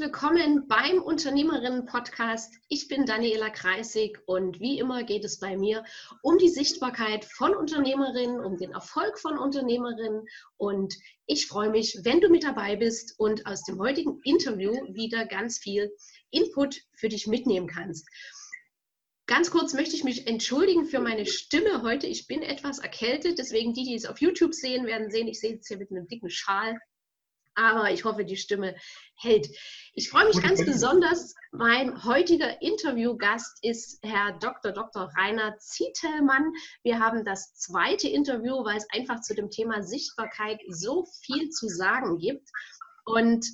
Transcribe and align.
Willkommen 0.00 0.66
beim 0.66 1.02
Unternehmerinnen-Podcast. 1.02 2.54
Ich 2.70 2.88
bin 2.88 3.04
Daniela 3.04 3.50
Kreisig 3.50 4.18
und 4.24 4.58
wie 4.58 4.78
immer 4.78 5.04
geht 5.04 5.26
es 5.26 5.38
bei 5.38 5.58
mir 5.58 5.84
um 6.22 6.38
die 6.38 6.48
Sichtbarkeit 6.48 7.26
von 7.26 7.54
Unternehmerinnen, 7.54 8.40
um 8.40 8.56
den 8.56 8.72
Erfolg 8.72 9.18
von 9.18 9.36
Unternehmerinnen. 9.36 10.24
Und 10.56 10.94
ich 11.26 11.46
freue 11.48 11.68
mich, 11.68 11.98
wenn 12.02 12.22
du 12.22 12.30
mit 12.30 12.44
dabei 12.44 12.76
bist 12.76 13.14
und 13.18 13.44
aus 13.44 13.62
dem 13.64 13.78
heutigen 13.78 14.22
Interview 14.24 14.72
wieder 14.94 15.26
ganz 15.26 15.58
viel 15.58 15.94
Input 16.30 16.80
für 16.96 17.10
dich 17.10 17.26
mitnehmen 17.26 17.66
kannst. 17.66 18.08
Ganz 19.26 19.50
kurz 19.50 19.74
möchte 19.74 19.96
ich 19.96 20.02
mich 20.02 20.26
entschuldigen 20.26 20.86
für 20.86 21.00
meine 21.00 21.26
Stimme 21.26 21.82
heute. 21.82 22.06
Ich 22.06 22.26
bin 22.26 22.40
etwas 22.40 22.78
erkältet, 22.78 23.38
deswegen 23.38 23.74
die, 23.74 23.84
die 23.84 23.96
es 23.96 24.06
auf 24.06 24.18
YouTube 24.18 24.54
sehen, 24.54 24.86
werden 24.86 25.10
sehen, 25.10 25.28
ich 25.28 25.40
sehe 25.40 25.52
jetzt 25.52 25.68
hier 25.68 25.76
mit 25.76 25.90
einem 25.90 26.08
dicken 26.08 26.30
Schal 26.30 26.78
aber 27.54 27.90
ich 27.90 28.04
hoffe, 28.04 28.24
die 28.24 28.36
Stimme 28.36 28.74
hält. 29.16 29.48
Ich 29.94 30.08
freue 30.08 30.26
mich 30.26 30.40
ganz 30.42 30.64
besonders. 30.64 31.34
Mein 31.52 32.04
heutiger 32.04 32.62
Interviewgast 32.62 33.58
ist 33.62 33.98
Herr 34.02 34.38
Dr. 34.38 34.72
Dr. 34.72 35.10
Rainer 35.16 35.56
Zietelmann. 35.58 36.52
Wir 36.82 36.98
haben 36.98 37.24
das 37.24 37.54
zweite 37.54 38.08
Interview, 38.08 38.64
weil 38.64 38.76
es 38.76 38.86
einfach 38.92 39.20
zu 39.20 39.34
dem 39.34 39.50
Thema 39.50 39.82
Sichtbarkeit 39.82 40.60
so 40.68 41.06
viel 41.24 41.50
zu 41.50 41.68
sagen 41.68 42.18
gibt. 42.18 42.48
Und 43.04 43.46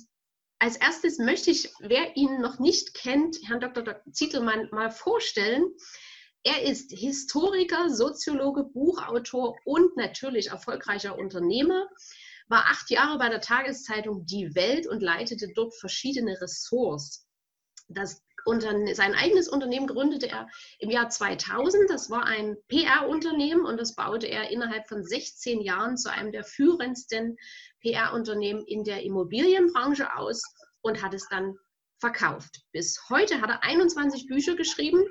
als 0.59 0.77
erstes 0.77 1.19
möchte 1.19 1.51
ich, 1.51 1.71
wer 1.79 2.15
ihn 2.15 2.41
noch 2.41 2.59
nicht 2.59 2.93
kennt, 2.93 3.37
Herrn 3.47 3.59
Dr. 3.59 3.83
Dr. 3.83 4.11
Zietelmann 4.11 4.69
mal 4.71 4.91
vorstellen. 4.91 5.65
Er 6.43 6.63
ist 6.63 6.91
Historiker, 6.91 7.89
Soziologe, 7.89 8.63
Buchautor 8.63 9.57
und 9.65 9.97
natürlich 9.97 10.47
erfolgreicher 10.47 11.17
Unternehmer 11.17 11.87
war 12.47 12.65
acht 12.65 12.89
Jahre 12.89 13.17
bei 13.17 13.29
der 13.29 13.41
Tageszeitung 13.41 14.25
Die 14.25 14.55
Welt 14.55 14.87
und 14.87 15.01
leitete 15.01 15.49
dort 15.53 15.75
verschiedene 15.75 16.39
Ressorts. 16.41 17.27
Das 17.87 18.21
sein 18.93 19.13
eigenes 19.13 19.49
Unternehmen 19.49 19.87
gründete 19.87 20.29
er 20.29 20.47
im 20.79 20.89
Jahr 20.89 21.09
2000. 21.09 21.89
Das 21.89 22.09
war 22.09 22.25
ein 22.25 22.55
PR-Unternehmen 22.69 23.65
und 23.65 23.77
das 23.77 23.93
baute 23.93 24.27
er 24.27 24.51
innerhalb 24.51 24.87
von 24.87 25.03
16 25.03 25.61
Jahren 25.61 25.97
zu 25.97 26.09
einem 26.09 26.31
der 26.31 26.45
führendsten 26.45 27.37
PR-Unternehmen 27.81 28.63
in 28.65 28.85
der 28.85 29.03
Immobilienbranche 29.03 30.15
aus 30.15 30.41
und 30.81 31.01
hat 31.03 31.13
es 31.13 31.27
dann 31.29 31.57
verkauft. 31.99 32.61
Bis 32.71 32.97
heute 33.09 33.41
hat 33.41 33.49
er 33.49 33.63
21 33.63 34.27
Bücher 34.27 34.55
geschrieben. 34.55 35.03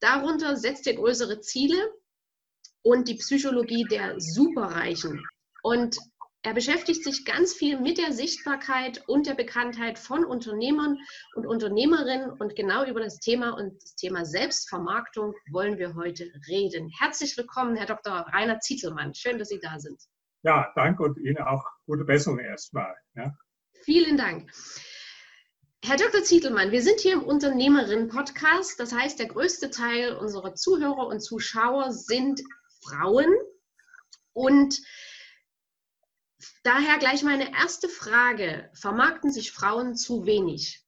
Darunter 0.00 0.56
setzt 0.56 0.86
er 0.86 0.94
größere 0.94 1.40
Ziele 1.40 1.92
und 2.82 3.08
die 3.08 3.16
Psychologie 3.16 3.84
der 3.84 4.18
Superreichen. 4.18 5.22
Und 5.62 5.96
er 6.42 6.54
beschäftigt 6.54 7.02
sich 7.02 7.24
ganz 7.24 7.52
viel 7.52 7.80
mit 7.80 7.98
der 7.98 8.12
Sichtbarkeit 8.12 9.02
und 9.08 9.26
der 9.26 9.34
Bekanntheit 9.34 9.98
von 9.98 10.24
Unternehmern 10.24 10.98
und 11.34 11.46
Unternehmerinnen 11.46 12.30
und 12.30 12.54
genau 12.54 12.84
über 12.84 13.00
das 13.00 13.18
Thema 13.18 13.50
und 13.50 13.82
das 13.82 13.96
Thema 13.96 14.24
Selbstvermarktung 14.24 15.34
wollen 15.50 15.78
wir 15.78 15.96
heute 15.96 16.30
reden. 16.48 16.90
Herzlich 17.00 17.36
willkommen, 17.36 17.76
Herr 17.76 17.86
Dr. 17.86 18.12
Rainer 18.32 18.60
Zietelmann. 18.60 19.14
Schön, 19.14 19.38
dass 19.38 19.48
Sie 19.48 19.58
da 19.60 19.80
sind. 19.80 20.00
Ja, 20.42 20.72
danke 20.76 21.02
und 21.02 21.18
Ihnen 21.18 21.38
auch 21.38 21.64
gute 21.86 22.04
Besserung 22.04 22.38
erstmal. 22.38 22.94
Ja. 23.16 23.36
Vielen 23.82 24.16
Dank. 24.16 24.52
Herr 25.84 25.96
Dr. 25.96 26.22
Zietelmann, 26.22 26.70
wir 26.70 26.82
sind 26.82 27.00
hier 27.00 27.14
im 27.14 27.22
Unternehmerinnen-Podcast. 27.24 28.78
Das 28.78 28.92
heißt, 28.92 29.18
der 29.18 29.26
größte 29.26 29.70
Teil 29.70 30.14
unserer 30.14 30.54
Zuhörer 30.54 31.08
und 31.08 31.20
Zuschauer 31.20 31.90
sind 31.90 32.40
Frauen. 32.84 33.26
Und 34.32 34.80
Daher 36.62 36.98
gleich 36.98 37.22
meine 37.22 37.52
erste 37.52 37.88
Frage. 37.88 38.70
Vermarkten 38.74 39.30
sich 39.32 39.52
Frauen 39.52 39.94
zu 39.94 40.26
wenig? 40.26 40.84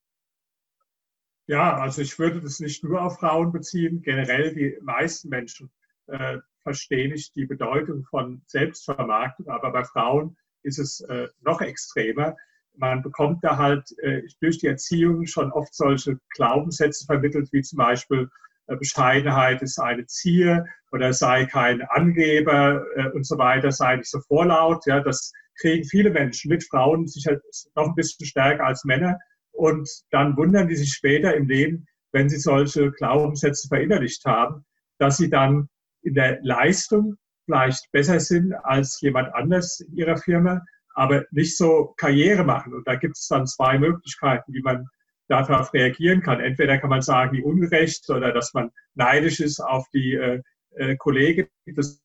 Ja, 1.47 1.79
also 1.79 2.03
ich 2.03 2.19
würde 2.19 2.41
das 2.41 2.61
nicht 2.61 2.85
nur 2.85 3.03
auf 3.03 3.19
Frauen 3.19 3.51
beziehen. 3.51 4.03
Generell 4.03 4.55
die 4.55 4.79
meisten 4.83 5.29
Menschen 5.29 5.71
äh, 6.07 6.39
verstehen 6.63 7.13
nicht 7.13 7.35
die 7.35 7.47
Bedeutung 7.47 8.05
von 8.05 8.43
Selbstvermarktung, 8.47 9.49
aber 9.49 9.73
bei 9.73 9.85
Frauen 9.85 10.37
ist 10.63 10.79
es 10.79 11.01
äh, 11.01 11.29
noch 11.41 11.61
extremer. 11.61 12.37
Man 12.77 13.03
bekommt 13.03 13.43
da 13.43 13.57
halt 13.57 13.91
äh, 13.99 14.23
durch 14.41 14.59
die 14.59 14.69
Erziehung 14.69 15.27
schon 15.27 15.51
oft 15.53 15.75
solche 15.75 16.21
Glaubenssätze 16.35 17.05
vermittelt, 17.05 17.53
wie 17.53 17.63
zum 17.63 17.79
Beispiel 17.79 18.31
äh, 18.67 18.77
Bescheidenheit 18.77 19.63
ist 19.63 19.79
eine 19.81 20.07
Zier 20.07 20.65
oder 20.93 21.13
sei 21.13 21.47
kein 21.47 21.83
Angeber 21.83 22.85
äh, 22.95 23.09
und 23.11 23.27
so 23.27 23.39
weiter, 23.39 23.73
sei 23.73 23.97
nicht 23.97 24.11
so 24.11 24.21
vorlaut. 24.21 24.87
Ja, 24.87 25.01
das 25.01 25.33
kriegen 25.61 25.85
viele 25.85 26.11
Menschen 26.11 26.49
mit, 26.49 26.65
Frauen 26.65 27.07
sicher 27.07 27.39
noch 27.75 27.89
ein 27.89 27.95
bisschen 27.95 28.27
stärker 28.27 28.67
als 28.67 28.85
Männer. 28.85 29.19
Und 29.53 29.89
dann 30.11 30.37
wundern 30.37 30.69
die 30.69 30.77
sich 30.77 30.93
später 30.93 31.35
im 31.35 31.49
Leben, 31.49 31.87
wenn 32.13 32.29
sie 32.29 32.39
solche 32.39 32.91
Glaubenssätze 32.93 33.69
verinnerlicht 33.69 34.25
haben, 34.25 34.65
dass 34.99 35.17
sie 35.17 35.31
dann 35.31 35.69
in 36.03 36.15
der 36.15 36.41
Leistung 36.43 37.17
vielleicht 37.45 37.91
besser 37.93 38.21
sind 38.21 38.53
als 38.53 39.01
jemand 39.01 39.35
anders 39.35 39.81
in 39.81 39.95
ihrer 39.95 40.17
Firma, 40.17 40.63
aber 40.95 41.25
nicht 41.31 41.57
so 41.57 41.95
Karriere 41.97 42.45
machen. 42.45 42.75
Und 42.75 42.87
da 42.87 42.97
gibt 42.97 43.17
es 43.17 43.29
dann 43.29 43.47
zwei 43.47 43.79
Möglichkeiten, 43.79 44.53
wie 44.53 44.63
man 44.63 44.87
darauf 45.29 45.73
reagieren 45.73 46.23
kann. 46.23 46.41
Entweder 46.41 46.79
kann 46.79 46.91
man 46.91 47.03
sagen, 47.03 47.37
wie 47.37 47.43
ungerecht 47.43 48.09
oder 48.11 48.33
dass 48.33 48.53
man 48.55 48.71
neidisch 48.95 49.41
ist 49.41 49.61
auf 49.61 49.87
die 49.93 50.15
äh, 50.15 50.43
äh, 50.77 50.97
Kollegen. 50.97 51.49
Das 51.67 52.03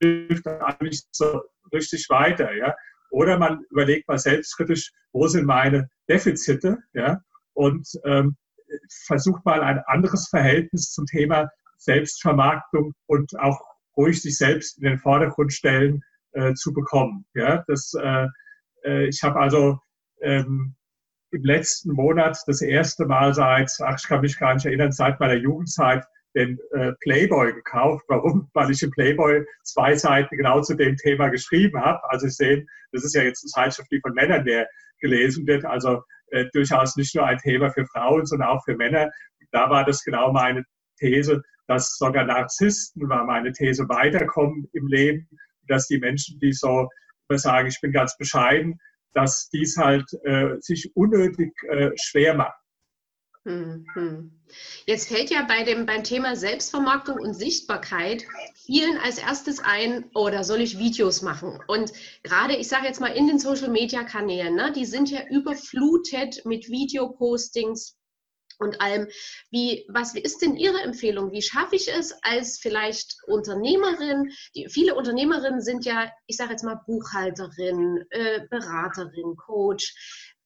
hilft 0.00 0.46
eigentlich 0.46 0.80
nicht 0.80 1.08
so 1.14 1.42
richtig 1.72 2.06
weiter. 2.08 2.54
Ja? 2.54 2.74
Oder 3.10 3.38
man 3.38 3.62
überlegt 3.70 4.08
mal 4.08 4.18
selbstkritisch, 4.18 4.92
wo 5.12 5.26
sind 5.28 5.46
meine 5.46 5.88
Defizite? 6.08 6.78
Ja? 6.92 7.20
Und 7.54 7.88
ähm, 8.04 8.36
versucht 9.06 9.44
mal 9.44 9.62
ein 9.62 9.78
anderes 9.86 10.28
Verhältnis 10.28 10.92
zum 10.92 11.06
Thema 11.06 11.48
Selbstvermarktung 11.78 12.92
und 13.06 13.38
auch 13.38 13.60
ruhig 13.96 14.20
sich 14.20 14.36
selbst 14.36 14.78
in 14.78 14.84
den 14.84 14.98
Vordergrund 14.98 15.52
stellen 15.52 16.02
äh, 16.32 16.54
zu 16.54 16.72
bekommen. 16.72 17.24
Ja? 17.34 17.64
Das, 17.66 17.92
äh, 17.94 18.26
äh 18.84 19.06
ich 19.08 19.22
habe 19.22 19.40
also 19.40 19.78
ähm, 20.20 20.74
im 21.30 21.42
letzten 21.42 21.92
Monat 21.92 22.38
das 22.46 22.62
erste 22.62 23.06
Mal 23.06 23.34
seit, 23.34 23.70
ach, 23.80 23.98
ich 23.98 24.08
kann 24.08 24.20
mich 24.20 24.38
gar 24.38 24.54
nicht 24.54 24.66
erinnern, 24.66 24.92
seit 24.92 25.20
meiner 25.20 25.34
Jugendzeit 25.34 26.06
den 26.34 26.58
äh, 26.72 26.92
Playboy 27.00 27.52
gekauft. 27.52 28.04
Warum? 28.08 28.48
Weil 28.54 28.70
ich 28.70 28.82
im 28.82 28.90
Playboy 28.90 29.44
zwei 29.64 29.96
Seiten 29.96 30.36
genau 30.36 30.60
zu 30.60 30.74
dem 30.74 30.96
Thema 30.96 31.28
geschrieben 31.28 31.80
habe. 31.80 32.00
Also 32.10 32.26
Sie 32.26 32.34
sehen, 32.34 32.68
das 32.92 33.04
ist 33.04 33.14
ja 33.14 33.22
jetzt 33.22 33.44
eine 33.44 33.64
Zeitschrift, 33.64 33.90
die 33.90 34.00
von 34.00 34.14
Männern 34.14 34.44
mehr 34.44 34.66
gelesen 35.00 35.46
wird. 35.46 35.64
Also 35.64 36.02
äh, 36.30 36.46
durchaus 36.52 36.96
nicht 36.96 37.14
nur 37.14 37.26
ein 37.26 37.38
Thema 37.38 37.70
für 37.70 37.86
Frauen, 37.86 38.26
sondern 38.26 38.48
auch 38.48 38.64
für 38.64 38.76
Männer. 38.76 39.10
Da 39.52 39.70
war 39.70 39.84
das 39.84 40.02
genau 40.04 40.32
meine 40.32 40.64
These, 40.98 41.42
dass 41.66 41.96
sogar 41.96 42.24
Narzissten, 42.24 43.08
war 43.08 43.24
meine 43.24 43.52
These, 43.52 43.88
weiterkommen 43.88 44.68
im 44.72 44.86
Leben, 44.88 45.28
dass 45.68 45.86
die 45.86 45.98
Menschen, 45.98 46.38
die 46.40 46.52
so 46.52 46.88
sagen, 47.30 47.68
ich 47.68 47.80
bin 47.80 47.92
ganz 47.92 48.16
bescheiden, 48.16 48.80
dass 49.12 49.48
dies 49.50 49.76
halt 49.76 50.04
äh, 50.24 50.56
sich 50.60 50.90
unnötig 50.94 51.52
äh, 51.68 51.90
schwer 51.96 52.34
macht. 52.34 52.58
Mhm. 53.44 54.32
Jetzt 54.86 55.08
fällt 55.08 55.30
ja 55.30 55.42
bei 55.42 55.62
dem, 55.62 55.86
beim 55.86 56.04
Thema 56.04 56.36
Selbstvermarktung 56.36 57.18
und 57.18 57.34
Sichtbarkeit 57.34 58.24
vielen 58.54 58.98
als 58.98 59.18
erstes 59.18 59.60
ein, 59.60 60.10
oh, 60.14 60.30
soll 60.42 60.60
ich 60.60 60.78
Videos 60.78 61.22
machen? 61.22 61.58
Und 61.68 61.92
gerade, 62.22 62.56
ich 62.56 62.68
sage 62.68 62.86
jetzt 62.86 63.00
mal, 63.00 63.08
in 63.08 63.26
den 63.26 63.38
Social-Media-Kanälen, 63.38 64.54
ne, 64.54 64.72
die 64.72 64.84
sind 64.84 65.10
ja 65.10 65.20
überflutet 65.28 66.44
mit 66.44 66.68
Videopostings, 66.68 67.98
und 68.58 68.80
allem. 68.80 69.08
Wie, 69.50 69.86
was 69.88 70.14
ist 70.14 70.42
denn 70.42 70.56
Ihre 70.56 70.80
Empfehlung? 70.82 71.32
Wie 71.32 71.42
schaffe 71.42 71.76
ich 71.76 71.88
es 71.92 72.12
als 72.22 72.58
vielleicht 72.58 73.16
Unternehmerin? 73.26 74.32
Die, 74.54 74.68
viele 74.68 74.94
Unternehmerinnen 74.94 75.60
sind 75.60 75.84
ja, 75.84 76.10
ich 76.26 76.36
sage 76.36 76.50
jetzt 76.50 76.64
mal 76.64 76.80
Buchhalterin, 76.86 78.04
äh, 78.10 78.40
Beraterin, 78.50 79.36
Coach. 79.36 79.94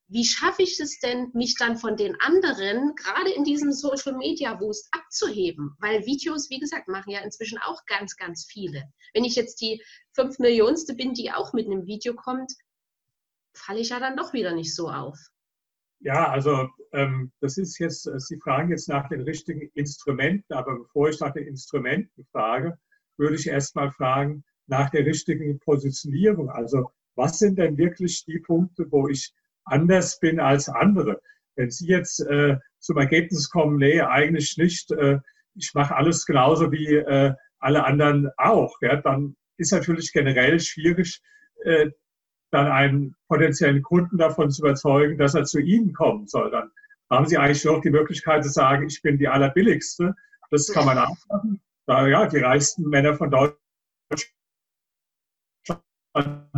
Wie 0.08 0.24
schaffe 0.24 0.62
ich 0.62 0.78
es 0.78 0.98
denn, 1.00 1.30
mich 1.32 1.56
dann 1.56 1.76
von 1.78 1.96
den 1.96 2.14
anderen, 2.20 2.94
gerade 2.96 3.30
in 3.30 3.44
diesem 3.44 3.72
Social 3.72 4.14
Media 4.14 4.60
Wust, 4.60 4.88
abzuheben? 4.92 5.74
Weil 5.78 6.04
Videos, 6.04 6.50
wie 6.50 6.58
gesagt, 6.58 6.88
machen 6.88 7.10
ja 7.10 7.20
inzwischen 7.20 7.58
auch 7.58 7.84
ganz, 7.86 8.16
ganz 8.16 8.44
viele. 8.44 8.84
Wenn 9.14 9.24
ich 9.24 9.36
jetzt 9.36 9.60
die 9.60 9.82
fünf 10.12 10.38
Millionste 10.38 10.94
bin, 10.94 11.14
die 11.14 11.32
auch 11.32 11.52
mit 11.52 11.66
einem 11.66 11.86
Video 11.86 12.14
kommt, 12.14 12.52
falle 13.54 13.80
ich 13.80 13.90
ja 13.90 14.00
dann 14.00 14.16
doch 14.16 14.32
wieder 14.32 14.54
nicht 14.54 14.74
so 14.74 14.90
auf. 14.90 15.18
Ja, 16.00 16.28
also 16.28 16.68
ähm, 16.92 17.32
das 17.40 17.58
ist 17.58 17.78
jetzt, 17.78 18.06
äh, 18.06 18.18
Sie 18.18 18.38
fragen 18.38 18.70
jetzt 18.70 18.88
nach 18.88 19.08
den 19.08 19.20
richtigen 19.22 19.70
Instrumenten, 19.74 20.52
aber 20.52 20.78
bevor 20.78 21.08
ich 21.08 21.20
nach 21.20 21.32
den 21.32 21.46
Instrumenten 21.46 22.26
frage, 22.32 22.76
würde 23.16 23.36
ich 23.36 23.46
erst 23.46 23.76
mal 23.76 23.92
fragen 23.92 24.44
nach 24.66 24.90
der 24.90 25.06
richtigen 25.06 25.60
Positionierung. 25.60 26.50
Also 26.50 26.90
was 27.14 27.38
sind 27.38 27.58
denn 27.58 27.78
wirklich 27.78 28.24
die 28.24 28.40
Punkte, 28.40 28.90
wo 28.90 29.08
ich 29.08 29.32
anders 29.64 30.18
bin 30.20 30.40
als 30.40 30.68
andere? 30.68 31.20
Wenn 31.56 31.70
Sie 31.70 31.86
jetzt 31.86 32.20
äh, 32.20 32.56
zum 32.78 32.98
Ergebnis 32.98 33.50
kommen, 33.50 33.76
nee, 33.76 34.00
eigentlich 34.00 34.56
nicht, 34.56 34.90
äh, 34.92 35.18
ich 35.54 35.72
mache 35.74 35.94
alles 35.94 36.24
genauso 36.26 36.72
wie 36.72 36.94
äh, 36.94 37.34
alle 37.58 37.84
anderen 37.84 38.30
auch, 38.36 38.76
ja, 38.80 38.96
dann 38.96 39.36
ist 39.56 39.72
natürlich 39.72 40.12
generell 40.12 40.58
schwierig, 40.60 41.20
äh, 41.64 41.90
dann 42.50 42.66
einen 42.66 43.16
potenziellen 43.28 43.82
Kunden 43.82 44.18
davon 44.18 44.50
zu 44.50 44.62
überzeugen, 44.62 45.16
dass 45.16 45.34
er 45.34 45.44
zu 45.44 45.60
Ihnen 45.60 45.92
kommen 45.92 46.26
soll. 46.26 46.50
Dann 46.50 46.70
haben 47.10 47.26
Sie 47.26 47.38
eigentlich 47.38 47.64
noch 47.64 47.80
die 47.80 47.90
Möglichkeit 47.90 48.44
zu 48.44 48.50
sagen, 48.50 48.86
ich 48.86 49.00
bin 49.02 49.18
die 49.18 49.28
allerbilligste. 49.28 50.14
Das 50.50 50.68
kann 50.72 50.84
man 50.84 50.98
auch 50.98 51.16
machen. 51.28 51.62
Da, 51.86 52.06
ja, 52.06 52.26
die 52.26 52.38
reichsten 52.38 52.88
Männer 52.88 53.14
von 53.14 53.30
Deutschland 53.30 53.56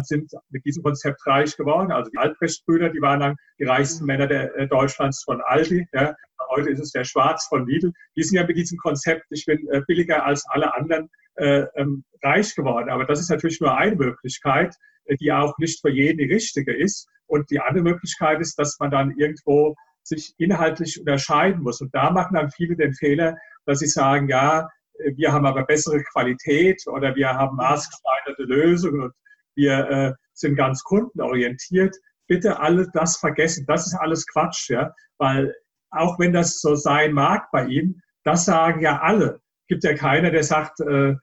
sind 0.02 0.32
mit 0.50 0.64
diesem 0.64 0.82
Konzept 0.82 1.24
reich 1.26 1.56
geworden. 1.56 1.92
Also 1.92 2.10
die 2.10 2.18
Albrecht-Brüder, 2.18 2.90
die 2.90 3.00
waren 3.00 3.20
dann 3.20 3.36
die 3.58 3.64
reichsten 3.64 4.04
Männer 4.04 4.26
der, 4.26 4.54
äh, 4.56 4.66
Deutschlands 4.66 5.22
von 5.22 5.40
Aldi. 5.40 5.86
Ja. 5.92 6.14
Heute 6.50 6.70
ist 6.70 6.80
es 6.80 6.90
der 6.90 7.04
Schwarz 7.04 7.46
von 7.46 7.66
Lidl. 7.66 7.92
Die 8.16 8.22
sind 8.22 8.36
ja 8.36 8.46
mit 8.46 8.56
diesem 8.56 8.78
Konzept, 8.78 9.24
ich 9.30 9.46
bin 9.46 9.66
äh, 9.70 9.80
billiger 9.86 10.24
als 10.24 10.44
alle 10.48 10.74
anderen, 10.74 11.08
äh, 11.36 11.64
ähm, 11.76 12.04
reich 12.22 12.54
geworden. 12.54 12.90
Aber 12.90 13.04
das 13.04 13.20
ist 13.20 13.30
natürlich 13.30 13.60
nur 13.60 13.76
eine 13.76 13.96
Möglichkeit, 13.96 14.74
äh, 15.04 15.16
die 15.16 15.32
auch 15.32 15.56
nicht 15.58 15.80
für 15.80 15.90
jeden 15.90 16.18
die 16.18 16.32
richtige 16.32 16.76
ist. 16.76 17.08
Und 17.26 17.50
die 17.50 17.60
andere 17.60 17.84
Möglichkeit 17.84 18.40
ist, 18.40 18.58
dass 18.58 18.76
man 18.78 18.90
dann 18.90 19.12
irgendwo 19.16 19.74
sich 20.02 20.34
inhaltlich 20.38 21.00
unterscheiden 21.00 21.62
muss. 21.62 21.80
Und 21.80 21.94
da 21.94 22.10
machen 22.10 22.34
dann 22.34 22.50
viele 22.50 22.76
den 22.76 22.94
Fehler, 22.94 23.36
dass 23.64 23.78
sie 23.78 23.86
sagen, 23.86 24.28
ja, 24.28 24.68
äh, 24.98 25.12
wir 25.16 25.32
haben 25.32 25.46
aber 25.46 25.64
bessere 25.64 26.02
Qualität 26.12 26.82
oder 26.86 27.14
wir 27.14 27.28
haben 27.28 27.56
maßgeschneiderte 27.56 28.42
Lösungen 28.42 29.02
und 29.02 29.12
wir 29.54 29.90
äh, 29.90 30.12
sind 30.32 30.56
ganz 30.56 30.82
kundenorientiert. 30.82 31.96
Bitte 32.26 32.58
alle 32.58 32.88
das 32.92 33.16
vergessen. 33.16 33.64
Das 33.66 33.86
ist 33.86 33.94
alles 33.94 34.26
Quatsch, 34.26 34.70
ja, 34.70 34.92
weil 35.18 35.54
auch 35.90 36.18
wenn 36.18 36.32
das 36.32 36.60
so 36.60 36.74
sein 36.74 37.12
mag 37.12 37.50
bei 37.52 37.66
Ihnen, 37.66 38.02
das 38.24 38.44
sagen 38.44 38.80
ja 38.80 39.00
alle. 39.00 39.40
Gibt 39.68 39.84
ja 39.84 39.94
keiner, 39.94 40.30
der 40.30 40.42
sagt, 40.42 40.80
äh, 40.80 41.14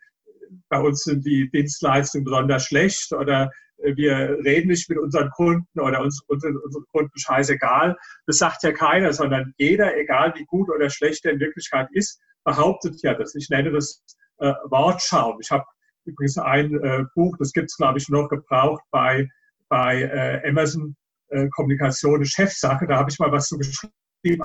bei 0.70 0.80
uns 0.80 1.04
sind 1.04 1.26
die 1.26 1.50
Dienstleistungen 1.50 2.26
besonders 2.26 2.66
schlecht 2.66 3.12
oder 3.14 3.52
äh, 3.78 3.96
wir 3.96 4.38
reden 4.44 4.70
nicht 4.70 4.90
mit 4.90 5.00
unseren 5.00 5.30
Kunden 5.32 5.80
oder 5.80 6.02
uns, 6.02 6.22
unseren, 6.28 6.58
unseren 6.58 6.86
Kunden 6.92 7.18
scheißegal. 7.18 7.98
Das 8.26 8.38
sagt 8.38 8.64
ja 8.64 8.72
keiner, 8.72 9.14
sondern 9.14 9.54
jeder, 9.58 9.98
egal 9.98 10.34
wie 10.36 10.46
gut 10.46 10.70
oder 10.70 10.90
schlecht 10.90 11.26
er 11.26 11.34
in 11.34 11.40
Wirklichkeit 11.40 11.88
ist, 11.94 12.22
behauptet 12.44 13.02
ja 13.02 13.14
das. 13.14 13.36
Ich 13.36 13.50
nenne 13.50 13.72
das 13.72 14.04
äh, 14.38 14.54
Wortschaum. 14.66 15.38
Ich 15.42 15.52
habe 15.52 15.66
übrigens 16.06 16.38
ein 16.38 16.74
äh, 16.84 17.04
Buch, 17.16 17.36
das 17.38 17.52
gibt 17.54 17.70
es, 17.70 17.78
glaube 17.78 18.00
ich, 18.00 18.10
noch 18.10 18.30
gebraucht 18.30 18.84
bei, 18.92 19.28
bei 19.70 20.02
äh, 20.02 20.50
Amazon 20.50 20.96
äh, 21.30 21.48
Kommunikation, 21.50 22.26
Chefsache. 22.26 22.88
Da 22.88 22.98
habe 22.98 23.10
ich 23.10 23.20
mal 23.20 23.32
was 23.32 23.48
zu 23.48 23.58
geschrieben. 23.58 24.44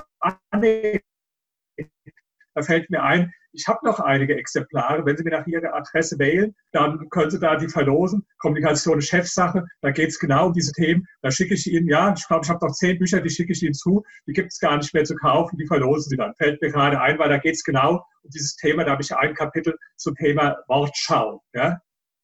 Da 2.57 2.63
fällt 2.63 2.89
mir 2.89 3.03
ein, 3.03 3.31
ich 3.51 3.67
habe 3.67 3.85
noch 3.85 3.99
einige 3.99 4.35
Exemplare. 4.35 5.05
Wenn 5.05 5.15
Sie 5.15 5.23
mir 5.23 5.29
nach 5.29 5.45
Ihrer 5.45 5.75
Adresse 5.75 6.17
wählen, 6.17 6.55
dann 6.71 7.07
können 7.11 7.29
Sie 7.29 7.39
da 7.39 7.55
die 7.55 7.67
verlosen. 7.67 8.25
Kommunikation 8.39 8.99
Chefsache, 8.99 9.63
da 9.81 9.91
geht 9.91 10.09
es 10.09 10.17
genau 10.17 10.47
um 10.47 10.53
diese 10.53 10.71
Themen. 10.71 11.05
Da 11.21 11.29
schicke 11.29 11.53
ich 11.53 11.67
Ihnen, 11.67 11.87
ja, 11.87 12.15
ich 12.17 12.27
glaube, 12.27 12.45
ich 12.45 12.49
habe 12.49 12.65
noch 12.65 12.73
zehn 12.73 12.97
Bücher, 12.97 13.21
die 13.21 13.29
schicke 13.29 13.51
ich 13.51 13.61
Ihnen 13.61 13.75
zu. 13.75 14.03
Die 14.25 14.33
gibt 14.33 14.53
es 14.53 14.59
gar 14.59 14.75
nicht 14.75 14.91
mehr 14.91 15.03
zu 15.03 15.13
kaufen, 15.13 15.55
die 15.59 15.67
verlosen 15.67 16.09
Sie 16.09 16.17
dann. 16.17 16.33
Fällt 16.33 16.59
mir 16.59 16.71
gerade 16.71 16.99
ein, 16.99 17.19
weil 17.19 17.29
da 17.29 17.37
geht 17.37 17.53
es 17.53 17.63
genau 17.63 18.03
um 18.23 18.29
dieses 18.31 18.55
Thema. 18.55 18.85
Da 18.85 18.93
habe 18.93 19.03
ich 19.03 19.15
ein 19.15 19.35
Kapitel 19.35 19.77
zum 19.97 20.15
Thema 20.15 20.57
Wortschau. 20.67 21.43
Ja, 21.53 21.79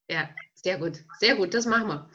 ja 0.09 0.29
sehr 0.55 0.79
gut, 0.79 1.03
sehr 1.19 1.35
gut, 1.35 1.53
das 1.53 1.67
machen 1.67 1.89
wir. 1.89 2.09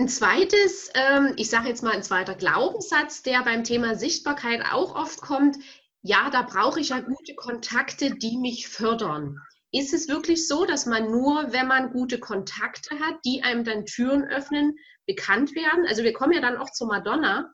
Ein 0.00 0.08
zweites, 0.08 0.90
ähm, 0.94 1.34
ich 1.36 1.50
sage 1.50 1.68
jetzt 1.68 1.82
mal 1.82 1.92
ein 1.92 2.02
zweiter 2.02 2.34
Glaubenssatz, 2.34 3.22
der 3.22 3.42
beim 3.42 3.64
Thema 3.64 3.96
Sichtbarkeit 3.96 4.62
auch 4.72 4.94
oft 4.94 5.20
kommt, 5.20 5.58
ja, 6.02 6.30
da 6.30 6.42
brauche 6.42 6.80
ich 6.80 6.90
ja 6.90 7.00
gute 7.00 7.34
Kontakte, 7.34 8.10
die 8.14 8.38
mich 8.38 8.68
fördern. 8.68 9.38
Ist 9.72 9.94
es 9.94 10.08
wirklich 10.08 10.48
so, 10.48 10.64
dass 10.64 10.86
man 10.86 11.10
nur, 11.10 11.52
wenn 11.52 11.68
man 11.68 11.92
gute 11.92 12.18
Kontakte 12.18 12.98
hat, 12.98 13.16
die 13.24 13.42
einem 13.42 13.64
dann 13.64 13.86
Türen 13.86 14.24
öffnen, 14.24 14.76
bekannt 15.06 15.54
werden? 15.54 15.86
Also 15.86 16.02
wir 16.02 16.12
kommen 16.12 16.32
ja 16.32 16.40
dann 16.40 16.56
auch 16.56 16.70
zu 16.70 16.86
Madonna. 16.86 17.52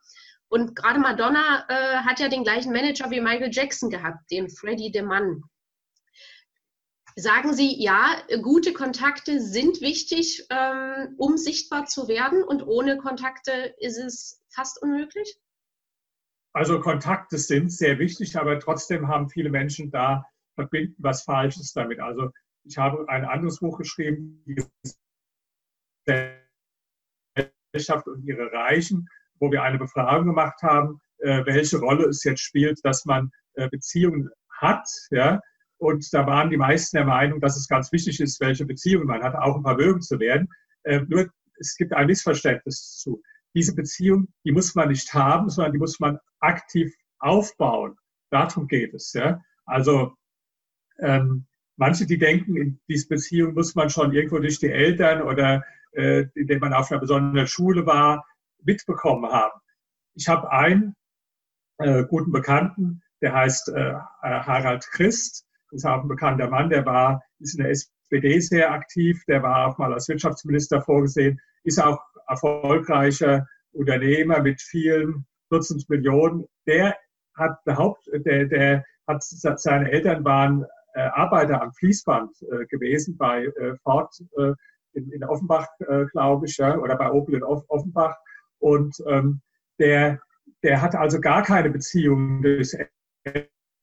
Und 0.48 0.76
gerade 0.76 1.00
Madonna 1.00 1.66
äh, 1.68 1.96
hat 1.98 2.20
ja 2.20 2.28
den 2.28 2.44
gleichen 2.44 2.72
Manager 2.72 3.10
wie 3.10 3.20
Michael 3.20 3.50
Jackson 3.52 3.90
gehabt, 3.90 4.30
den 4.30 4.48
Freddie 4.48 4.92
DeMann. 4.92 5.42
Sagen 7.16 7.54
Sie, 7.54 7.82
ja, 7.82 8.22
gute 8.42 8.72
Kontakte 8.72 9.40
sind 9.40 9.80
wichtig, 9.80 10.46
ähm, 10.50 11.14
um 11.16 11.36
sichtbar 11.36 11.86
zu 11.86 12.08
werden 12.08 12.44
und 12.44 12.62
ohne 12.62 12.98
Kontakte 12.98 13.74
ist 13.78 13.96
es 13.96 14.42
fast 14.50 14.80
unmöglich? 14.80 15.36
Also 16.56 16.80
Kontakte 16.80 17.36
sind 17.36 17.70
sehr 17.70 17.98
wichtig, 17.98 18.38
aber 18.38 18.58
trotzdem 18.58 19.08
haben 19.08 19.28
viele 19.28 19.50
Menschen 19.50 19.90
da 19.90 20.24
verbinden 20.54 20.96
was 20.96 21.22
Falsches 21.22 21.74
damit. 21.74 22.00
Also 22.00 22.30
ich 22.64 22.78
habe 22.78 23.06
ein 23.10 23.26
anderes 23.26 23.58
Buch 23.58 23.76
geschrieben, 23.76 24.42
die 24.46 24.64
Gesellschaft 27.74 28.08
und 28.08 28.24
ihre 28.24 28.50
Reichen, 28.54 29.06
wo 29.38 29.52
wir 29.52 29.62
eine 29.64 29.76
Befragung 29.76 30.28
gemacht 30.28 30.62
haben, 30.62 30.98
äh, 31.18 31.44
welche 31.44 31.76
Rolle 31.76 32.06
es 32.06 32.24
jetzt 32.24 32.40
spielt, 32.40 32.82
dass 32.84 33.04
man 33.04 33.30
äh, 33.56 33.68
Beziehungen 33.68 34.30
hat. 34.48 34.88
Ja? 35.10 35.42
Und 35.76 36.10
da 36.14 36.26
waren 36.26 36.48
die 36.48 36.56
meisten 36.56 36.96
der 36.96 37.04
Meinung, 37.04 37.38
dass 37.38 37.58
es 37.58 37.68
ganz 37.68 37.92
wichtig 37.92 38.18
ist, 38.18 38.40
welche 38.40 38.64
Beziehungen 38.64 39.08
man 39.08 39.22
hat, 39.22 39.34
auch 39.34 39.56
um 39.56 39.62
vermögen 39.62 40.00
zu 40.00 40.18
werden. 40.20 40.48
Äh, 40.84 41.00
nur 41.00 41.28
es 41.58 41.76
gibt 41.76 41.92
ein 41.92 42.06
Missverständnis 42.06 42.96
zu 42.96 43.22
diese 43.56 43.74
Beziehung, 43.74 44.28
die 44.44 44.52
muss 44.52 44.74
man 44.74 44.90
nicht 44.90 45.12
haben, 45.14 45.48
sondern 45.48 45.72
die 45.72 45.78
muss 45.78 45.98
man 45.98 46.18
aktiv 46.40 46.94
aufbauen. 47.18 47.96
Darum 48.30 48.68
geht 48.68 48.92
es. 48.92 49.14
Ja? 49.14 49.40
Also 49.64 50.14
ähm, 50.98 51.46
manche, 51.76 52.06
die 52.06 52.18
denken, 52.18 52.56
in 52.56 52.80
diese 52.86 53.08
Beziehung 53.08 53.54
muss 53.54 53.74
man 53.74 53.88
schon 53.88 54.12
irgendwo 54.12 54.38
durch 54.38 54.58
die 54.58 54.70
Eltern 54.70 55.22
oder 55.22 55.64
äh, 55.92 56.26
indem 56.34 56.60
man 56.60 56.74
auf 56.74 56.90
einer 56.90 57.00
besonderen 57.00 57.46
Schule 57.46 57.86
war, 57.86 58.26
mitbekommen 58.62 59.30
haben. 59.32 59.58
Ich 60.14 60.28
habe 60.28 60.50
einen 60.50 60.94
äh, 61.78 62.04
guten 62.04 62.32
Bekannten, 62.32 63.00
der 63.22 63.32
heißt 63.32 63.70
äh, 63.70 63.94
Harald 64.22 64.86
Christ, 64.88 65.46
das 65.70 65.78
ist 65.78 65.86
auch 65.86 66.02
ein 66.02 66.08
bekannter 66.08 66.50
Mann, 66.50 66.68
der 66.68 66.84
war, 66.84 67.22
ist 67.38 67.54
in 67.54 67.64
der 67.64 67.70
SPD 67.70 68.38
sehr 68.40 68.70
aktiv, 68.70 69.24
der 69.26 69.42
war 69.42 69.66
auch 69.66 69.78
mal 69.78 69.94
als 69.94 70.08
Wirtschaftsminister 70.08 70.82
vorgesehen, 70.82 71.40
ist 71.64 71.82
auch 71.82 71.98
erfolgreicher 72.28 73.46
Unternehmer 73.72 74.40
mit 74.42 74.60
vielen 74.60 75.26
Dutzend 75.50 75.88
Millionen, 75.88 76.44
der 76.66 76.96
hat 77.34 77.62
behauptet, 77.64 78.26
der, 78.26 78.46
der 78.46 78.84
hat, 79.06 79.22
seine 79.22 79.90
Eltern 79.90 80.24
waren 80.24 80.66
äh, 80.94 81.00
Arbeiter 81.00 81.62
am 81.62 81.72
Fließband 81.74 82.30
äh, 82.50 82.66
gewesen 82.66 83.16
bei 83.18 83.44
äh, 83.44 83.76
Ford 83.82 84.10
in, 84.94 85.12
in 85.12 85.22
Offenbach, 85.24 85.68
glaube 86.12 86.46
ich, 86.46 86.58
oder 86.58 86.96
bei 86.96 87.10
Opel 87.12 87.34
in 87.34 87.42
Offenbach. 87.42 88.16
Und 88.60 88.96
ähm, 89.06 89.42
der, 89.78 90.18
der 90.62 90.80
hat 90.80 90.94
also 90.94 91.20
gar 91.20 91.42
keine 91.42 91.68
Beziehung 91.68 92.40
durchs 92.40 92.74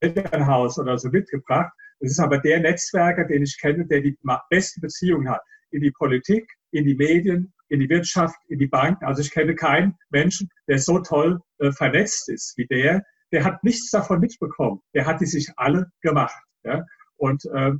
Elternhaus 0.00 0.76
oder 0.76 0.98
so 0.98 1.08
mitgebracht. 1.10 1.72
Das 2.00 2.10
ist 2.10 2.18
aber 2.18 2.38
der 2.38 2.58
Netzwerker, 2.58 3.24
den 3.26 3.44
ich 3.44 3.56
kenne, 3.60 3.86
der 3.86 4.00
die 4.00 4.18
besten 4.50 4.80
Beziehungen 4.80 5.30
hat 5.30 5.40
in 5.70 5.82
die 5.82 5.92
Politik, 5.92 6.52
in 6.72 6.84
die 6.84 6.96
Medien, 6.96 7.53
in 7.68 7.80
die 7.80 7.88
Wirtschaft, 7.88 8.36
in 8.48 8.58
die 8.58 8.66
Banken. 8.66 9.04
Also 9.04 9.22
ich 9.22 9.30
kenne 9.30 9.54
keinen 9.54 9.96
Menschen, 10.10 10.48
der 10.68 10.78
so 10.78 10.98
toll 11.00 11.40
äh, 11.58 11.72
vernetzt 11.72 12.28
ist 12.28 12.56
wie 12.56 12.66
der. 12.66 13.02
Der 13.32 13.44
hat 13.44 13.64
nichts 13.64 13.90
davon 13.90 14.20
mitbekommen. 14.20 14.80
Der 14.94 15.06
hat 15.06 15.20
die 15.20 15.26
sich 15.26 15.52
alle 15.56 15.90
gemacht. 16.02 16.36
Ja? 16.62 16.84
Und 17.16 17.44
äh, 17.46 17.72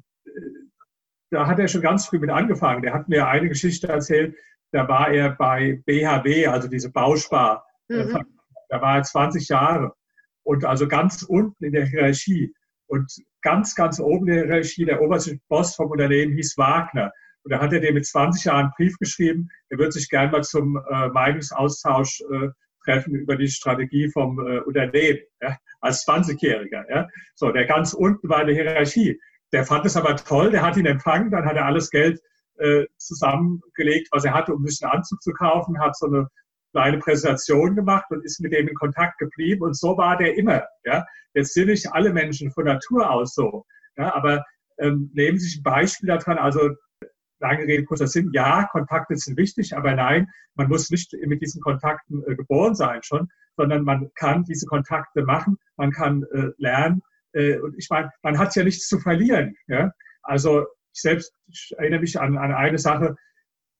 da 1.31 1.47
hat 1.47 1.59
er 1.59 1.69
schon 1.69 1.83
ganz 1.83 2.07
früh 2.07 2.19
mit 2.19 2.31
angefangen. 2.31 2.83
Der 2.83 2.95
hat 2.95 3.09
mir 3.09 3.29
eine 3.29 3.49
Geschichte 3.49 3.89
erzählt. 3.89 4.37
Da 4.73 4.89
war 4.89 5.11
er 5.11 5.31
bei 5.31 5.83
BHW, 5.87 6.47
also 6.47 6.69
diese 6.69 6.91
Bauspar. 6.91 7.65
Äh, 7.89 8.05
mhm. 8.05 8.25
Da 8.69 8.81
war 8.81 8.97
er 8.97 9.03
20 9.03 9.49
Jahre. 9.49 9.95
Und 10.43 10.65
also 10.65 10.89
ganz 10.89 11.23
unten 11.23 11.65
in 11.65 11.73
der 11.73 11.87
Hierarchie. 11.87 12.53
Und 12.87 13.13
ganz, 13.43 13.75
ganz 13.75 14.01
oben 14.01 14.29
in 14.29 14.35
der 14.35 14.45
Hierarchie, 14.47 14.85
der 14.85 15.01
oberste 15.01 15.39
Boss 15.49 15.75
vom 15.75 15.91
Unternehmen 15.91 16.35
hieß 16.35 16.57
Wagner. 16.59 17.13
Und 17.45 17.53
da 17.53 17.61
hat 17.61 17.73
er 17.73 17.81
dem 17.81 17.95
mit 17.95 18.07
20 18.07 18.45
Jahren 18.45 18.65
einen 18.65 18.73
Brief 18.77 18.97
geschrieben, 18.99 19.49
er 19.69 19.79
würde 19.79 19.93
sich 19.93 20.09
gerne 20.09 20.33
mal 20.33 20.43
zum 20.43 20.77
äh, 20.77 21.09
Meinungsaustausch 21.09 22.23
äh, 22.23 22.49
treffen 22.85 23.15
über 23.15 23.37
die 23.37 23.49
Strategie 23.49 24.11
vom 24.11 24.39
äh, 24.39 24.61
Unternehmen, 24.61 25.21
ja, 25.41 25.57
als 25.81 26.07
20-Jähriger. 26.07 26.85
Ja. 26.89 27.09
So, 27.35 27.53
der 27.53 27.67
ganz 27.67 27.93
unten 27.93 28.29
war 28.29 28.41
in 28.43 28.49
der 28.49 28.57
Hierarchie. 28.57 29.21
Der 29.53 29.65
fand 29.65 29.87
es 29.87 29.97
aber 29.97 30.17
toll, 30.17 30.51
der 30.51 30.63
hat 30.63 30.77
ihn 30.77 30.87
empfangen, 30.87 31.31
dann 31.31 31.45
hat 31.45 31.57
er 31.57 31.67
alles 31.67 31.91
Geld 31.91 32.21
äh, 32.59 32.85
zusammengelegt, 32.97 34.09
was 34.11 34.25
er 34.25 34.35
hatte, 34.35 34.55
um 34.55 34.67
sich 34.67 34.83
einen 34.83 34.93
Anzug 34.93 35.23
zu 35.23 35.33
kaufen, 35.33 35.79
hat 35.81 35.97
so 35.97 36.07
eine 36.07 36.29
kleine 36.73 36.99
Präsentation 36.99 37.77
gemacht 37.77 38.07
und 38.11 38.25
ist 38.25 38.41
mit 38.41 38.53
dem 38.53 38.69
in 38.69 38.75
Kontakt 38.75 39.19
geblieben. 39.19 39.63
Und 39.63 39.77
so 39.77 39.97
war 39.97 40.17
der 40.17 40.37
immer. 40.37 40.65
Ja. 40.85 41.05
Jetzt 41.35 41.55
sind 41.55 41.69
nicht 41.69 41.93
alle 41.93 42.13
Menschen 42.13 42.51
von 42.51 42.65
Natur 42.65 43.11
aus 43.11 43.35
so. 43.35 43.65
Ja, 43.97 44.13
aber 44.15 44.45
ähm, 44.79 45.11
nehmen 45.15 45.39
Sie 45.39 45.47
sich 45.47 45.61
ein 45.61 45.63
Beispiel 45.63 46.09
daran. 46.09 46.39
Also 46.39 46.71
lange 47.41 47.65
Rede, 47.65 47.85
kurzer 47.85 48.07
Sinn, 48.07 48.31
ja, 48.33 48.69
Kontakte 48.71 49.17
sind 49.17 49.37
wichtig, 49.37 49.77
aber 49.77 49.95
nein, 49.95 50.29
man 50.55 50.69
muss 50.69 50.91
nicht 50.91 51.15
mit 51.27 51.43
diesen 51.43 51.61
Kontakten 51.61 52.23
äh, 52.27 52.35
geboren 52.35 52.75
sein 52.75 53.03
schon, 53.03 53.29
sondern 53.57 53.83
man 53.85 54.11
kann 54.15 54.45
diese 54.45 54.67
Kontakte 54.67 55.25
machen, 55.25 55.57
man 55.77 55.91
kann 55.91 56.25
äh, 56.33 56.51
lernen. 56.59 57.03
Äh, 57.33 57.59
und 57.59 57.75
ich 57.77 57.89
meine, 57.91 58.11
man 58.23 58.39
hat 58.39 58.55
ja 58.57 58.65
nichts 58.65 58.89
zu 58.89 58.99
verlieren. 58.99 59.57
Ja? 59.67 59.93
Also 60.23 60.67
ich 60.93 61.01
selbst 61.01 61.35
ich 61.49 61.75
erinnere 61.77 62.01
mich 62.01 62.21
an, 62.21 62.39
an 62.39 62.53
eine 62.53 62.79
Sache, 62.79 63.17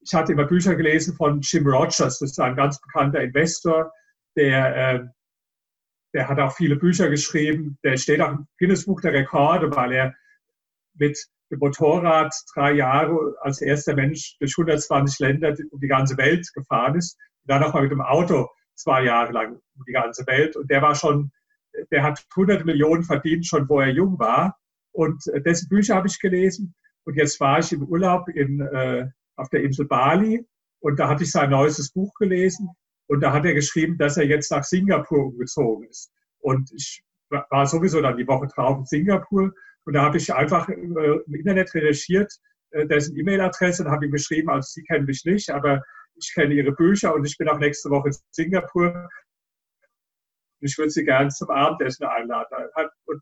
ich 0.01 0.13
hatte 0.13 0.33
immer 0.33 0.45
Bücher 0.45 0.75
gelesen 0.75 1.15
von 1.15 1.41
Jim 1.41 1.67
Rogers, 1.67 1.97
das 1.97 2.21
ist 2.21 2.39
ein 2.39 2.57
ganz 2.57 2.81
bekannter 2.81 3.23
Investor, 3.23 3.91
der, 4.37 4.77
äh, 4.77 5.05
der 6.13 6.29
hat 6.29 6.39
auch 6.39 6.55
viele 6.55 6.77
Bücher 6.77 7.09
geschrieben. 7.09 7.79
Der 7.83 7.97
steht 7.97 8.21
auch 8.21 8.33
im 8.33 8.47
Guinness 8.59 8.85
Buch 8.85 9.01
der 9.01 9.13
Rekorde, 9.13 9.75
weil 9.75 9.93
er 9.93 10.15
mit 10.95 11.19
dem 11.51 11.59
Motorrad 11.59 12.35
drei 12.55 12.73
Jahre 12.73 13.35
als 13.41 13.61
erster 13.61 13.95
Mensch 13.95 14.37
durch 14.39 14.55
120 14.57 15.19
Länder 15.21 15.55
um 15.71 15.81
die 15.81 15.89
ganze 15.89 16.17
Welt 16.17 16.49
gefahren 16.55 16.97
ist. 16.97 17.17
Und 17.43 17.51
dann 17.51 17.61
nochmal 17.63 17.83
mit 17.83 17.93
dem 17.93 18.01
Auto 18.01 18.49
zwei 18.75 19.05
Jahre 19.05 19.33
lang 19.33 19.55
um 19.55 19.85
die 19.87 19.93
ganze 19.93 20.27
Welt. 20.27 20.57
Und 20.57 20.71
der 20.71 20.83
war 20.83 20.95
schon, 20.95 21.31
der 21.91 22.03
hat 22.03 22.25
100 22.37 22.65
Millionen 22.65 23.05
verdient, 23.05 23.47
schon 23.47 23.69
wo 23.69 23.81
er 23.81 23.91
jung 23.91 24.19
war. 24.19 24.57
Und 24.93 25.27
äh, 25.29 25.43
dessen 25.43 25.69
Bücher 25.69 25.97
habe 25.97 26.09
ich 26.09 26.19
gelesen. 26.19 26.75
Und 27.05 27.17
jetzt 27.17 27.39
war 27.41 27.59
ich 27.59 27.73
im 27.73 27.85
Urlaub 27.85 28.29
in, 28.29 28.61
äh, 28.61 29.07
auf 29.37 29.49
der 29.51 29.63
Insel 29.63 29.87
Bali 29.87 30.47
und 30.85 30.99
da 30.99 31.09
hatte 31.09 31.25
ich 31.25 31.31
sein 31.31 31.49
neuestes 31.49 31.91
Buch 31.93 32.13
gelesen 32.19 32.69
und 33.07 33.21
da 33.21 33.33
hat 33.33 33.47
er 33.47 33.55
geschrieben, 33.55 33.97
dass 33.97 34.19
er 34.19 34.27
jetzt 34.27 34.51
nach 34.51 34.65
Singapur 34.65 35.29
umgezogen 35.29 35.89
ist. 35.89 36.13
Und 36.41 36.71
ich 36.73 37.03
war 37.31 37.67
sowieso 37.67 38.03
dann 38.03 38.19
die 38.19 38.27
Woche 38.27 38.49
drauf 38.49 38.79
in 38.79 38.85
Singapur 38.85 39.53
und 39.85 39.93
da 39.95 40.03
habe 40.03 40.17
ich 40.17 40.33
einfach 40.35 40.69
äh, 40.69 40.75
im 40.75 41.35
Internet 41.35 41.75
recherchiert, 41.75 42.33
äh, 42.71 42.87
dessen 42.87 43.17
E-Mail-Adresse 43.17 43.85
und 43.85 43.91
habe 43.91 44.07
ihm 44.07 44.13
geschrieben, 44.13 44.51
also 44.51 44.67
Sie 44.67 44.83
kennen 44.83 45.07
mich 45.07 45.25
nicht, 45.25 45.51
aber 45.51 45.83
ich 46.17 46.33
kenne 46.35 46.55
Ihre 46.55 46.73
Bücher 46.73 47.15
und 47.15 47.25
ich 47.25 47.37
bin 47.37 47.49
auch 47.49 47.59
nächste 47.59 47.91
Woche 47.91 48.09
in 48.09 48.15
Singapur. 48.31 49.09
Ich 50.61 50.79
würde 50.79 50.91
Sie 50.91 51.05
gerne 51.05 51.29
zum 51.29 51.51
Abendessen 51.51 52.05
einladen. 52.07 52.49
Und 53.07 53.21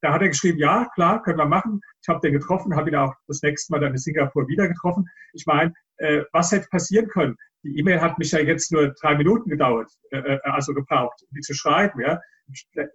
da 0.00 0.12
hat 0.12 0.22
er 0.22 0.28
geschrieben, 0.28 0.58
ja, 0.58 0.88
klar, 0.94 1.22
können 1.22 1.38
wir 1.38 1.46
machen. 1.46 1.80
Ich 2.00 2.08
habe 2.08 2.20
den 2.20 2.32
getroffen, 2.32 2.76
habe 2.76 2.90
ihn 2.90 2.96
auch 2.96 3.14
das 3.26 3.42
nächste 3.42 3.72
Mal 3.72 3.80
dann 3.80 3.92
in 3.92 3.98
Singapur 3.98 4.46
wieder 4.48 4.68
getroffen. 4.68 5.04
Ich 5.32 5.44
meine, 5.46 5.74
äh, 5.96 6.22
was 6.32 6.52
hätte 6.52 6.68
passieren 6.70 7.08
können? 7.08 7.36
Die 7.64 7.76
E-Mail 7.78 8.00
hat 8.00 8.18
mich 8.18 8.30
ja 8.30 8.38
jetzt 8.38 8.70
nur 8.70 8.94
drei 9.00 9.16
Minuten 9.16 9.50
gedauert, 9.50 9.90
äh, 10.10 10.18
äh 10.18 10.40
also 10.44 10.72
gebraucht, 10.72 11.20
die 11.30 11.40
zu 11.40 11.54
schreiben. 11.54 12.00
Ja? 12.00 12.20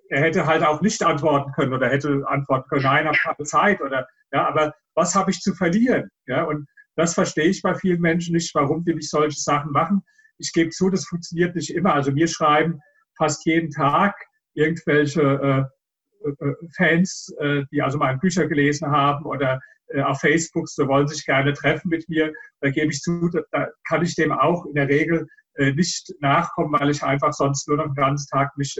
Er 0.10 0.22
hätte 0.22 0.46
halt 0.46 0.64
auch 0.64 0.82
nicht 0.82 1.04
antworten 1.04 1.52
können 1.54 1.74
oder 1.74 1.90
hätte 1.90 2.24
antworten 2.28 2.68
können, 2.70 2.84
nein, 2.84 3.08
habe 3.08 3.18
keine 3.18 3.46
Zeit 3.46 3.82
oder 3.82 4.08
ja, 4.32 4.48
aber 4.48 4.74
was 4.96 5.16
habe 5.16 5.32
ich 5.32 5.40
zu 5.42 5.54
verlieren? 5.54 6.10
Ja, 6.26 6.44
und 6.44 6.68
das 6.96 7.14
verstehe 7.14 7.46
ich 7.46 7.62
bei 7.62 7.76
vielen 7.76 8.02
Menschen 8.02 8.36
nicht, 8.36 8.54
warum 8.56 8.84
die 8.84 8.94
nicht 8.94 9.10
solche 9.10 9.40
Sachen 9.40 9.72
machen. 9.72 10.04
Ich 10.38 10.52
gebe 10.54 10.70
zu, 10.70 10.90
das 10.90 11.06
funktioniert 11.06 11.56
nicht 11.56 11.74
immer. 11.74 11.94
Also 11.94 12.14
wir 12.16 12.28
schreiben 12.28 12.80
fast 13.18 13.46
jeden 13.46 13.70
Tag 13.70 14.16
irgendwelche 14.54 15.22
äh, 15.22 16.30
äh, 16.30 16.54
Fans, 16.76 17.34
äh, 17.40 17.64
die 17.72 17.82
also 17.82 17.98
meine 17.98 18.18
Bücher 18.18 18.48
gelesen 18.48 18.90
haben 18.90 19.26
oder 19.26 19.60
äh, 19.88 20.02
auf 20.02 20.20
Facebook, 20.20 20.68
so 20.70 20.88
wollen 20.88 21.08
sich 21.08 21.26
gerne 21.26 21.54
treffen 21.54 21.90
mit 21.90 22.08
mir, 22.10 22.34
da 22.62 22.70
gebe 22.70 22.92
ich 22.92 23.02
zu, 23.02 23.30
da 23.52 23.68
kann 23.88 24.04
ich 24.04 24.16
dem 24.16 24.32
auch 24.32 24.66
in 24.66 24.74
der 24.74 24.88
Regel 24.88 25.28
nicht 25.76 26.12
nachkommen, 26.20 26.74
weil 26.80 26.90
ich 26.90 27.04
einfach 27.04 27.32
sonst 27.32 27.68
nur 27.68 27.78
noch 27.78 27.86
den 27.86 27.94
ganzen 27.94 28.28
Tag 28.28 28.58
mich 28.58 28.76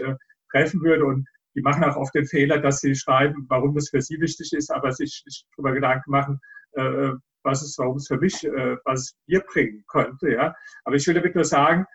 treffen 0.54 0.80
würde. 0.82 1.04
Und 1.04 1.26
die 1.56 1.62
machen 1.62 1.84
auch 1.84 1.96
oft 1.96 2.14
den 2.14 2.26
Fehler, 2.26 2.58
dass 2.58 2.80
sie 2.80 2.94
schreiben, 2.94 3.46
warum 3.48 3.74
das 3.74 3.90
für 3.90 4.00
sie 4.00 4.20
wichtig 4.20 4.52
ist, 4.52 4.70
aber 4.70 4.92
sich 4.92 5.22
nicht 5.26 5.46
darüber 5.56 5.72
Gedanken 5.72 6.10
machen, 6.10 6.40
was 7.42 7.62
es, 7.62 7.76
warum 7.78 7.96
es 7.96 8.06
für 8.06 8.18
mich, 8.18 8.34
was 8.84 9.00
es 9.00 9.16
mir 9.26 9.40
bringen 9.40 9.84
könnte. 9.88 10.30
Ja. 10.32 10.54
Aber 10.84 10.96
ich 10.96 11.06
will 11.06 11.14
damit 11.14 11.34
nur 11.34 11.44
sagen, 11.44 11.86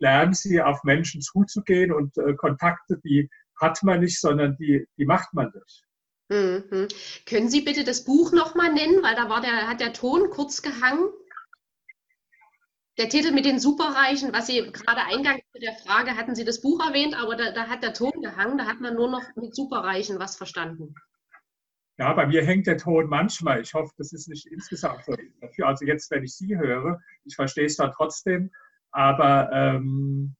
lernen 0.00 0.34
Sie 0.34 0.60
auf 0.60 0.82
Menschen 0.84 1.20
zuzugehen 1.20 1.92
und 1.92 2.14
Kontakte, 2.36 2.98
die 3.04 3.30
hat 3.60 3.82
man 3.82 4.00
nicht, 4.00 4.20
sondern 4.20 4.56
die, 4.56 4.84
die 4.98 5.06
macht 5.06 5.32
man 5.32 5.52
nicht. 5.54 5.84
Mhm. 6.28 6.88
Können 7.26 7.48
Sie 7.48 7.60
bitte 7.60 7.84
das 7.84 8.04
Buch 8.04 8.32
nochmal 8.32 8.72
nennen, 8.72 9.02
weil 9.02 9.14
da 9.14 9.28
war 9.28 9.40
der, 9.40 9.68
hat 9.68 9.80
der 9.80 9.92
Ton 9.92 10.30
kurz 10.30 10.60
gehangen. 10.62 11.08
Der 12.96 13.08
Titel 13.08 13.32
mit 13.32 13.44
den 13.44 13.58
Superreichen, 13.58 14.32
was 14.32 14.46
Sie 14.46 14.70
gerade 14.70 15.02
eingangs 15.02 15.42
mit 15.52 15.62
der 15.64 15.74
Frage, 15.74 16.16
hatten 16.16 16.36
Sie 16.36 16.44
das 16.44 16.60
Buch 16.60 16.80
erwähnt, 16.86 17.14
aber 17.20 17.34
da, 17.34 17.50
da 17.50 17.68
hat 17.68 17.82
der 17.82 17.92
Ton 17.92 18.22
gehangen, 18.22 18.56
da 18.56 18.66
hat 18.66 18.80
man 18.80 18.94
nur 18.94 19.10
noch 19.10 19.24
mit 19.34 19.54
Superreichen 19.54 20.20
was 20.20 20.36
verstanden. 20.36 20.94
Ja, 21.98 22.12
bei 22.12 22.26
mir 22.26 22.44
hängt 22.44 22.66
der 22.66 22.78
Ton 22.78 23.08
manchmal. 23.08 23.60
Ich 23.60 23.74
hoffe, 23.74 23.92
das 23.98 24.12
ist 24.12 24.28
nicht 24.28 24.46
insgesamt 24.46 25.04
so 25.04 25.14
dafür. 25.40 25.68
Also 25.68 25.84
jetzt, 25.86 26.10
wenn 26.10 26.24
ich 26.24 26.36
Sie 26.36 26.56
höre, 26.56 27.00
ich 27.24 27.34
verstehe 27.34 27.66
es 27.66 27.76
dann 27.76 27.92
trotzdem, 27.92 28.50
aber 28.90 29.50
ähm, 29.52 30.36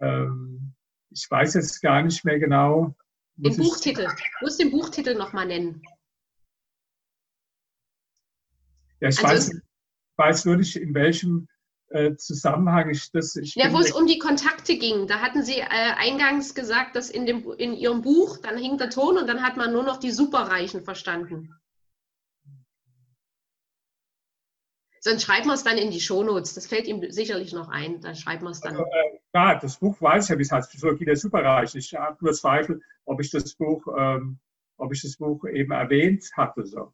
ähm, 0.00 0.74
ich 1.10 1.26
weiß 1.30 1.54
jetzt 1.54 1.80
gar 1.82 2.02
nicht 2.02 2.24
mehr 2.24 2.38
genau. 2.38 2.94
Den 3.36 3.56
Buchtitel. 3.56 4.06
Du 4.06 4.44
musst 4.44 4.60
den 4.60 4.70
Buchtitel 4.70 5.14
nochmal 5.14 5.46
nennen. 5.46 5.82
Ja, 9.00 9.08
ich 9.08 9.22
also, 9.22 9.52
weiß, 9.52 9.62
weiß 10.16 10.44
nur 10.46 10.56
nicht, 10.56 10.76
in 10.76 10.94
welchem 10.94 11.48
Zusammenhang 12.16 12.90
ich 12.90 13.12
das. 13.12 13.36
Ich 13.36 13.54
ja, 13.54 13.72
wo 13.72 13.78
es 13.78 13.92
um 13.92 14.06
die 14.06 14.18
Kontakte 14.18 14.76
ging. 14.76 15.06
Da 15.06 15.20
hatten 15.20 15.44
Sie 15.44 15.60
äh, 15.60 15.66
eingangs 15.96 16.54
gesagt, 16.54 16.96
dass 16.96 17.10
in, 17.10 17.26
dem, 17.26 17.50
in 17.58 17.74
Ihrem 17.74 18.02
Buch, 18.02 18.38
dann 18.38 18.58
hing 18.58 18.76
der 18.76 18.90
Ton 18.90 19.16
und 19.16 19.28
dann 19.28 19.42
hat 19.42 19.56
man 19.56 19.72
nur 19.72 19.84
noch 19.84 19.98
die 19.98 20.10
Superreichen 20.10 20.82
verstanden. 20.82 21.54
Sonst 25.00 25.22
schreiben 25.22 25.46
wir 25.46 25.54
es 25.54 25.62
dann 25.62 25.78
in 25.78 25.92
die 25.92 26.00
Shownotes. 26.00 26.54
Das 26.54 26.66
fällt 26.66 26.88
ihm 26.88 27.00
sicherlich 27.12 27.52
noch 27.52 27.68
ein. 27.68 28.00
Dann 28.00 28.16
schreiben 28.16 28.42
wir 28.42 28.50
es 28.50 28.60
dann. 28.60 28.72
Also, 28.72 28.84
äh, 28.84 29.18
ja, 29.32 29.54
das 29.54 29.76
Buch 29.76 30.00
weiß 30.00 30.24
ich 30.24 30.30
ja, 30.30 30.38
wie 30.38 30.42
es 30.42 30.50
heißt. 30.50 30.70
Psychologie 30.70 31.04
der 31.04 31.14
Superreich. 31.14 31.72
Ich 31.76 31.94
habe 31.94 32.16
nur 32.20 32.32
Zweifel, 32.32 32.82
ob 33.04 33.20
ich 33.20 33.30
das 33.30 33.54
Buch, 33.54 33.86
ähm, 33.96 34.40
ob 34.76 34.92
ich 34.92 35.02
das 35.02 35.16
Buch 35.16 35.44
eben 35.46 35.70
erwähnt 35.70 36.28
hatte. 36.36 36.66
So. 36.66 36.92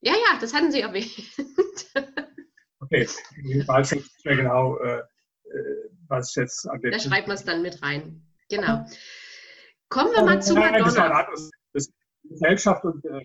Ja, 0.00 0.12
ja, 0.12 0.38
das 0.40 0.54
hatten 0.54 0.70
Sie 0.70 0.82
erwähnt. 0.82 1.10
okay, 2.90 3.08
ich 3.44 3.68
weiß 3.68 3.92
nicht 3.92 4.24
mehr 4.24 4.36
genau, 4.36 4.78
äh, 4.78 4.98
äh 4.98 5.90
was 6.08 6.30
ich 6.30 6.36
jetzt 6.36 6.68
an 6.68 6.80
dem. 6.80 6.92
Da 6.92 6.98
schreiben 6.98 7.26
wir 7.26 7.34
es 7.34 7.44
dann 7.44 7.62
mit 7.62 7.82
rein. 7.82 8.22
Genau. 8.48 8.86
Kommen 9.88 10.12
wir 10.12 10.24
mal 10.24 10.40
zu 10.40 10.54
Madonna. 10.54 10.84
Das, 10.84 10.96
war 10.96 11.28
das 11.74 11.92
Gesellschaft 12.24 12.84
und 12.84 13.04
äh, 13.04 13.24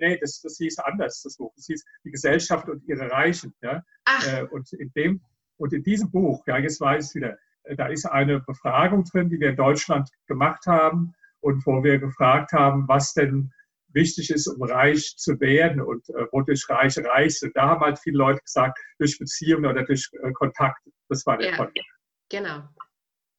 nee, 0.00 0.18
das, 0.18 0.40
das 0.40 0.56
hieß 0.56 0.78
anders, 0.78 1.22
das 1.22 1.36
Buch. 1.36 1.52
Das 1.56 1.66
hieß 1.66 1.84
Die 2.04 2.10
Gesellschaft 2.10 2.68
und 2.68 2.82
ihre 2.88 3.10
Reichen. 3.10 3.54
Ja? 3.62 3.82
Äh, 4.26 4.44
und, 4.44 4.72
in 4.72 4.90
dem, 4.94 5.20
und 5.56 5.72
in 5.72 5.82
diesem 5.82 6.10
Buch, 6.10 6.42
ja, 6.46 6.58
jetzt 6.58 6.80
weiß 6.80 7.10
ich 7.10 7.14
wieder, 7.16 7.36
äh, 7.64 7.76
da 7.76 7.88
ist 7.88 8.06
eine 8.06 8.40
Befragung 8.40 9.04
drin, 9.04 9.28
die 9.28 9.40
wir 9.40 9.50
in 9.50 9.56
Deutschland 9.56 10.08
gemacht 10.26 10.66
haben 10.66 11.14
und 11.40 11.64
wo 11.66 11.82
wir 11.84 11.98
gefragt 11.98 12.52
haben, 12.52 12.88
was 12.88 13.12
denn 13.12 13.52
wichtig 13.94 14.30
ist, 14.30 14.46
um 14.46 14.62
reich 14.62 15.16
zu 15.16 15.38
werden 15.40 15.80
und 15.80 16.08
äh, 16.10 16.26
wodurch 16.32 16.68
Reiche 16.68 17.04
reich 17.04 17.38
sind. 17.38 17.56
Da 17.56 17.68
haben 17.68 17.80
halt 17.80 17.98
viele 17.98 18.18
Leute 18.18 18.40
gesagt, 18.40 18.78
durch 18.98 19.18
Beziehungen 19.18 19.66
oder 19.66 19.84
durch 19.84 20.08
äh, 20.22 20.32
Kontakte. 20.32 20.90
Das 21.08 21.24
war 21.26 21.38
der 21.38 21.50
ja, 21.50 21.56
Kontext. 21.56 21.88
Genau. 22.30 22.62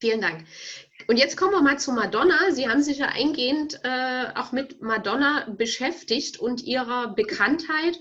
Vielen 0.01 0.21
Dank. 0.21 0.45
Und 1.07 1.17
jetzt 1.17 1.37
kommen 1.37 1.53
wir 1.53 1.61
mal 1.61 1.79
zu 1.79 1.91
Madonna. 1.91 2.51
Sie 2.51 2.67
haben 2.67 2.83
sich 2.83 2.99
ja 2.99 3.07
eingehend 3.07 3.79
äh, 3.83 4.25
auch 4.35 4.51
mit 4.51 4.81
Madonna 4.81 5.49
beschäftigt 5.57 6.37
und 6.37 6.63
ihrer 6.63 7.15
Bekanntheit. 7.15 7.97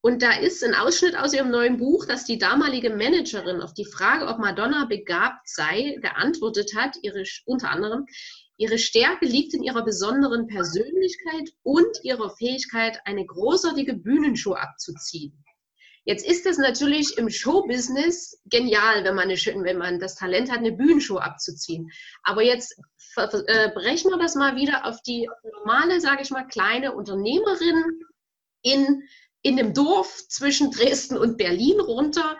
Und 0.00 0.22
da 0.22 0.32
ist 0.32 0.62
ein 0.62 0.74
Ausschnitt 0.74 1.16
aus 1.16 1.34
ihrem 1.34 1.50
neuen 1.50 1.78
Buch, 1.78 2.04
dass 2.06 2.24
die 2.24 2.38
damalige 2.38 2.90
Managerin 2.90 3.60
auf 3.62 3.74
die 3.74 3.84
Frage, 3.86 4.26
ob 4.26 4.38
Madonna 4.38 4.84
begabt 4.84 5.48
sei, 5.48 5.96
geantwortet 6.00 6.72
hat, 6.76 6.96
ihre, 7.02 7.24
unter 7.46 7.70
anderem, 7.70 8.06
ihre 8.58 8.78
Stärke 8.78 9.24
liegt 9.24 9.54
in 9.54 9.62
ihrer 9.62 9.84
besonderen 9.84 10.46
Persönlichkeit 10.46 11.50
und 11.62 11.88
ihrer 12.02 12.30
Fähigkeit, 12.36 13.00
eine 13.04 13.24
großartige 13.24 13.94
Bühnenshow 13.94 14.54
abzuziehen. 14.54 15.44
Jetzt 16.04 16.26
ist 16.26 16.46
es 16.46 16.56
natürlich 16.56 17.18
im 17.18 17.28
Showbusiness 17.28 18.40
genial, 18.46 19.04
wenn 19.04 19.14
man, 19.14 19.30
eine, 19.30 19.36
wenn 19.36 19.76
man 19.76 20.00
das 20.00 20.14
Talent 20.14 20.50
hat, 20.50 20.58
eine 20.58 20.72
Bühnenshow 20.72 21.18
abzuziehen. 21.18 21.90
Aber 22.22 22.42
jetzt 22.42 22.80
äh, 23.16 23.70
brechen 23.72 24.10
wir 24.10 24.18
das 24.18 24.34
mal 24.34 24.56
wieder 24.56 24.86
auf 24.86 25.02
die 25.02 25.28
normale, 25.52 26.00
sage 26.00 26.22
ich 26.22 26.30
mal, 26.30 26.46
kleine 26.46 26.94
Unternehmerin 26.94 28.00
in, 28.62 29.02
in 29.42 29.58
einem 29.58 29.74
Dorf 29.74 30.26
zwischen 30.28 30.70
Dresden 30.70 31.18
und 31.18 31.36
Berlin 31.36 31.78
runter. 31.78 32.38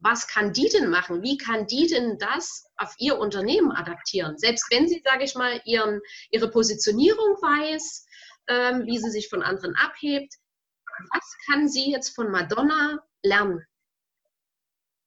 Was 0.00 0.28
kann 0.28 0.52
die 0.52 0.68
denn 0.68 0.90
machen? 0.90 1.22
Wie 1.22 1.36
kann 1.36 1.66
die 1.66 1.88
denn 1.88 2.18
das 2.18 2.66
auf 2.76 2.94
ihr 2.98 3.18
Unternehmen 3.18 3.72
adaptieren? 3.72 4.38
Selbst 4.38 4.70
wenn 4.70 4.86
sie, 4.88 5.02
sage 5.04 5.24
ich 5.24 5.34
mal, 5.34 5.60
ihren, 5.64 6.00
ihre 6.30 6.50
Positionierung 6.50 7.36
weiß, 7.42 8.06
ähm, 8.48 8.86
wie 8.86 8.98
sie 8.98 9.10
sich 9.10 9.28
von 9.28 9.42
anderen 9.42 9.74
abhebt, 9.74 10.34
was 11.12 11.36
kann 11.46 11.68
sie 11.68 11.90
jetzt 11.90 12.14
von 12.14 12.30
Madonna 12.30 13.00
lernen? 13.22 13.64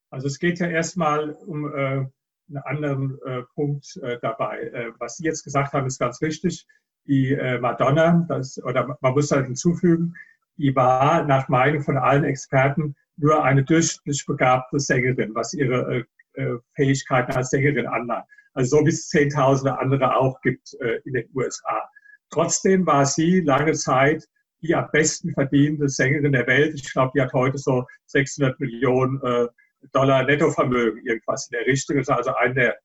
Also 0.10 0.28
es 0.28 0.40
geht 0.40 0.60
ja 0.60 0.68
erstmal 0.68 1.32
um 1.32 1.74
äh, 1.74 2.06
einen 2.50 2.64
anderen 2.66 3.20
äh, 3.26 3.44
Punkt 3.56 3.98
äh, 4.04 4.20
dabei. 4.22 4.60
Äh, 4.60 4.92
was 5.00 5.18
Sie 5.18 5.24
jetzt 5.24 5.44
gesagt 5.44 5.74
haben, 5.74 5.88
ist 5.88 6.00
ganz 6.00 6.22
wichtig. 6.22 6.68
Die 7.08 7.34
äh, 7.34 7.60
Madonna, 7.60 8.26
das, 8.28 8.62
oder 8.64 8.98
man 9.00 9.14
muss 9.14 9.32
halt 9.32 9.46
hinzufügen, 9.46 10.14
die 10.58 10.76
war 10.76 11.24
nach 11.24 11.48
Meinung 11.50 11.82
von 11.82 11.98
allen 11.98 12.24
Experten 12.24 12.96
nur 13.18 13.44
eine 13.44 13.64
durchschnittlich 13.64 14.26
begabte 14.26 14.80
Sängerin, 14.80 15.34
was 15.36 15.54
ihre 15.54 16.06
äh, 16.34 16.56
Fähigkeiten 16.76 17.32
als 17.34 17.50
Sängerin 17.50 17.88
anlangt. 17.88 18.26
Also 18.54 18.78
so 18.78 18.86
wie 18.86 18.90
es 18.90 19.08
Zehntausende 19.08 19.78
andere 19.80 20.16
auch 20.16 20.40
gibt 20.42 20.74
in 21.06 21.14
den 21.14 21.30
USA. 21.34 21.90
Trotzdem 22.32 22.86
war 22.86 23.06
sie 23.06 23.40
lange 23.40 23.72
Zeit 23.74 24.26
die 24.62 24.76
am 24.76 24.88
besten 24.92 25.34
verdienende 25.34 25.90
Sängerin 25.90 26.32
der 26.32 26.48
Welt. 26.48 26.76
Ich 26.76 26.92
glaube, 26.92 27.12
die 27.16 27.22
hat 27.22 27.34
heute 27.34 27.58
so 27.58 27.86
600 28.08 28.60
Millionen 28.60 29.22
äh, 29.24 29.48
Dollar 29.92 30.24
Nettovermögen, 30.24 31.06
irgendwas 31.06 31.50
in 31.50 31.58
der 31.58 31.68
Richtung. 31.68 31.98
Das 31.98 32.08
ist 32.08 32.16
also 32.16 32.36
eine 32.36 32.54
der 32.54 32.78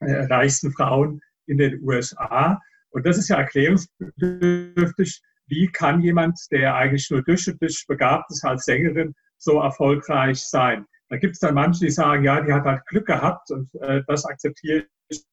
äh, 0.00 0.24
reichsten 0.26 0.70
Frauen 0.72 1.20
in 1.46 1.58
den 1.58 1.82
USA. 1.82 2.60
Und 2.90 3.06
das 3.06 3.16
ist 3.16 3.28
ja 3.28 3.36
erklärungsbedürftig. 3.36 5.22
Wie 5.46 5.68
kann 5.68 6.02
jemand, 6.02 6.38
der 6.50 6.74
eigentlich 6.74 7.08
nur 7.10 7.22
durchschnittlich 7.22 7.86
begabt 7.88 8.30
ist 8.30 8.44
als 8.44 8.64
Sängerin, 8.64 9.14
so 9.38 9.60
erfolgreich 9.60 10.42
sein? 10.42 10.86
Da 11.08 11.16
gibt 11.16 11.34
es 11.34 11.40
dann 11.40 11.54
manche, 11.54 11.86
die 11.86 11.90
sagen, 11.90 12.24
ja, 12.24 12.40
die 12.40 12.52
hat 12.52 12.64
halt 12.64 12.84
Glück 12.86 13.06
gehabt 13.06 13.50
und 13.50 13.74
äh, 13.76 14.02
das 14.06 14.24
akzeptiere 14.24 14.86
ich 15.08 15.24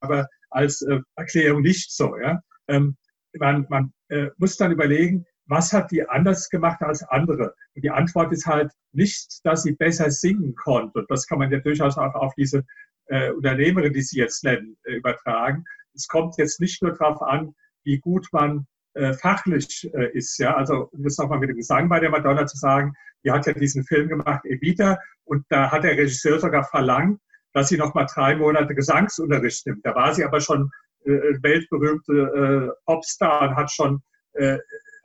aber 0.00 0.28
als 0.50 0.82
äh, 0.82 1.00
Erklärung 1.16 1.62
nicht 1.62 1.92
so. 1.92 2.16
Ja? 2.16 2.40
Ähm, 2.68 2.96
man 3.38 3.66
man 3.68 3.92
äh, 4.08 4.28
muss 4.36 4.56
dann 4.56 4.72
überlegen, 4.72 5.26
was 5.46 5.72
hat 5.72 5.90
die 5.90 6.06
anders 6.08 6.48
gemacht 6.50 6.82
als 6.82 7.02
andere? 7.02 7.54
Und 7.74 7.82
die 7.82 7.90
Antwort 7.90 8.32
ist 8.32 8.46
halt 8.46 8.70
nicht, 8.92 9.40
dass 9.44 9.62
sie 9.62 9.72
besser 9.72 10.10
singen 10.10 10.54
konnte. 10.54 11.00
Und 11.00 11.10
das 11.10 11.26
kann 11.26 11.38
man 11.38 11.50
ja 11.50 11.58
durchaus 11.58 11.96
auch 11.96 12.14
auf 12.14 12.34
diese 12.34 12.64
äh, 13.06 13.30
Unternehmerin, 13.30 13.92
die 13.92 14.02
Sie 14.02 14.18
jetzt 14.18 14.44
nennen, 14.44 14.76
äh, 14.84 14.94
übertragen. 14.96 15.64
Es 15.94 16.06
kommt 16.06 16.36
jetzt 16.36 16.60
nicht 16.60 16.82
nur 16.82 16.92
darauf 16.92 17.22
an, 17.22 17.54
wie 17.84 17.98
gut 17.98 18.28
man 18.32 18.66
äh, 18.98 19.14
fachlich 19.14 19.90
äh, 19.94 20.10
ist. 20.12 20.38
Ja? 20.38 20.56
Also 20.56 20.88
um 20.92 21.02
das 21.02 21.16
nochmal 21.18 21.38
mit 21.38 21.50
dem 21.50 21.56
Gesang 21.56 21.88
bei 21.88 22.00
der 22.00 22.10
Madonna 22.10 22.46
zu 22.46 22.56
sagen, 22.56 22.92
die 23.24 23.30
hat 23.30 23.46
ja 23.46 23.52
diesen 23.52 23.84
Film 23.84 24.08
gemacht, 24.08 24.44
Evita, 24.44 24.98
und 25.24 25.44
da 25.48 25.70
hat 25.70 25.84
der 25.84 25.96
Regisseur 25.96 26.38
sogar 26.40 26.64
verlangt, 26.64 27.20
dass 27.52 27.68
sie 27.68 27.76
nochmal 27.76 28.06
drei 28.12 28.36
Monate 28.36 28.74
Gesangsunterricht 28.74 29.66
nimmt. 29.66 29.84
Da 29.84 29.94
war 29.94 30.14
sie 30.14 30.24
aber 30.24 30.40
schon 30.40 30.70
äh, 31.04 31.10
weltberühmte 31.42 32.12
äh, 32.12 32.82
Popstar 32.86 33.50
und 33.50 33.56
hat 33.56 33.70
schon 33.70 34.02
äh, 34.34 34.58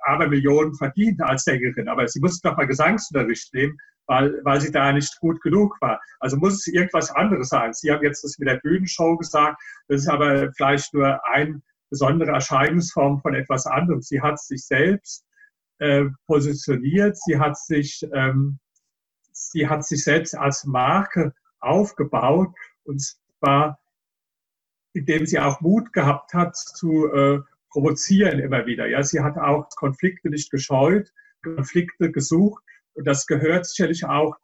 aber 0.06 0.28
Millionen 0.28 0.76
verdient 0.76 1.22
als 1.22 1.44
Sängerin. 1.44 1.88
Aber 1.88 2.08
sie 2.08 2.20
musste 2.20 2.50
doch 2.50 2.58
mal 2.58 2.68
Gesangsunterricht 2.68 3.54
nehmen, 3.54 3.78
weil, 4.06 4.40
weil 4.44 4.60
sie 4.60 4.72
da 4.72 4.92
nicht 4.92 5.18
gut 5.20 5.42
genug 5.42 5.78
war. 5.82 6.02
Also 6.20 6.38
muss 6.38 6.56
es 6.56 6.68
irgendwas 6.68 7.12
anderes 7.12 7.50
sein. 7.50 7.74
Sie 7.74 7.92
haben 7.92 8.04
jetzt 8.04 8.24
das 8.24 8.38
mit 8.38 8.50
der 8.50 8.58
Bühnenshow 8.58 9.16
gesagt. 9.18 9.62
Das 9.88 10.02
ist 10.02 10.10
aber 10.10 10.52
vielleicht 10.54 10.94
nur 10.94 11.26
eine 11.26 11.62
besondere 11.94 12.32
Erscheinungsform 12.32 13.22
von 13.22 13.36
etwas 13.36 13.68
anderem. 13.68 14.02
Sie 14.02 14.20
hat 14.20 14.40
sich 14.40 14.66
selbst 14.66 15.24
äh, 15.78 16.06
positioniert. 16.26 17.16
Sie 17.18 17.38
hat 17.38 17.56
sich, 17.56 18.04
ähm, 18.14 18.58
sie 19.32 19.70
hat 19.70 19.86
sich 19.86 20.04
selbst 20.04 20.36
als 20.36 20.66
Marke 20.66 21.36
aufgebaut. 21.60 22.50
Und 22.84 23.00
zwar, 23.38 23.80
indem 24.94 25.28
sie 25.28 25.38
auch 25.40 25.62
Mut 25.62 25.94
gehabt 25.94 26.34
hat 26.34 26.58
zu 26.58 27.14
äh, 27.14 27.42
provozieren 27.70 28.40
immer 28.40 28.66
wieder. 28.66 28.88
Ja, 28.88 29.04
sie 29.04 29.22
hat 29.22 29.38
auch 29.38 29.70
Konflikte 29.76 30.32
nicht 30.32 30.50
gescheut, 30.50 31.14
Konflikte 31.44 32.12
gesucht 32.12 32.64
und 32.94 33.06
das 33.06 33.28
gehört 33.28 33.68
sicherlich 33.68 34.06
auch 34.06 34.36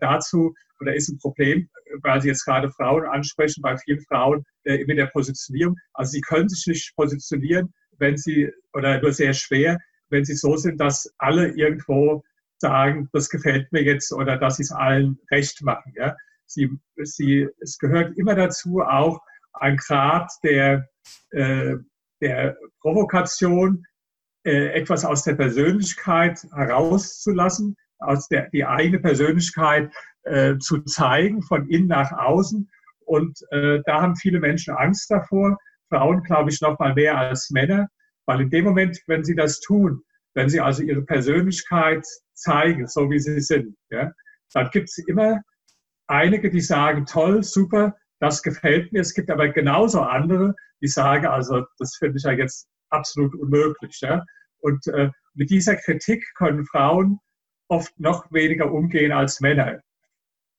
dazu 0.00 0.54
oder 0.80 0.94
ist 0.94 1.08
ein 1.08 1.18
Problem, 1.18 1.68
weil 2.02 2.20
Sie 2.20 2.28
jetzt 2.28 2.44
gerade 2.44 2.70
Frauen 2.70 3.04
ansprechen, 3.06 3.62
bei 3.62 3.76
vielen 3.76 4.00
Frauen 4.00 4.44
äh, 4.64 4.84
mit 4.84 4.98
der 4.98 5.06
Positionierung. 5.06 5.76
Also 5.94 6.12
sie 6.12 6.20
können 6.20 6.48
sich 6.48 6.66
nicht 6.66 6.94
positionieren, 6.96 7.72
wenn 7.98 8.16
sie 8.16 8.50
oder 8.72 9.00
nur 9.00 9.12
sehr 9.12 9.32
schwer, 9.32 9.78
wenn 10.10 10.24
sie 10.24 10.34
so 10.34 10.56
sind, 10.56 10.80
dass 10.80 11.10
alle 11.18 11.48
irgendwo 11.48 12.22
sagen, 12.58 13.08
das 13.12 13.28
gefällt 13.28 13.70
mir 13.72 13.82
jetzt 13.82 14.12
oder 14.12 14.36
dass 14.36 14.56
sie 14.56 14.64
es 14.64 14.72
allen 14.72 15.18
recht 15.30 15.62
machen. 15.62 15.92
Ja? 15.96 16.16
Sie, 16.46 16.70
sie, 16.96 17.48
es 17.60 17.78
gehört 17.78 18.16
immer 18.18 18.34
dazu 18.34 18.80
auch 18.80 19.20
ein 19.54 19.76
Grad 19.76 20.30
der 20.42 20.88
äh, 21.30 21.76
der 22.20 22.56
Provokation, 22.80 23.84
äh, 24.44 24.68
etwas 24.68 25.04
aus 25.04 25.24
der 25.24 25.34
Persönlichkeit 25.34 26.42
herauszulassen, 26.54 27.76
aus 27.98 28.28
der 28.28 28.50
die 28.50 28.64
eigene 28.64 29.00
Persönlichkeit 29.00 29.92
äh, 30.22 30.58
zu 30.58 30.82
zeigen, 30.82 31.42
von 31.42 31.68
innen 31.68 31.88
nach 31.88 32.12
außen. 32.12 32.68
Und 33.00 33.38
äh, 33.50 33.80
da 33.84 34.02
haben 34.02 34.16
viele 34.16 34.40
Menschen 34.40 34.74
Angst 34.74 35.10
davor. 35.10 35.58
Frauen, 35.88 36.22
glaube 36.22 36.50
ich, 36.50 36.60
noch 36.60 36.78
mal 36.78 36.94
mehr 36.94 37.16
als 37.16 37.50
Männer, 37.50 37.88
weil 38.26 38.40
in 38.40 38.50
dem 38.50 38.64
Moment, 38.64 38.98
wenn 39.06 39.24
sie 39.24 39.36
das 39.36 39.60
tun, 39.60 40.02
wenn 40.34 40.48
sie 40.48 40.60
also 40.60 40.82
ihre 40.82 41.02
Persönlichkeit 41.02 42.04
zeigen, 42.34 42.88
so 42.88 43.08
wie 43.10 43.20
sie 43.20 43.40
sind, 43.40 43.76
ja, 43.90 44.10
dann 44.52 44.68
gibt 44.70 44.88
es 44.88 44.98
immer 45.06 45.40
einige, 46.08 46.50
die 46.50 46.60
sagen, 46.60 47.06
toll, 47.06 47.42
super, 47.42 47.96
das 48.20 48.42
gefällt 48.42 48.92
mir. 48.92 49.00
Es 49.00 49.14
gibt 49.14 49.30
aber 49.30 49.48
genauso 49.48 50.00
andere, 50.00 50.54
die 50.80 50.88
sagen, 50.88 51.26
also 51.26 51.64
das 51.78 51.96
finde 51.96 52.18
ich 52.18 52.24
ja 52.24 52.32
jetzt 52.32 52.68
absolut 52.90 53.34
unmöglich. 53.34 53.98
Ja? 54.00 54.24
Und 54.58 54.86
äh, 54.88 55.10
mit 55.34 55.50
dieser 55.50 55.76
Kritik 55.76 56.24
können 56.36 56.64
Frauen 56.66 57.18
oft 57.68 57.98
noch 57.98 58.30
weniger 58.32 58.72
umgehen 58.72 59.12
als 59.12 59.40
Männer. 59.40 59.80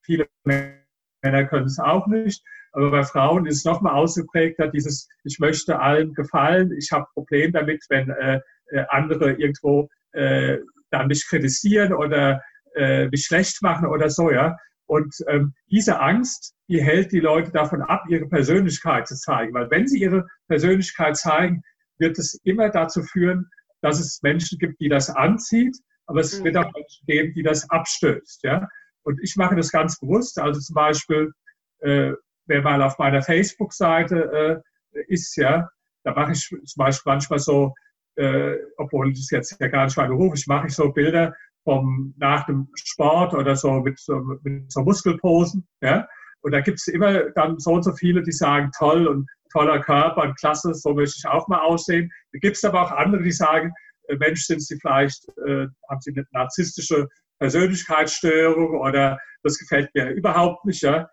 Viele 0.04 0.28
Männer 0.44 1.46
können 1.46 1.66
es 1.66 1.80
auch 1.80 2.08
nicht, 2.08 2.44
aber 2.72 2.92
bei 2.92 3.04
Frauen 3.04 3.46
ist 3.46 3.58
es 3.58 3.66
nochmal 3.66 3.94
ausgeprägter, 3.94 4.68
dieses, 4.68 5.08
ich 5.24 5.40
möchte 5.40 5.80
allen 5.80 6.14
gefallen, 6.14 6.72
ich 6.78 6.92
habe 6.92 7.08
Probleme 7.14 7.52
damit, 7.52 7.84
wenn 7.90 8.10
äh, 8.10 8.40
äh, 8.70 8.86
andere 8.90 9.34
irgendwo 9.34 9.90
äh, 10.12 10.58
dann 10.92 11.08
mich 11.08 11.28
kritisieren 11.28 11.94
oder 11.94 12.42
äh, 12.76 13.08
mich 13.08 13.26
schlecht 13.26 13.62
machen 13.62 13.88
oder 13.88 14.10
so, 14.10 14.32
ja. 14.32 14.58
Und 14.86 15.14
ähm, 15.28 15.54
diese 15.70 16.00
Angst, 16.00 16.54
die 16.70 16.82
hält 16.82 17.12
die 17.12 17.20
Leute 17.20 17.52
davon 17.52 17.82
ab, 17.82 18.06
ihre 18.08 18.28
Persönlichkeit 18.28 19.08
zu 19.08 19.16
zeigen. 19.16 19.54
Weil 19.54 19.70
wenn 19.70 19.86
sie 19.86 20.00
ihre 20.00 20.28
Persönlichkeit 20.48 21.18
zeigen, 21.18 21.62
wird 21.98 22.18
es 22.18 22.40
immer 22.44 22.70
dazu 22.70 23.04
führen, 23.04 23.50
dass 23.82 24.00
es 24.00 24.22
Menschen 24.22 24.60
gibt, 24.60 24.80
die 24.80 24.88
das 24.88 25.10
anzieht, 25.10 25.78
aber 26.08 26.22
es 26.22 26.44
wird 26.44 26.58
auch 26.58 26.72
Menschen 26.74 27.06
geben, 27.06 27.34
die 27.34 27.44
das 27.44 27.70
abstößt. 27.70 28.44
Ja? 28.44 28.68
Und 29.04 29.20
ich 29.22 29.36
mache 29.36 29.56
das 29.56 29.72
ganz 29.72 30.00
bewusst. 30.00 30.40
Also 30.40 30.60
zum 30.60 30.74
Beispiel, 30.74 31.32
äh, 31.80 32.14
wer 32.46 32.62
mal 32.62 32.82
auf 32.82 32.98
meiner 32.98 33.22
Facebook-Seite 33.22 34.64
äh, 34.94 35.04
ist, 35.08 35.36
ja, 35.36 35.70
da 36.04 36.14
mache 36.14 36.32
ich 36.32 36.48
zum 36.48 36.78
Beispiel 36.78 37.12
manchmal 37.12 37.40
so, 37.40 37.74
äh, 38.16 38.56
obwohl 38.78 39.12
das 39.14 39.30
jetzt 39.30 39.60
ja 39.60 39.68
gar 39.68 39.86
nicht 39.86 39.98
mein 39.98 40.10
Beruf 40.10 40.34
ist, 40.34 40.48
mache 40.48 40.68
ich 40.68 40.74
so 40.74 40.92
Bilder 40.92 41.34
vom, 41.64 42.14
nach 42.18 42.46
dem 42.46 42.70
Sport 42.76 43.34
oder 43.34 43.56
so 43.56 43.82
mit 43.82 44.00
so, 44.00 44.16
mit 44.42 44.72
so 44.72 44.82
Muskelposen. 44.84 45.68
Ja? 45.82 46.08
Und 46.42 46.52
da 46.54 46.62
gibt 46.62 46.80
es 46.80 46.88
immer 46.88 47.30
dann 47.32 47.60
so 47.60 47.74
und 47.74 47.84
so 47.84 47.94
viele, 47.94 48.24
die 48.24 48.32
sagen, 48.32 48.72
toll 48.78 49.08
und 49.08 49.30
toller 49.52 49.82
Körper 49.82 50.24
und 50.24 50.38
klasse, 50.38 50.74
so 50.74 50.94
möchte 50.94 51.16
ich 51.18 51.28
auch 51.28 51.48
mal 51.48 51.60
aussehen. 51.60 52.12
Da 52.32 52.40
gibt 52.40 52.56
es 52.56 52.64
aber 52.64 52.84
auch 52.84 52.92
andere, 52.92 53.24
die 53.24 53.32
sagen, 53.32 53.74
Mensch, 54.16 54.46
sind 54.46 54.62
sie 54.62 54.78
vielleicht, 54.80 55.28
äh, 55.46 55.68
haben 55.90 56.02
sie 56.02 56.12
eine 56.12 56.26
narzisstische 56.32 57.08
Persönlichkeitsstörung 57.40 58.80
oder 58.80 59.20
das 59.44 59.58
gefällt 59.58 59.94
mir 59.94 60.10
überhaupt 60.10 60.66
nicht. 60.66 60.82
Ja? 60.82 61.10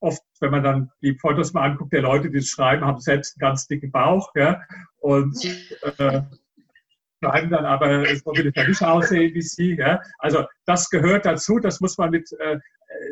Oft, 0.00 0.22
wenn 0.40 0.50
man 0.50 0.62
dann 0.62 0.90
die 1.02 1.18
Fotos 1.18 1.52
mal 1.52 1.70
anguckt, 1.70 1.92
der 1.92 2.02
Leute, 2.02 2.30
die 2.30 2.38
es 2.38 2.48
schreiben, 2.48 2.84
haben 2.84 3.00
selbst 3.00 3.36
einen 3.36 3.50
ganz 3.50 3.66
dicken 3.66 3.90
Bauch. 3.90 4.32
Ja? 4.34 4.62
Und 4.98 5.36
äh, 5.44 6.22
bleiben 7.20 7.50
dann 7.50 7.64
aber, 7.64 8.06
so 8.06 8.32
will 8.32 8.46
ich 8.46 8.56
ja 8.56 8.68
nicht 8.68 8.82
aussehen 8.82 9.34
wie 9.34 9.42
Sie. 9.42 9.76
Ja? 9.76 10.00
Also 10.18 10.44
das 10.66 10.88
gehört 10.90 11.26
dazu, 11.26 11.58
das 11.58 11.80
muss 11.80 11.98
man 11.98 12.10
mit 12.10 12.30
äh, 12.38 12.58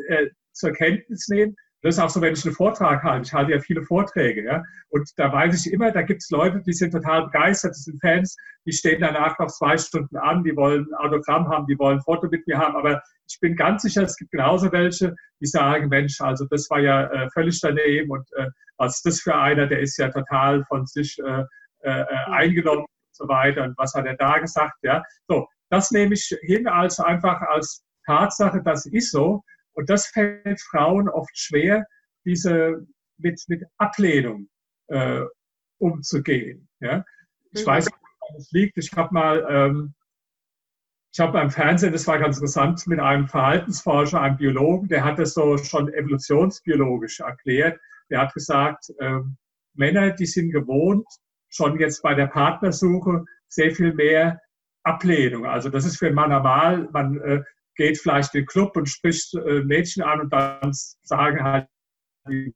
äh, 0.07 0.29
zur 0.53 0.71
Kenntnis 0.71 1.27
nehmen. 1.27 1.55
Das 1.87 1.95
ist 1.95 2.03
auch 2.03 2.09
so, 2.09 2.19
wenn 2.19 2.33
ich 2.33 2.43
einen 2.43 2.53
Vortrag 2.53 3.01
halte. 3.01 3.25
Ich 3.27 3.33
halte 3.33 3.53
ja 3.53 3.61
viele 3.61 3.81
Vorträge. 3.81 4.43
Ja? 4.43 4.61
Und 4.89 5.09
da 5.15 5.31
weiß 5.31 5.65
ich 5.65 5.71
immer, 5.71 5.89
da 5.89 6.01
gibt 6.01 6.21
es 6.21 6.29
Leute, 6.29 6.61
die 6.61 6.73
sind 6.73 6.91
total 6.91 7.27
begeistert, 7.27 7.71
das 7.71 7.85
sind 7.85 8.01
Fans, 8.01 8.35
die 8.65 8.73
stehen 8.73 8.99
danach 8.99 9.39
noch 9.39 9.47
zwei 9.47 9.77
Stunden 9.77 10.17
an, 10.17 10.43
die 10.43 10.53
wollen 10.57 10.93
Autogramm 10.95 11.47
haben, 11.47 11.65
die 11.65 11.79
wollen 11.79 11.99
ein 11.99 12.03
Foto 12.03 12.27
mit 12.27 12.45
mir 12.45 12.57
haben. 12.57 12.75
Aber 12.75 13.01
ich 13.25 13.39
bin 13.39 13.55
ganz 13.55 13.83
sicher, 13.83 14.03
es 14.03 14.17
gibt 14.17 14.31
genauso 14.31 14.69
welche, 14.73 15.15
die 15.39 15.45
sagen, 15.45 15.87
Mensch, 15.87 16.19
also 16.19 16.45
das 16.49 16.69
war 16.69 16.81
ja 16.81 17.05
äh, 17.05 17.29
völlig 17.29 17.61
daneben 17.61 18.11
und 18.11 18.27
äh, 18.35 18.47
was 18.75 18.97
ist 18.97 19.05
das 19.05 19.21
für 19.21 19.35
einer, 19.35 19.65
der 19.65 19.79
ist 19.79 19.95
ja 19.97 20.09
total 20.09 20.65
von 20.65 20.85
sich 20.85 21.17
äh, 21.19 21.43
äh, 21.83 22.01
äh 22.01 22.05
eingenommen 22.31 22.85
so 23.13 23.29
weiter 23.29 23.63
und 23.63 23.77
was 23.77 23.93
hat 23.93 24.05
er 24.05 24.17
da 24.17 24.39
gesagt, 24.39 24.75
ja. 24.81 25.01
So, 25.29 25.47
das 25.69 25.91
nehme 25.91 26.15
ich 26.15 26.37
hin 26.41 26.67
als 26.67 26.99
einfach 26.99 27.39
als 27.43 27.81
Tatsache, 28.05 28.61
das 28.61 28.85
ist 28.87 29.11
so. 29.11 29.41
Und 29.77 29.91
das 29.91 30.07
fällt 30.07 30.59
Frauen 30.59 31.07
oft 31.07 31.37
schwer, 31.37 31.85
diese 32.25 32.85
mit, 33.17 33.39
mit 33.47 33.63
Ablehnung 33.77 34.49
äh, 34.87 35.21
umzugehen. 35.77 36.67
Ja? 36.79 37.05
Ich 37.51 37.61
mhm. 37.61 37.67
weiß 37.67 37.85
nicht, 37.85 37.97
woran 38.19 38.37
es 38.37 38.51
liegt. 38.51 38.77
Ich 38.77 38.91
habe 38.93 39.13
mal, 39.13 39.45
ähm, 39.47 39.93
ich 41.13 41.19
habe 41.19 41.33
beim 41.33 41.51
Fernsehen, 41.51 41.93
das 41.93 42.07
war 42.07 42.17
ganz 42.17 42.37
interessant, 42.37 42.87
mit 42.87 42.99
einem 42.99 43.27
Verhaltensforscher, 43.27 44.19
einem 44.19 44.37
Biologen, 44.37 44.87
der 44.87 45.03
hat 45.03 45.19
das 45.19 45.35
so 45.35 45.57
schon 45.57 45.93
evolutionsbiologisch 45.93 47.19
erklärt. 47.19 47.79
Der 48.09 48.21
hat 48.21 48.33
gesagt, 48.33 48.91
äh, 48.97 49.19
Männer, 49.75 50.09
die 50.09 50.25
sind 50.25 50.51
gewohnt, 50.51 51.07
schon 51.49 51.79
jetzt 51.79 52.01
bei 52.01 52.15
der 52.15 52.27
Partnersuche 52.27 53.25
sehr 53.47 53.75
viel 53.75 53.93
mehr 53.93 54.41
Ablehnung. 54.81 55.45
Also 55.45 55.69
das 55.69 55.85
ist 55.85 55.97
für 55.97 56.07
einen 56.07 56.15
Mann 56.15 56.31
normal. 56.31 56.89
Man 56.91 57.21
äh, 57.21 57.43
geht 57.77 57.99
vielleicht 57.99 58.35
in 58.35 58.41
den 58.41 58.47
Club 58.47 58.75
und 58.75 58.89
spricht 58.89 59.33
äh, 59.35 59.61
Mädchen 59.63 60.03
an 60.03 60.21
und 60.21 60.33
dann 60.33 60.71
sagen 61.03 61.43
halt 61.43 61.67
die 62.27 62.53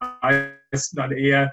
meisten 0.00 0.96
dann 0.96 1.12
eher, 1.12 1.52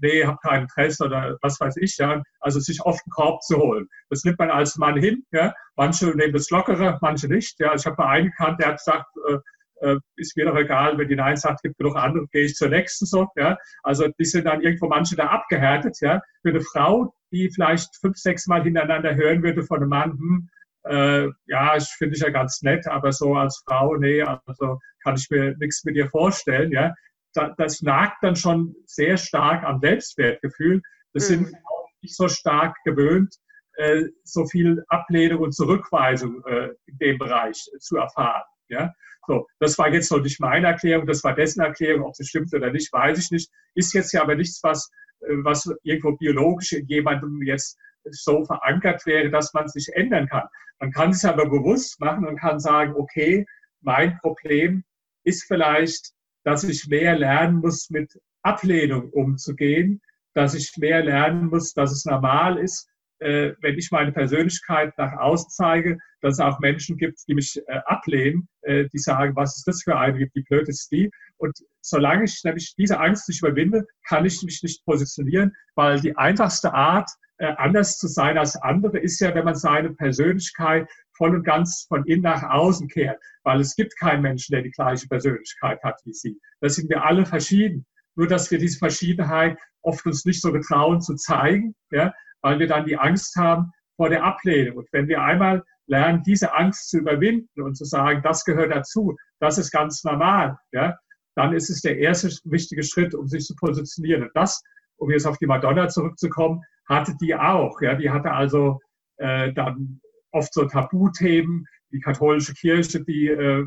nee, 0.00 0.24
habe 0.24 0.38
kein 0.42 0.62
Interesse 0.62 1.04
oder 1.04 1.38
was 1.42 1.60
weiß 1.60 1.76
ich, 1.78 1.96
ja. 1.98 2.22
Also 2.40 2.60
sich 2.60 2.80
oft 2.82 3.00
einen 3.04 3.12
Korb 3.12 3.42
zu 3.42 3.56
holen. 3.56 3.88
Das 4.08 4.24
nimmt 4.24 4.38
man 4.38 4.50
als 4.50 4.76
Mann 4.76 4.96
hin, 4.96 5.24
ja. 5.32 5.52
Manche 5.76 6.06
nehmen 6.16 6.32
das 6.32 6.50
lockere, 6.50 6.98
manche 7.00 7.28
nicht, 7.28 7.58
ja. 7.60 7.74
Ich 7.74 7.86
habe 7.86 7.96
mal 7.98 8.08
einen 8.08 8.30
gekannt, 8.30 8.60
der 8.60 8.68
hat 8.68 8.78
gesagt, 8.78 9.06
äh, 9.28 9.38
äh, 9.82 9.98
ist 10.16 10.36
mir 10.36 10.46
doch 10.46 10.56
egal, 10.56 10.98
wenn 10.98 11.08
die 11.08 11.16
Nein 11.16 11.36
sagt, 11.36 11.62
gibt 11.62 11.78
genug 11.78 11.96
andere, 11.96 12.26
gehe 12.28 12.44
ich 12.44 12.54
zur 12.54 12.68
nächsten 12.68 13.06
so, 13.06 13.28
ja. 13.36 13.56
Also 13.82 14.08
die 14.18 14.24
sind 14.24 14.44
dann 14.44 14.62
irgendwo 14.62 14.88
manche 14.88 15.16
da 15.16 15.26
abgehärtet, 15.28 15.98
ja. 16.00 16.20
Für 16.42 16.50
eine 16.50 16.60
Frau, 16.60 17.14
die 17.32 17.50
vielleicht 17.50 17.96
fünf, 17.96 18.16
sechs 18.16 18.46
Mal 18.46 18.62
hintereinander 18.62 19.14
hören 19.14 19.42
würde 19.42 19.62
von 19.62 19.78
einem 19.78 19.88
Mann, 19.88 20.10
hm, 20.12 20.48
äh, 20.84 21.28
ja, 21.46 21.76
ich 21.76 21.88
finde 21.98 22.16
ich 22.16 22.22
ja 22.22 22.30
ganz 22.30 22.62
nett, 22.62 22.86
aber 22.86 23.12
so 23.12 23.34
als 23.34 23.62
Frau, 23.66 23.96
nee, 23.96 24.22
also 24.22 24.78
kann 25.02 25.16
ich 25.16 25.28
mir 25.30 25.56
nichts 25.58 25.84
mit 25.84 25.96
dir 25.96 26.08
vorstellen, 26.08 26.72
ja 26.72 26.94
das 27.32 27.82
nagt 27.82 28.22
dann 28.22 28.36
schon 28.36 28.74
sehr 28.86 29.16
stark 29.16 29.62
am 29.64 29.80
Selbstwertgefühl. 29.80 30.82
Das 31.12 31.28
mhm. 31.30 31.44
sind 31.44 31.54
auch 31.64 31.88
nicht 32.02 32.16
so 32.16 32.28
stark 32.28 32.76
gewöhnt, 32.84 33.34
äh, 33.74 34.04
so 34.24 34.46
viel 34.46 34.84
Ablehnung 34.88 35.42
und 35.42 35.54
Zurückweisung 35.54 36.42
äh, 36.46 36.70
in 36.86 36.98
dem 36.98 37.18
Bereich 37.18 37.56
zu 37.78 37.96
erfahren. 37.96 38.42
Ja? 38.68 38.92
So, 39.26 39.46
das 39.60 39.78
war 39.78 39.92
jetzt 39.92 40.10
noch 40.10 40.22
nicht 40.22 40.40
meine 40.40 40.68
Erklärung, 40.68 41.06
das 41.06 41.22
war 41.22 41.34
dessen 41.34 41.60
Erklärung, 41.60 42.04
ob 42.04 42.14
das 42.16 42.26
stimmt 42.26 42.52
oder 42.54 42.70
nicht, 42.70 42.92
weiß 42.92 43.18
ich 43.18 43.30
nicht. 43.30 43.50
Ist 43.74 43.94
jetzt 43.94 44.12
ja 44.12 44.22
aber 44.22 44.34
nichts, 44.34 44.60
was, 44.62 44.90
äh, 45.20 45.36
was 45.44 45.72
irgendwo 45.82 46.16
biologisch 46.16 46.72
in 46.72 46.86
jemandem 46.86 47.42
jetzt 47.42 47.78
so 48.10 48.44
verankert 48.44 49.04
wäre, 49.06 49.30
dass 49.30 49.52
man 49.54 49.68
sich 49.68 49.88
ändern 49.94 50.28
kann. 50.28 50.48
Man 50.78 50.92
kann 50.92 51.10
es 51.10 51.24
aber 51.24 51.48
bewusst 51.48 52.00
machen 52.00 52.26
und 52.26 52.38
kann 52.38 52.58
sagen, 52.58 52.94
okay, 52.94 53.46
mein 53.80 54.18
Problem 54.18 54.84
ist 55.24 55.44
vielleicht 55.46 56.12
dass 56.44 56.64
ich 56.64 56.86
mehr 56.88 57.18
lernen 57.18 57.60
muss, 57.60 57.90
mit 57.90 58.18
Ablehnung 58.42 59.10
umzugehen, 59.10 60.00
dass 60.34 60.54
ich 60.54 60.76
mehr 60.78 61.02
lernen 61.02 61.48
muss, 61.48 61.74
dass 61.74 61.92
es 61.92 62.04
normal 62.04 62.58
ist, 62.58 62.88
äh, 63.20 63.52
wenn 63.60 63.78
ich 63.78 63.90
meine 63.90 64.12
Persönlichkeit 64.12 64.96
nach 64.98 65.12
außen 65.18 65.50
zeige, 65.50 65.98
dass 66.20 66.34
es 66.34 66.40
auch 66.40 66.58
Menschen 66.60 66.96
gibt, 66.96 67.20
die 67.28 67.34
mich 67.34 67.60
äh, 67.66 67.80
ablehnen, 67.86 68.48
äh, 68.62 68.86
die 68.92 68.98
sagen, 68.98 69.36
was 69.36 69.56
ist 69.56 69.68
das 69.68 69.82
für 69.82 69.98
eine, 69.98 70.18
wie 70.18 70.42
blöd 70.42 70.68
ist 70.68 70.90
die? 70.90 71.10
Und 71.36 71.58
solange 71.80 72.24
ich 72.24 72.42
nämlich 72.44 72.74
diese 72.76 72.98
Angst 72.98 73.28
nicht 73.28 73.42
überwinde, 73.42 73.86
kann 74.06 74.24
ich 74.24 74.42
mich 74.42 74.62
nicht 74.62 74.84
positionieren, 74.84 75.54
weil 75.74 76.00
die 76.00 76.16
einfachste 76.16 76.72
Art, 76.74 77.10
äh, 77.38 77.52
anders 77.56 77.98
zu 77.98 78.08
sein 78.08 78.36
als 78.36 78.56
andere, 78.56 78.98
ist 78.98 79.20
ja, 79.20 79.34
wenn 79.34 79.44
man 79.44 79.54
seine 79.54 79.90
Persönlichkeit 79.94 80.88
voll 81.16 81.34
und 81.34 81.44
ganz 81.44 81.86
von 81.88 82.04
innen 82.06 82.22
nach 82.22 82.42
außen 82.42 82.88
kehrt, 82.88 83.18
weil 83.42 83.60
es 83.60 83.74
gibt 83.74 83.98
keinen 83.98 84.22
Menschen, 84.22 84.52
der 84.52 84.62
die 84.62 84.70
gleiche 84.70 85.08
Persönlichkeit 85.08 85.82
hat 85.82 86.00
wie 86.04 86.12
sie. 86.12 86.38
Das 86.60 86.76
sind 86.76 86.88
wir 86.90 87.04
alle 87.04 87.24
verschieden. 87.24 87.86
Nur, 88.16 88.26
dass 88.26 88.50
wir 88.50 88.58
diese 88.58 88.78
Verschiedenheit 88.78 89.56
oft 89.82 90.04
uns 90.04 90.24
nicht 90.24 90.42
so 90.42 90.52
getrauen 90.52 91.00
zu 91.00 91.14
zeigen, 91.14 91.74
ja, 91.90 92.12
weil 92.42 92.58
wir 92.58 92.66
dann 92.66 92.86
die 92.86 92.96
Angst 92.96 93.36
haben 93.36 93.72
vor 93.96 94.08
der 94.08 94.24
Ablehnung. 94.24 94.78
Und 94.78 94.88
wenn 94.92 95.08
wir 95.08 95.22
einmal 95.22 95.62
lernen, 95.86 96.22
diese 96.22 96.54
Angst 96.54 96.88
zu 96.88 96.98
überwinden 96.98 97.60
und 97.60 97.76
zu 97.76 97.84
sagen, 97.84 98.22
das 98.22 98.44
gehört 98.44 98.72
dazu, 98.72 99.16
das 99.40 99.58
ist 99.58 99.70
ganz 99.70 100.04
normal, 100.04 100.56
ja, 100.72 100.96
dann 101.36 101.52
ist 101.54 101.70
es 101.70 101.80
der 101.80 101.98
erste 101.98 102.28
wichtige 102.44 102.82
Schritt, 102.82 103.14
um 103.14 103.26
sich 103.26 103.44
zu 103.44 103.54
positionieren. 103.56 104.24
Und 104.24 104.30
das, 104.34 104.62
um 104.96 105.10
jetzt 105.10 105.26
auf 105.26 105.38
die 105.38 105.46
Madonna 105.46 105.88
zurückzukommen, 105.88 106.62
hatte 106.88 107.14
die 107.20 107.34
auch. 107.34 107.80
Ja, 107.80 107.94
die 107.94 108.10
hatte 108.10 108.32
also 108.32 108.80
äh, 109.18 109.52
dann 109.52 110.00
oft 110.32 110.52
so 110.52 110.64
Tabuthemen. 110.64 111.66
Die 111.92 112.00
katholische 112.00 112.54
Kirche, 112.54 113.02
die 113.04 113.28
äh, 113.28 113.66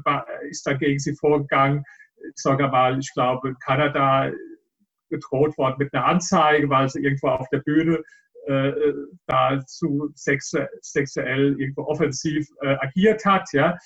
ist 0.50 0.66
dann 0.66 0.78
gegen 0.78 1.00
sie 1.00 1.16
vorgegangen. 1.16 1.84
Sage 2.36 2.68
mal, 2.68 2.98
ich 3.00 3.12
glaube, 3.14 3.50
in 3.50 3.56
Kanada 3.60 4.32
gedroht 5.10 5.58
worden 5.58 5.76
mit 5.78 5.94
einer 5.94 6.06
Anzeige, 6.06 6.70
weil 6.70 6.90
sie 6.90 7.04
irgendwo 7.04 7.28
auf 7.28 7.48
der 7.50 7.60
Bühne 7.60 8.02
äh, 8.48 8.74
da 9.28 9.60
zu 9.66 10.12
sexu 10.16 10.60
sexuell 10.82 11.60
irgendwo 11.60 11.84
offensiv 11.84 12.48
äh, 12.62 12.76
agiert 12.80 13.26
hat. 13.26 13.48
Ja. 13.54 13.78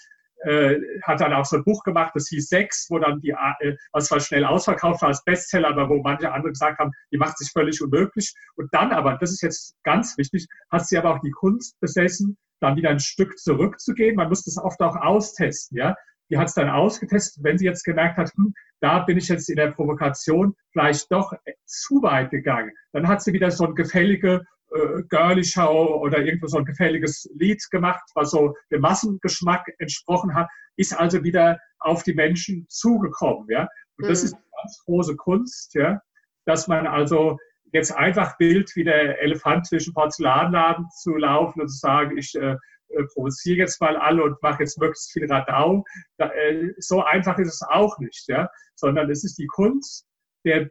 Äh, 0.44 0.80
hat 1.02 1.20
dann 1.20 1.34
auch 1.34 1.46
so 1.46 1.58
ein 1.58 1.64
Buch 1.64 1.84
gemacht, 1.84 2.12
das 2.14 2.28
hieß 2.28 2.48
Sex, 2.48 2.88
wo 2.90 3.00
dann 3.00 3.20
die, 3.22 3.32
äh, 3.32 3.76
was 3.92 4.06
zwar 4.06 4.20
schnell 4.20 4.46
ausverkauft 4.46 5.02
war 5.02 5.10
als 5.10 5.24
Bestseller, 5.24 5.70
aber 5.70 5.90
wo 5.90 6.02
manche 6.04 6.32
andere 6.32 6.52
gesagt 6.52 6.78
haben, 6.78 6.92
die 7.12 7.18
macht 7.18 7.40
sich 7.40 7.52
völlig 7.52 7.82
unmöglich. 7.82 8.36
Und 8.56 8.72
dann 8.72 8.92
aber, 8.92 9.18
das 9.20 9.32
ist 9.32 9.42
jetzt 9.42 9.76
ganz 9.84 10.16
wichtig, 10.18 10.48
hat 10.70 10.88
sie 10.88 10.98
aber 10.98 11.16
auch 11.16 11.22
die 11.22 11.32
Kunst 11.32 11.80
besessen, 11.80 12.38
dann 12.60 12.76
wieder 12.76 12.92
ein 12.92 13.00
Stück 13.00 13.38
zurückzugehen. 13.40 14.16
Man 14.16 14.30
muss 14.30 14.44
das 14.44 14.58
oft 14.58 14.80
auch 14.82 14.96
austesten, 14.96 15.78
ja. 15.78 15.96
Die 16.30 16.38
hat 16.38 16.48
es 16.48 16.54
dann 16.54 16.70
ausgetestet. 16.70 17.44
Wenn 17.44 17.58
sie 17.58 17.66
jetzt 17.66 17.84
gemerkt 17.84 18.18
hat, 18.18 18.32
hm, 18.36 18.54
da 18.80 19.00
bin 19.00 19.18
ich 19.18 19.28
jetzt 19.30 19.50
in 19.50 19.56
der 19.56 19.72
Provokation 19.72 20.56
vielleicht 20.72 21.12
doch 21.12 21.34
zu 21.66 22.02
weit 22.02 22.32
gegangen, 22.32 22.72
dann 22.94 23.08
hat 23.08 23.22
sie 23.22 23.34
wieder 23.34 23.50
so 23.52 23.66
eine 23.66 23.74
gefällige 23.74 24.44
äh, 24.72 25.04
Girly-Show 25.10 26.00
oder 26.02 26.20
irgendwo 26.20 26.48
so 26.48 26.58
ein 26.58 26.66
gefälliges 26.66 27.30
Lied 27.36 27.64
gemacht, 27.72 28.04
was 28.16 28.32
so 28.32 28.56
dem 28.72 28.82
Massengeschmack 28.82 29.66
entsprochen 29.80 30.36
hat, 30.36 30.50
ist 30.76 30.98
also 30.98 31.24
wieder 31.24 31.60
auf 31.80 32.04
die 32.04 32.14
Menschen 32.14 32.66
zugekommen, 32.70 33.48
ja. 33.50 33.68
Und 33.98 34.10
das 34.10 34.22
mhm. 34.22 34.28
ist 34.28 34.34
eine 34.34 34.44
ganz 34.62 34.84
große 34.86 35.16
Kunst, 35.16 35.74
ja, 35.74 36.02
dass 36.46 36.68
man 36.68 36.86
also 36.86 37.38
jetzt 37.74 37.96
einfach 37.96 38.40
wild 38.40 38.72
wie 38.76 38.84
der 38.84 39.22
Elefant 39.22 39.68
zwischen 39.68 39.94
Porzellanladen 39.94 40.88
zu 41.02 41.16
laufen 41.16 41.62
und 41.62 41.68
zu 41.70 41.78
sagen, 41.78 42.18
ich 42.18 42.36
äh, 42.36 42.56
äh, 42.90 43.04
provoziere 43.14 43.60
jetzt 43.60 43.82
mal 43.82 43.98
alle 43.98 44.24
und 44.24 44.42
mache 44.42 44.64
jetzt 44.64 44.80
möglichst 44.80 45.12
viel 45.12 45.32
Radau. 45.32 45.84
Da, 46.18 46.32
äh, 46.32 46.74
so 46.78 47.04
einfach 47.04 47.38
ist 47.38 47.54
es 47.54 47.62
auch 47.62 47.98
nicht, 48.00 48.28
ja? 48.28 48.50
sondern 48.76 49.10
es 49.10 49.24
ist 49.24 49.38
die 49.38 49.48
Kunst 49.48 50.06
der 50.46 50.70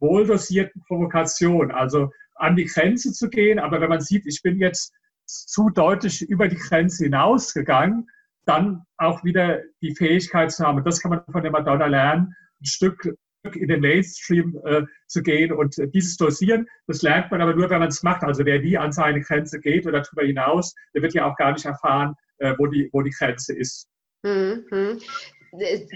wohldosierten 0.00 0.82
Provokation, 0.86 1.70
also 1.70 2.10
an 2.34 2.56
die 2.56 2.66
Grenze 2.66 3.12
zu 3.12 3.28
gehen. 3.28 3.58
Aber 3.58 3.80
wenn 3.80 3.88
man 3.88 4.00
sieht, 4.00 4.26
ich 4.26 4.42
bin 4.42 4.58
jetzt 4.58 4.92
zu 5.26 5.70
deutlich 5.70 6.22
über 6.22 6.48
die 6.48 6.56
Grenze 6.56 7.04
hinausgegangen, 7.04 8.08
dann 8.44 8.84
auch 8.98 9.24
wieder 9.24 9.62
die 9.80 9.94
Fähigkeit 9.94 10.52
zu 10.52 10.64
haben. 10.64 10.78
Und 10.78 10.86
das 10.86 11.00
kann 11.00 11.10
man 11.10 11.24
von 11.30 11.42
der 11.42 11.52
Madonna 11.52 11.86
lernen, 11.86 12.34
ein 12.60 12.66
Stück 12.66 13.16
in 13.52 13.68
den 13.68 13.80
Mainstream 13.80 14.58
äh, 14.64 14.82
zu 15.06 15.22
gehen 15.22 15.52
und 15.52 15.78
äh, 15.78 15.88
dieses 15.88 16.16
Dosieren, 16.16 16.66
das 16.86 17.02
lernt 17.02 17.30
man 17.30 17.42
aber 17.42 17.54
nur, 17.54 17.68
wenn 17.68 17.80
man 17.80 17.88
es 17.88 18.02
macht. 18.02 18.22
Also 18.22 18.44
wer 18.44 18.60
nie 18.60 18.76
an 18.76 18.92
seine 18.92 19.20
Grenze 19.20 19.60
geht 19.60 19.86
oder 19.86 20.00
darüber 20.00 20.24
hinaus, 20.24 20.74
der 20.94 21.02
wird 21.02 21.14
ja 21.14 21.30
auch 21.30 21.36
gar 21.36 21.52
nicht 21.52 21.64
erfahren, 21.64 22.14
äh, 22.38 22.54
wo, 22.58 22.66
die, 22.66 22.88
wo 22.92 23.02
die 23.02 23.10
Grenze 23.10 23.54
ist. 23.54 23.88
Mhm. 24.22 24.64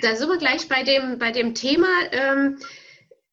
Da 0.02 0.14
sind 0.14 0.28
wir 0.28 0.38
gleich 0.38 0.68
bei 0.68 0.84
dem, 0.84 1.18
bei 1.18 1.32
dem 1.32 1.54
Thema. 1.54 1.88
Ähm 2.12 2.58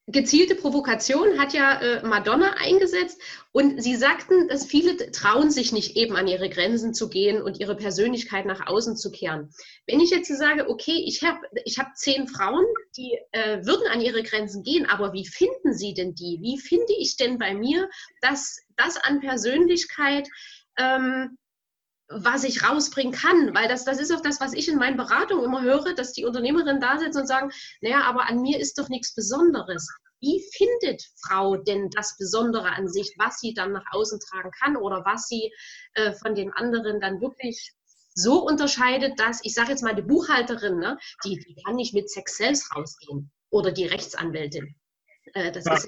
gezielte 0.07 0.53
Provokation 0.53 1.39
hat 1.39 1.53
ja 1.53 1.81
äh, 1.81 2.05
Madonna 2.05 2.53
eingesetzt 2.59 3.19
und 3.51 3.81
sie 3.81 3.95
sagten, 3.95 4.47
dass 4.47 4.65
viele 4.65 4.97
trauen 5.11 5.49
sich 5.49 5.71
nicht 5.71 5.95
eben 5.97 6.15
an 6.15 6.27
ihre 6.27 6.49
Grenzen 6.49 6.93
zu 6.93 7.09
gehen 7.09 7.41
und 7.41 7.59
ihre 7.59 7.75
Persönlichkeit 7.75 8.45
nach 8.45 8.67
außen 8.67 8.97
zu 8.97 9.11
kehren. 9.11 9.51
Wenn 9.87 9.99
ich 9.99 10.11
jetzt 10.11 10.27
sage, 10.27 10.69
okay, 10.69 11.03
ich 11.07 11.23
habe 11.23 11.39
ich 11.63 11.79
hab 11.79 11.95
zehn 11.97 12.27
Frauen, 12.27 12.65
die 12.97 13.17
äh, 13.31 13.65
würden 13.65 13.87
an 13.91 14.01
ihre 14.01 14.21
Grenzen 14.21 14.61
gehen, 14.61 14.85
aber 14.85 15.13
wie 15.13 15.25
finden 15.25 15.73
sie 15.73 15.95
denn 15.95 16.13
die? 16.13 16.37
Wie 16.39 16.59
finde 16.59 16.93
ich 16.99 17.17
denn 17.17 17.39
bei 17.39 17.55
mir, 17.55 17.89
dass 18.21 18.59
das 18.77 18.97
an 18.97 19.21
Persönlichkeit 19.21 20.27
ähm, 20.77 21.37
was 22.07 22.43
ich 22.43 22.63
rausbringen 22.63 23.13
kann, 23.13 23.55
weil 23.55 23.67
das, 23.67 23.83
das 23.83 23.99
ist 23.99 24.11
auch 24.11 24.21
das, 24.21 24.39
was 24.39 24.53
ich 24.53 24.69
in 24.69 24.77
meinen 24.77 24.97
Beratungen 24.97 25.45
immer 25.45 25.61
höre, 25.63 25.95
dass 25.95 26.13
die 26.13 26.25
Unternehmerinnen 26.25 26.79
da 26.79 26.99
sitzen 26.99 27.21
und 27.21 27.27
sagen, 27.27 27.51
naja, 27.81 28.03
aber 28.03 28.29
an 28.29 28.41
mir 28.41 28.59
ist 28.59 28.77
doch 28.77 28.89
nichts 28.89 29.15
Besonderes. 29.15 29.87
Wie 30.21 30.43
findet 30.55 31.03
Frau 31.21 31.57
denn 31.57 31.89
das 31.89 32.15
Besondere 32.17 32.71
an 32.71 32.87
sich, 32.87 33.13
was 33.17 33.39
sie 33.39 33.53
dann 33.53 33.71
nach 33.71 33.85
außen 33.91 34.19
tragen 34.19 34.51
kann 34.59 34.77
oder 34.77 35.03
was 35.05 35.27
sie 35.27 35.51
äh, 35.93 36.13
von 36.13 36.35
den 36.35 36.51
anderen 36.53 36.99
dann 36.99 37.21
wirklich 37.21 37.73
so 38.13 38.45
unterscheidet, 38.45 39.19
dass, 39.19 39.43
ich 39.43 39.53
sage 39.53 39.71
jetzt 39.71 39.83
mal, 39.83 39.95
die 39.95 40.01
Buchhalterin, 40.01 40.77
ne, 40.77 40.97
die, 41.25 41.37
die 41.37 41.61
kann 41.63 41.75
nicht 41.75 41.93
mit 41.93 42.09
Sex 42.09 42.37
selbst 42.37 42.73
rausgehen 42.75 43.31
oder 43.49 43.71
die 43.71 43.85
Rechtsanwältin. 43.85 44.75
Äh, 45.33 45.51
das 45.51 45.65
ja, 45.65 45.73
ist, 45.73 45.87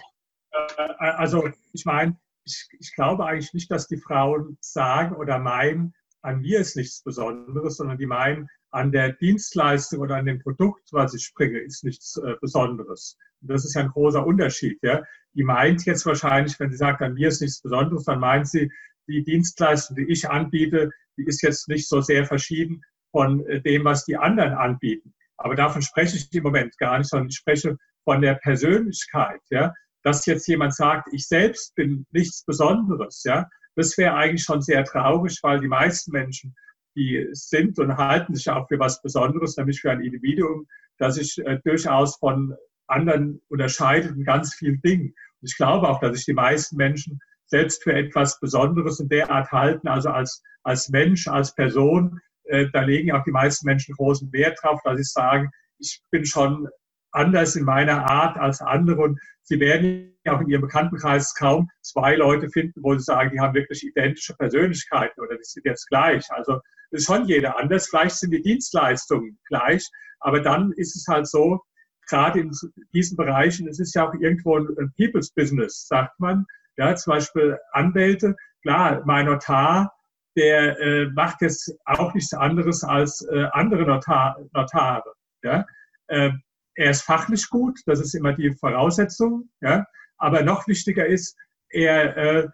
äh, 0.51 0.83
also 0.99 1.49
ich 1.73 1.85
meine, 1.85 2.19
ich, 2.43 2.67
ich 2.79 2.93
glaube 2.93 3.25
eigentlich 3.25 3.53
nicht, 3.53 3.71
dass 3.71 3.87
die 3.87 3.97
Frauen 3.97 4.57
sagen 4.61 5.15
oder 5.15 5.39
meinen, 5.39 5.93
an 6.27 6.41
mir 6.41 6.59
ist 6.59 6.75
nichts 6.75 7.01
Besonderes, 7.01 7.77
sondern 7.77 7.97
die 7.97 8.05
meinen, 8.05 8.49
an 8.71 8.91
der 8.91 9.13
Dienstleistung 9.13 10.01
oder 10.01 10.17
an 10.17 10.25
dem 10.25 10.39
Produkt, 10.39 10.89
was 10.91 11.13
ich 11.13 11.33
bringe, 11.33 11.59
ist 11.59 11.85
nichts 11.85 12.17
äh, 12.17 12.35
Besonderes. 12.41 13.17
Und 13.41 13.49
das 13.49 13.63
ist 13.63 13.75
ja 13.75 13.81
ein 13.81 13.91
großer 13.91 14.25
Unterschied. 14.25 14.77
Ja? 14.81 15.01
Die 15.33 15.43
meint 15.43 15.85
jetzt 15.85 16.05
wahrscheinlich, 16.05 16.59
wenn 16.59 16.69
sie 16.69 16.77
sagt, 16.77 17.01
an 17.01 17.13
mir 17.13 17.29
ist 17.29 17.41
nichts 17.41 17.61
Besonderes, 17.61 18.03
dann 18.03 18.19
meint 18.19 18.47
sie, 18.47 18.69
die 19.07 19.23
Dienstleistung, 19.23 19.95
die 19.95 20.11
ich 20.11 20.29
anbiete, 20.29 20.91
die 21.17 21.23
ist 21.23 21.41
jetzt 21.41 21.69
nicht 21.69 21.87
so 21.87 22.01
sehr 22.01 22.25
verschieden 22.25 22.81
von 23.11 23.45
äh, 23.47 23.61
dem, 23.61 23.85
was 23.85 24.03
die 24.03 24.17
anderen 24.17 24.53
anbieten. 24.53 25.13
Aber 25.37 25.55
davon 25.55 25.81
spreche 25.81 26.17
ich 26.17 26.33
im 26.33 26.43
Moment 26.43 26.77
gar 26.77 26.97
nicht, 26.97 27.09
sondern 27.09 27.29
ich 27.29 27.37
spreche 27.37 27.77
von 28.03 28.21
der 28.21 28.35
Persönlichkeit. 28.35 29.39
Ja? 29.49 29.73
Dass 30.03 30.25
jetzt 30.25 30.45
jemand 30.47 30.75
sagt, 30.75 31.07
ich 31.13 31.25
selbst 31.25 31.73
bin 31.75 32.05
nichts 32.11 32.43
Besonderes, 32.43 33.23
ja, 33.23 33.47
das 33.77 33.97
wäre 33.97 34.15
eigentlich 34.15 34.43
schon 34.43 34.61
sehr 34.61 34.83
traurig, 34.83 35.39
weil 35.43 35.59
die 35.59 35.67
meisten 35.67 36.11
Menschen, 36.11 36.55
die 36.95 37.27
sind 37.31 37.77
und 37.77 37.95
halten 37.95 38.33
sich 38.33 38.49
auch 38.49 38.67
für 38.67 38.79
was 38.79 39.01
Besonderes, 39.03 39.55
nämlich 39.55 39.79
für 39.79 39.91
ein 39.91 40.01
Individuum, 40.01 40.67
das 40.97 41.15
sich 41.15 41.37
äh, 41.45 41.59
durchaus 41.63 42.17
von 42.17 42.55
anderen 42.87 43.39
unterscheidet 43.49 44.15
in 44.15 44.23
ganz 44.23 44.55
vielen 44.55 44.81
Dingen. 44.81 45.13
Ich 45.41 45.55
glaube 45.57 45.87
auch, 45.87 45.99
dass 45.99 46.15
sich 46.15 46.25
die 46.25 46.33
meisten 46.33 46.75
Menschen 46.75 47.19
selbst 47.45 47.83
für 47.83 47.93
etwas 47.93 48.39
Besonderes 48.39 48.99
in 48.99 49.09
der 49.09 49.29
Art 49.29 49.51
halten, 49.51 49.87
also 49.87 50.09
als, 50.09 50.41
als 50.63 50.89
Mensch, 50.89 51.27
als 51.27 51.53
Person. 51.53 52.19
Äh, 52.45 52.67
da 52.73 52.81
legen 52.81 53.11
auch 53.11 53.23
die 53.23 53.31
meisten 53.31 53.67
Menschen 53.67 53.93
großen 53.93 54.33
Wert 54.33 54.57
drauf, 54.61 54.79
dass 54.83 54.97
sie 54.97 55.03
sagen, 55.03 55.51
ich 55.77 56.01
bin 56.09 56.25
schon 56.25 56.67
anders 57.11 57.55
in 57.55 57.63
meiner 57.63 58.09
Art 58.09 58.37
als 58.37 58.59
andere 58.59 59.01
und 59.01 59.19
sie 59.43 59.59
werden 59.59 60.16
auch 60.29 60.41
in 60.41 60.47
ihrem 60.47 60.61
Bekanntenkreis 60.61 61.33
kaum 61.35 61.69
zwei 61.81 62.15
Leute 62.15 62.49
finden, 62.49 62.81
wo 62.83 62.93
sie 62.93 63.03
sagen, 63.03 63.31
die 63.33 63.39
haben 63.39 63.53
wirklich 63.53 63.83
identische 63.83 64.35
Persönlichkeiten 64.35 65.19
oder 65.21 65.35
die 65.35 65.43
sind 65.43 65.65
jetzt 65.65 65.87
gleich. 65.87 66.25
Also 66.31 66.59
ist 66.91 67.05
schon 67.05 67.25
jeder 67.25 67.57
anders. 67.57 67.87
Vielleicht 67.87 68.15
sind 68.15 68.31
die 68.31 68.41
Dienstleistungen 68.41 69.39
gleich, 69.47 69.87
aber 70.19 70.41
dann 70.41 70.71
ist 70.73 70.95
es 70.95 71.05
halt 71.07 71.27
so, 71.27 71.61
gerade 72.07 72.39
in 72.39 72.51
diesen 72.93 73.17
Bereichen, 73.17 73.67
es 73.67 73.79
ist 73.79 73.93
ja 73.93 74.07
auch 74.07 74.13
irgendwo 74.13 74.57
ein 74.57 74.93
People's 74.95 75.31
Business, 75.31 75.87
sagt 75.87 76.19
man. 76.19 76.45
Ja, 76.77 76.95
zum 76.95 77.11
Beispiel 77.11 77.57
Anwälte, 77.71 78.35
klar, 78.61 79.01
mein 79.05 79.25
Notar, 79.25 79.93
der 80.35 80.79
äh, 80.79 81.05
macht 81.07 81.41
jetzt 81.41 81.75
auch 81.85 82.13
nichts 82.13 82.33
anderes 82.33 82.83
als 82.83 83.21
äh, 83.31 83.47
andere 83.51 83.83
Notar, 83.83 84.37
Notare. 84.53 85.13
Ja? 85.43 85.65
Äh, 86.07 86.31
er 86.75 86.91
ist 86.91 87.01
fachlich 87.01 87.49
gut, 87.49 87.79
das 87.87 87.99
ist 87.99 88.13
immer 88.13 88.33
die 88.33 88.53
Voraussetzung. 88.53 89.49
Ja? 89.61 89.85
Aber 90.17 90.41
noch 90.43 90.67
wichtiger 90.67 91.05
ist, 91.05 91.35
er, 91.69 92.17
äh, 92.17 92.47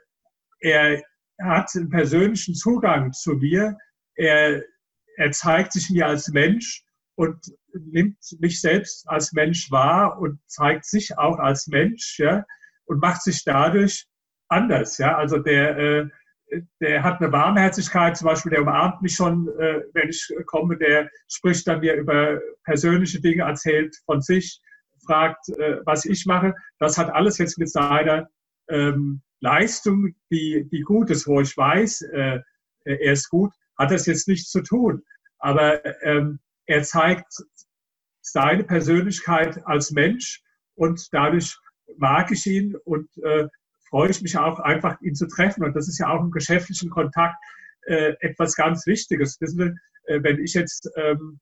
er 0.60 1.04
hat 1.41 1.69
einen 1.76 1.89
persönlichen 1.89 2.56
Zugang 2.56 3.12
zu 3.13 3.34
mir. 3.34 3.78
Er, 4.15 4.63
er 5.17 5.32
zeigt 5.32 5.73
sich 5.73 5.89
mir 5.89 6.08
als 6.08 6.30
Mensch 6.30 6.84
und 7.15 7.38
nimmt 7.73 8.17
mich 8.39 8.62
selbst 8.62 9.08
als 9.08 9.34
Mensch 9.34 9.71
wahr 9.71 10.19
und 10.19 10.39
zeigt 10.47 10.86
sich 10.86 11.17
auch 11.17 11.39
als 11.39 11.67
Mensch 11.67 12.19
ja? 12.19 12.45
und 12.86 12.99
macht 12.99 13.21
sich 13.21 13.43
dadurch 13.43 14.06
anders. 14.47 14.97
Ja? 14.97 15.17
Also 15.17 15.39
der, 15.39 15.78
äh, 15.78 16.10
der 16.82 17.04
hat 17.04 17.19
eine 17.19 17.32
Warmherzigkeit, 17.32 18.17
zum 18.17 18.28
Beispiel, 18.28 18.52
der 18.52 18.62
umarmt 18.62 19.02
mich 19.02 19.15
schon, 19.15 19.47
äh, 19.60 19.82
wenn 19.93 20.10
ich 20.10 20.32
komme, 20.45 20.78
der 20.78 21.10
spricht 21.28 21.67
dann 21.67 21.80
mir 21.80 21.95
über 21.95 22.39
persönliche 22.63 23.21
Dinge, 23.21 23.43
erzählt 23.43 23.95
von 24.06 24.21
sich, 24.21 24.62
fragt, 25.06 25.50
äh, 25.50 25.80
was 25.86 26.06
ich 26.06 26.26
mache. 26.26 26.54
Das 26.80 26.98
hat 26.98 27.10
alles 27.10 27.38
jetzt 27.38 27.58
mit 27.58 27.70
seiner 27.70 28.30
ähm, 28.70 29.22
Leistung, 29.39 30.16
die, 30.32 30.68
die 30.72 30.82
gut 30.82 31.10
ist, 31.10 31.28
wo 31.28 31.42
ich 31.42 31.56
weiß, 31.56 32.02
äh, 32.13 32.39
er 32.86 33.13
ist 33.13 33.30
gut, 33.30 33.52
hat 33.78 33.92
das 33.92 34.06
jetzt 34.06 34.28
nichts 34.28 34.50
zu 34.50 34.62
tun. 34.62 35.04
Aber 35.39 35.84
ähm, 36.04 36.39
er 36.66 36.84
zeigt 36.84 37.34
seine 38.22 38.63
Persönlichkeit 38.63 39.66
als 39.66 39.92
Mensch 39.92 40.42
und 40.76 41.08
dadurch 41.12 41.58
mag 41.98 42.32
ich 42.32 42.46
ihn 42.46 42.76
und 42.86 43.10
äh, 43.24 43.48
freue 43.89 44.10
ich 44.10 44.22
mich 44.22 44.38
auch 44.38 44.60
einfach, 44.60 45.00
ihn 45.02 45.16
zu 45.16 45.28
treffen. 45.28 45.63
Und 45.63 45.76
das 45.76 45.88
ist 45.88 46.00
ja 46.00 46.10
auch 46.10 46.22
im 46.22 46.32
geschäftlichen 46.32 46.89
Kontakt 46.89 47.36
äh, 47.86 48.13
etwas 48.22 48.56
ganz 48.56 48.88
Wichtiges. 48.88 49.39
Wissen 49.42 49.78
Sie, 50.06 50.12
äh, 50.12 50.24
wenn 50.24 50.39
ich 50.39 50.54
jetzt 50.54 50.89
ähm, 50.96 51.39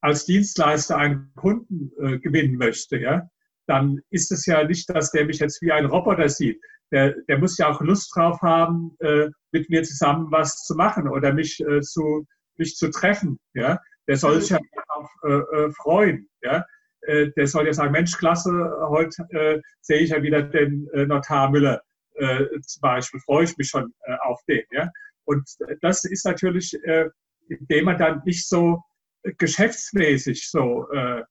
als 0.00 0.24
Dienstleister 0.24 0.96
einen 0.96 1.32
Kunden 1.34 1.90
äh, 1.98 2.18
gewinnen 2.18 2.56
möchte, 2.56 2.98
ja, 2.98 3.28
dann 3.66 4.00
ist 4.10 4.30
es 4.32 4.46
ja 4.46 4.64
nicht, 4.64 4.88
dass 4.88 5.10
der 5.10 5.26
mich 5.26 5.38
jetzt 5.38 5.60
wie 5.62 5.72
ein 5.72 5.86
Roboter 5.86 6.28
sieht. 6.28 6.60
Der, 6.92 7.14
der 7.28 7.38
muss 7.38 7.58
ja 7.58 7.68
auch 7.68 7.80
Lust 7.80 8.14
drauf 8.14 8.40
haben, 8.42 8.96
äh, 9.00 9.28
mit 9.50 9.68
mir 9.70 9.82
zusammen 9.82 10.30
was 10.30 10.64
zu 10.64 10.74
machen 10.76 11.08
oder 11.08 11.32
mich, 11.32 11.60
äh, 11.60 11.80
zu, 11.80 12.26
mich 12.56 12.76
zu 12.76 12.90
treffen. 12.90 13.38
Ja? 13.54 13.80
Der 14.06 14.16
soll 14.16 14.40
sich 14.40 14.50
ja 14.50 14.58
auch 14.88 15.10
äh, 15.24 15.32
äh, 15.32 15.70
freuen. 15.72 16.28
Ja? 16.42 16.64
Äh, 17.00 17.30
der 17.36 17.48
soll 17.48 17.66
ja 17.66 17.72
sagen, 17.72 17.90
Mensch, 17.90 18.16
klasse, 18.16 18.52
heute 18.88 19.26
äh, 19.30 19.60
sehe 19.80 20.00
ich 20.00 20.10
ja 20.10 20.22
wieder 20.22 20.42
den 20.42 20.88
äh, 20.92 21.06
Notar 21.06 21.50
Müller 21.50 21.82
äh, 22.14 22.44
zum 22.60 22.80
Beispiel, 22.80 23.20
freue 23.20 23.44
ich 23.44 23.56
mich 23.56 23.68
schon 23.68 23.92
äh, 24.04 24.16
auf 24.24 24.40
den. 24.48 24.62
Ja? 24.70 24.88
Und 25.24 25.48
das 25.82 26.04
ist 26.04 26.24
natürlich, 26.24 26.72
äh, 26.84 27.08
indem 27.48 27.86
man 27.86 27.98
dann 27.98 28.22
nicht 28.24 28.48
so 28.48 28.80
geschäftsmäßig 29.22 30.48
so 30.50 30.88
äh, 30.90 31.22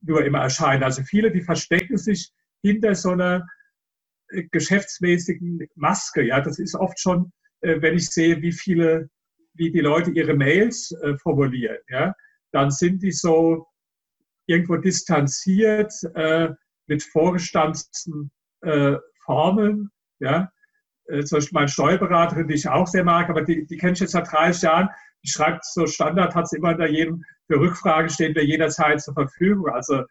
nur 0.00 0.24
immer 0.24 0.40
erscheint. 0.40 0.82
Also 0.82 1.02
viele, 1.02 1.30
die 1.30 1.42
verstecken 1.42 1.96
sich 1.96 2.32
hinter 2.62 2.94
so 2.94 3.10
einer 3.10 3.46
äh, 4.28 4.44
geschäftsmäßigen 4.50 5.68
Maske. 5.74 6.22
Ja, 6.22 6.40
das 6.40 6.58
ist 6.58 6.74
oft 6.74 6.98
schon, 7.00 7.32
äh, 7.60 7.80
wenn 7.80 7.96
ich 7.96 8.10
sehe, 8.10 8.40
wie 8.42 8.52
viele, 8.52 9.08
wie 9.54 9.70
die 9.70 9.80
Leute 9.80 10.10
ihre 10.10 10.34
Mails 10.34 10.92
äh, 11.02 11.16
formulieren. 11.18 11.78
Ja, 11.88 12.14
dann 12.52 12.70
sind 12.70 13.02
die 13.02 13.12
so 13.12 13.66
irgendwo 14.46 14.76
distanziert 14.76 15.92
äh, 16.14 16.50
mit 16.86 17.02
vorgestanzten 17.02 18.30
Formeln 19.24 19.90
ja, 20.18 20.50
zum 21.06 21.36
Beispiel 21.36 21.54
meine 21.54 21.68
Steuerberaterin, 21.68 22.48
die 22.48 22.54
ich 22.54 22.68
auch 22.68 22.88
sehr 22.88 23.04
mag, 23.04 23.28
aber 23.30 23.42
die, 23.42 23.66
die 23.66 23.76
kenne 23.76 23.92
ich 23.92 24.00
jetzt 24.00 24.12
seit 24.12 24.32
30 24.32 24.62
Jahren. 24.62 24.88
Die 25.24 25.30
schreibt 25.30 25.64
so 25.64 25.86
Standard, 25.86 26.34
hat 26.34 26.48
sie 26.48 26.56
immer 26.58 26.74
da 26.74 26.86
jedem 26.86 27.24
für 27.46 27.58
Rückfragen 27.58 28.10
stehen 28.10 28.34
wir 28.34 28.44
jederzeit 28.44 29.00
zur 29.00 29.14
Verfügung. 29.14 29.68
Also 29.68 30.04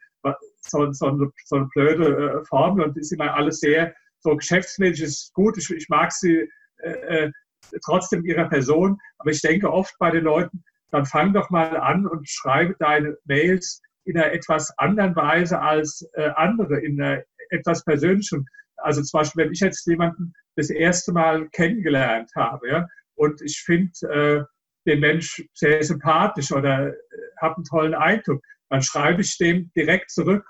so, 0.62 0.92
so, 0.92 1.08
eine, 1.08 1.32
so 1.46 1.56
eine 1.56 1.70
blöde 1.74 2.42
äh, 2.42 2.46
Formel 2.46 2.86
und 2.86 2.98
ist 2.98 3.14
immer 3.14 3.34
alles 3.34 3.60
sehr 3.60 3.94
so 4.20 4.36
geschäftsmäßig 4.36 5.04
ist 5.04 5.34
gut. 5.34 5.58
Ich, 5.58 5.70
ich 5.70 5.88
mag 5.88 6.12
sie 6.12 6.50
äh, 6.80 6.90
äh, 6.90 7.32
trotzdem 7.86 8.26
ihrer 8.26 8.50
Person, 8.50 9.00
aber 9.20 9.32
ich 9.32 9.42
denke 9.42 9.72
oft 9.72 9.96
bei 10.00 10.12
den 10.12 10.24
Leuten, 10.24 10.64
dann 10.90 11.06
fang 11.06 11.34
doch 11.34 11.50
mal 11.50 11.78
an 11.78 12.08
und 12.08 12.28
schreibe 12.28 12.76
deine 12.80 13.18
Mails 13.26 13.82
in 14.06 14.18
einer 14.18 14.32
etwas 14.32 14.76
anderen 14.78 15.16
Weise 15.16 15.62
als 15.62 16.10
äh, 16.14 16.30
andere, 16.36 16.80
in 16.80 17.00
einer 17.02 17.24
etwas 17.50 17.84
persönlichen 17.84 18.48
also 18.78 19.02
zum 19.02 19.20
Beispiel, 19.20 19.46
wenn 19.46 19.52
ich 19.52 19.60
jetzt 19.60 19.86
jemanden 19.88 20.34
das 20.56 20.70
erste 20.70 21.12
Mal 21.12 21.50
kennengelernt 21.50 22.32
habe, 22.36 22.70
ja, 22.70 22.88
und 23.16 23.42
ich 23.42 23.62
finde 23.66 24.48
den 24.88 25.02
Mensch 25.02 25.44
sehr 25.54 25.84
sympathisch 25.84 26.52
oder 26.52 26.88
äh, 26.90 26.94
habe 27.42 27.58
einen 27.58 27.66
tollen 27.66 27.94
Eindruck, 27.94 28.42
dann 28.70 28.82
schreibe 28.82 29.22
ich 29.22 29.38
dem 29.38 29.72
direkt 29.76 30.10
zurück. 30.12 30.46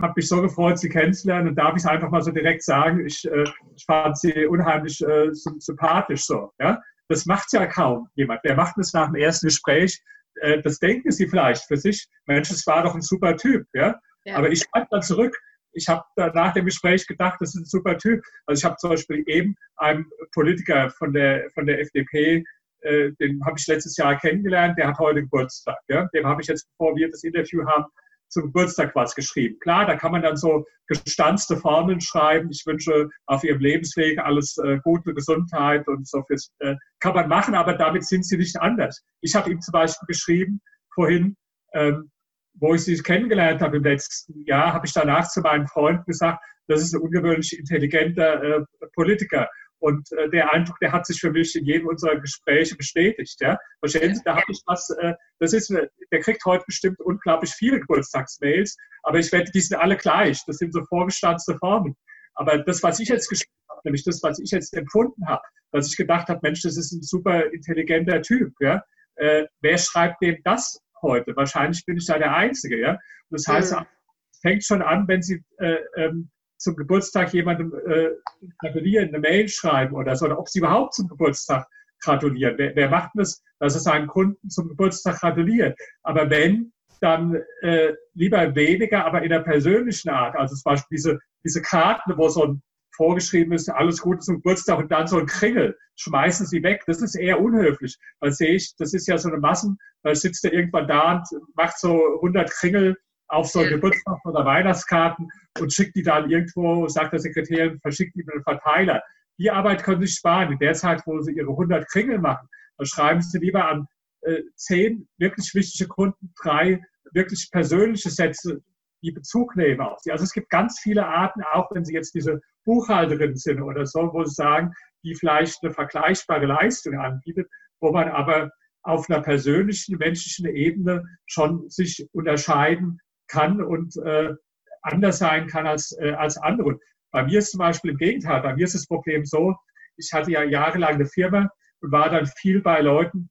Habe 0.00 0.14
mich 0.16 0.28
so 0.28 0.40
gefreut, 0.40 0.78
Sie 0.78 0.88
kennenzulernen 0.88 1.48
und 1.48 1.56
darf 1.56 1.76
ich 1.76 1.82
es 1.82 1.86
einfach 1.86 2.10
mal 2.10 2.22
so 2.22 2.30
direkt 2.30 2.62
sagen, 2.62 3.04
ich, 3.04 3.24
äh, 3.30 3.44
ich 3.76 3.84
fand 3.84 4.18
Sie 4.18 4.46
unheimlich 4.46 5.00
äh, 5.02 5.28
sympathisch 5.32 6.24
so. 6.24 6.52
Ja? 6.58 6.80
Das 7.08 7.26
macht 7.26 7.52
ja 7.52 7.66
kaum 7.66 8.08
jemand. 8.14 8.40
Wer 8.42 8.56
macht 8.56 8.74
das 8.78 8.92
nach 8.94 9.06
dem 9.06 9.16
ersten 9.16 9.48
Gespräch? 9.48 10.02
Äh, 10.36 10.62
das 10.62 10.78
denken 10.78 11.10
Sie 11.10 11.28
vielleicht 11.28 11.64
für 11.64 11.76
sich. 11.76 12.08
Mensch, 12.26 12.48
das 12.48 12.66
war 12.66 12.82
doch 12.82 12.94
ein 12.94 13.02
super 13.02 13.36
Typ. 13.36 13.66
Ja? 13.74 14.00
ja. 14.24 14.36
Aber 14.36 14.50
ich 14.50 14.62
schreibe 14.62 14.88
dann 14.90 15.02
zurück, 15.02 15.36
ich 15.72 15.88
habe 15.88 16.02
nach 16.16 16.52
dem 16.52 16.64
Gespräch 16.64 17.06
gedacht, 17.06 17.38
das 17.40 17.54
ist 17.54 17.60
ein 17.60 17.64
super 17.64 17.96
Typ. 17.98 18.22
Also 18.46 18.60
ich 18.60 18.64
habe 18.64 18.76
zum 18.76 18.90
Beispiel 18.90 19.22
eben 19.26 19.54
einen 19.76 20.06
Politiker 20.32 20.90
von 20.90 21.12
der, 21.12 21.48
von 21.50 21.66
der 21.66 21.80
FDP, 21.80 22.44
äh, 22.82 23.12
den 23.20 23.44
habe 23.44 23.56
ich 23.58 23.66
letztes 23.66 23.96
Jahr 23.96 24.18
kennengelernt, 24.18 24.78
der 24.78 24.88
hat 24.88 24.98
heute 24.98 25.22
Geburtstag. 25.22 25.78
Ja? 25.88 26.08
Dem 26.14 26.26
habe 26.26 26.42
ich 26.42 26.48
jetzt, 26.48 26.68
bevor 26.70 26.96
wir 26.96 27.10
das 27.10 27.24
Interview 27.24 27.64
haben, 27.66 27.84
zum 28.28 28.44
Geburtstag 28.44 28.94
was 28.94 29.14
geschrieben. 29.14 29.58
Klar, 29.60 29.86
da 29.86 29.96
kann 29.96 30.12
man 30.12 30.22
dann 30.22 30.36
so 30.36 30.64
gestanzte 30.86 31.56
Formeln 31.56 32.00
schreiben. 32.00 32.48
Ich 32.50 32.64
wünsche 32.64 33.08
auf 33.26 33.42
Ihrem 33.42 33.60
Lebensweg 33.60 34.18
alles 34.18 34.56
äh, 34.58 34.78
gute 34.84 35.12
Gesundheit 35.14 35.86
und 35.88 36.06
so 36.06 36.22
fürs, 36.22 36.50
äh, 36.60 36.76
kann 37.00 37.14
man 37.14 37.28
machen, 37.28 37.54
aber 37.54 37.74
damit 37.74 38.04
sind 38.04 38.24
Sie 38.24 38.36
nicht 38.36 38.60
anders. 38.60 39.02
Ich 39.20 39.34
habe 39.34 39.50
ihm 39.50 39.60
zum 39.60 39.72
Beispiel 39.72 40.06
geschrieben 40.06 40.60
vorhin, 40.94 41.36
ähm, 41.74 42.10
wo 42.54 42.74
ich 42.74 42.82
sie 42.82 42.96
kennengelernt 43.02 43.60
habe 43.62 43.78
im 43.78 43.84
letzten 43.84 44.44
Jahr, 44.44 44.72
habe 44.72 44.86
ich 44.86 44.92
danach 44.92 45.28
zu 45.28 45.40
meinen 45.40 45.66
Freunden 45.66 46.04
gesagt, 46.06 46.42
das 46.68 46.82
ist 46.82 46.94
ein 46.94 47.00
ungewöhnlich 47.00 47.58
intelligenter 47.58 48.42
äh, 48.42 48.64
Politiker. 48.94 49.48
Und 49.80 50.12
äh, 50.12 50.28
der 50.30 50.52
Eindruck, 50.52 50.78
der 50.80 50.92
hat 50.92 51.06
sich 51.06 51.18
für 51.20 51.30
mich 51.30 51.56
in 51.56 51.64
jedem 51.64 51.88
unserer 51.88 52.20
Gespräche 52.20 52.76
bestätigt. 52.76 53.40
Ja? 53.40 53.58
Verstehen 53.80 54.14
Sie, 54.14 54.22
da 54.24 54.36
habe 54.36 54.46
ich 54.48 54.62
was, 54.66 54.90
äh, 54.90 55.14
das 55.38 55.52
ist, 55.52 55.70
der 55.70 56.20
kriegt 56.20 56.44
heute 56.44 56.64
bestimmt 56.66 57.00
unglaublich 57.00 57.50
viele 57.52 57.80
Geburtstagsmails, 57.80 58.76
aber 59.02 59.18
ich 59.18 59.32
wette, 59.32 59.50
die 59.52 59.60
sind 59.60 59.78
alle 59.78 59.96
gleich. 59.96 60.38
Das 60.46 60.58
sind 60.58 60.72
so 60.72 60.84
vorgestanzte 60.84 61.56
Formen. 61.58 61.96
Aber 62.34 62.58
das, 62.58 62.82
was 62.82 63.00
ich 63.00 63.08
jetzt 63.08 63.28
geschrieben 63.28 63.52
habe, 63.70 63.80
nämlich 63.84 64.04
das, 64.04 64.22
was 64.22 64.38
ich 64.38 64.50
jetzt 64.50 64.74
empfunden 64.74 65.26
habe, 65.26 65.42
dass 65.72 65.88
ich 65.88 65.96
gedacht 65.96 66.28
habe, 66.28 66.40
Mensch, 66.42 66.62
das 66.62 66.76
ist 66.76 66.92
ein 66.92 67.02
super 67.02 67.50
intelligenter 67.52 68.22
Typ. 68.22 68.52
Ja? 68.60 68.82
Äh, 69.16 69.46
wer 69.60 69.78
schreibt 69.78 70.22
dem 70.22 70.38
das 70.44 70.80
heute. 71.02 71.34
Wahrscheinlich 71.36 71.84
bin 71.86 71.96
ich 71.96 72.06
da 72.06 72.18
der 72.18 72.34
Einzige. 72.34 72.80
Ja? 72.80 72.92
Und 72.92 73.00
das 73.30 73.46
heißt, 73.46 73.72
mhm. 73.72 73.86
es 74.32 74.40
fängt 74.40 74.64
schon 74.64 74.82
an, 74.82 75.08
wenn 75.08 75.22
Sie 75.22 75.42
äh, 75.58 75.78
ähm, 75.96 76.30
zum 76.60 76.76
Geburtstag 76.76 77.32
jemandem 77.32 77.72
äh, 77.86 78.10
gratulieren, 78.58 79.08
eine 79.08 79.18
Mail 79.18 79.48
schreiben 79.48 79.94
oder 79.96 80.14
so, 80.14 80.26
oder 80.26 80.38
ob 80.38 80.48
Sie 80.48 80.58
überhaupt 80.58 80.94
zum 80.94 81.08
Geburtstag 81.08 81.66
gratulieren. 82.00 82.54
Wer, 82.56 82.76
wer 82.76 82.90
macht 82.90 83.10
das, 83.14 83.42
dass 83.58 83.74
er 83.74 83.80
seinen 83.80 84.06
Kunden 84.06 84.48
zum 84.48 84.68
Geburtstag 84.68 85.20
gratuliert? 85.20 85.78
Aber 86.02 86.28
wenn, 86.30 86.72
dann 87.00 87.42
äh, 87.62 87.94
lieber 88.14 88.54
weniger, 88.54 89.06
aber 89.06 89.22
in 89.22 89.30
der 89.30 89.40
persönlichen 89.40 90.10
Art. 90.10 90.36
Also 90.36 90.54
zum 90.54 90.64
Beispiel 90.64 90.96
diese, 90.96 91.18
diese 91.44 91.62
Karten, 91.62 92.12
wo 92.16 92.28
so 92.28 92.44
ein 92.44 92.62
vorgeschrieben 92.94 93.54
ist, 93.54 93.70
alles 93.70 94.02
Gute 94.02 94.18
zum 94.18 94.36
Geburtstag 94.36 94.78
und 94.78 94.92
dann 94.92 95.06
so 95.06 95.18
ein 95.18 95.26
Kringel, 95.26 95.78
schmeißen 95.96 96.46
sie 96.46 96.62
weg. 96.62 96.82
Das 96.86 97.00
ist 97.00 97.14
eher 97.14 97.40
unhöflich. 97.40 97.96
Weil 98.20 98.32
sehe 98.32 98.54
ich, 98.54 98.76
das 98.76 98.92
ist 98.92 99.08
ja 99.08 99.16
so 99.16 99.30
eine 99.30 99.38
Massen, 99.38 99.78
da 100.02 100.14
sitzt 100.14 100.44
er 100.44 100.52
irgendwann 100.52 100.86
da 100.86 101.14
und 101.14 101.56
macht 101.56 101.78
so 101.78 102.16
100 102.16 102.50
Kringel 102.50 102.96
auf 103.30 103.48
so. 103.48 103.60
Geburtstag 103.60 104.18
oder 104.24 104.44
Weihnachtskarten 104.44 105.28
und 105.58 105.72
schickt 105.72 105.96
die 105.96 106.02
dann 106.02 106.30
irgendwo, 106.30 106.88
sagt 106.88 107.12
der 107.12 107.20
Sekretärin, 107.20 107.80
verschickt 107.80 108.14
die 108.14 108.24
mit 108.24 108.32
einem 108.32 108.42
Verteiler. 108.42 109.02
Die 109.38 109.50
Arbeit 109.50 109.82
können 109.82 110.02
Sie 110.02 110.08
sparen. 110.08 110.52
In 110.52 110.58
der 110.58 110.74
Zeit, 110.74 111.02
wo 111.06 111.20
Sie 111.20 111.32
Ihre 111.32 111.50
100 111.50 111.88
Kringel 111.88 112.18
machen, 112.18 112.48
dann 112.76 112.86
schreiben 112.86 113.22
Sie 113.22 113.38
lieber 113.38 113.66
an 113.66 113.86
äh, 114.22 114.42
zehn 114.56 115.08
wirklich 115.18 115.54
wichtige 115.54 115.88
Kunden, 115.88 116.32
drei 116.42 116.82
wirklich 117.12 117.48
persönliche 117.50 118.10
Sätze, 118.10 118.60
die 119.02 119.12
Bezug 119.12 119.56
nehmen 119.56 119.80
auf 119.80 120.00
sie. 120.00 120.12
Also 120.12 120.24
es 120.24 120.32
gibt 120.32 120.50
ganz 120.50 120.78
viele 120.80 121.06
Arten, 121.06 121.42
auch 121.52 121.70
wenn 121.70 121.84
Sie 121.84 121.94
jetzt 121.94 122.14
diese 122.14 122.40
Buchhalterin 122.64 123.36
sind 123.36 123.62
oder 123.62 123.86
so, 123.86 124.10
wo 124.12 124.24
Sie 124.24 124.34
sagen, 124.34 124.72
die 125.04 125.14
vielleicht 125.14 125.62
eine 125.62 125.72
vergleichbare 125.72 126.44
Leistung 126.44 126.98
anbietet, 126.98 127.48
wo 127.80 127.92
man 127.92 128.08
aber 128.08 128.50
auf 128.82 129.08
einer 129.08 129.22
persönlichen, 129.22 129.96
menschlichen 129.96 130.46
Ebene 130.54 131.02
schon 131.26 131.68
sich 131.70 132.06
unterscheiden 132.12 133.00
kann 133.30 133.62
und 133.62 133.96
äh, 134.04 134.34
anders 134.82 135.18
sein 135.18 135.46
kann 135.46 135.66
als, 135.66 135.96
äh, 136.00 136.12
als 136.12 136.36
andere. 136.36 136.78
Bei 137.12 137.24
mir 137.24 137.38
ist 137.38 137.52
zum 137.52 137.58
Beispiel 137.58 137.92
im 137.92 137.96
Gegenteil, 137.96 138.42
bei 138.42 138.54
mir 138.54 138.64
ist 138.64 138.74
das 138.74 138.86
Problem 138.86 139.24
so, 139.24 139.56
ich 139.96 140.12
hatte 140.12 140.30
ja 140.30 140.42
jahrelang 140.42 140.94
eine 140.94 141.06
Firma 141.06 141.48
und 141.80 141.92
war 141.92 142.08
dann 142.10 142.26
viel 142.26 142.62
bei 142.62 142.80
Leuten, 142.80 143.30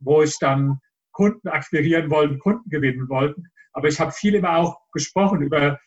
wo 0.00 0.22
ich 0.22 0.38
dann 0.38 0.78
Kunden 1.12 1.48
akquirieren 1.48 2.10
wollte, 2.10 2.38
Kunden 2.38 2.68
gewinnen 2.68 3.08
wollte. 3.08 3.42
Aber 3.72 3.88
ich 3.88 3.98
habe 4.00 4.12
viel 4.12 4.34
immer 4.34 4.56
auch 4.56 4.78
gesprochen 4.92 5.42
über 5.42 5.78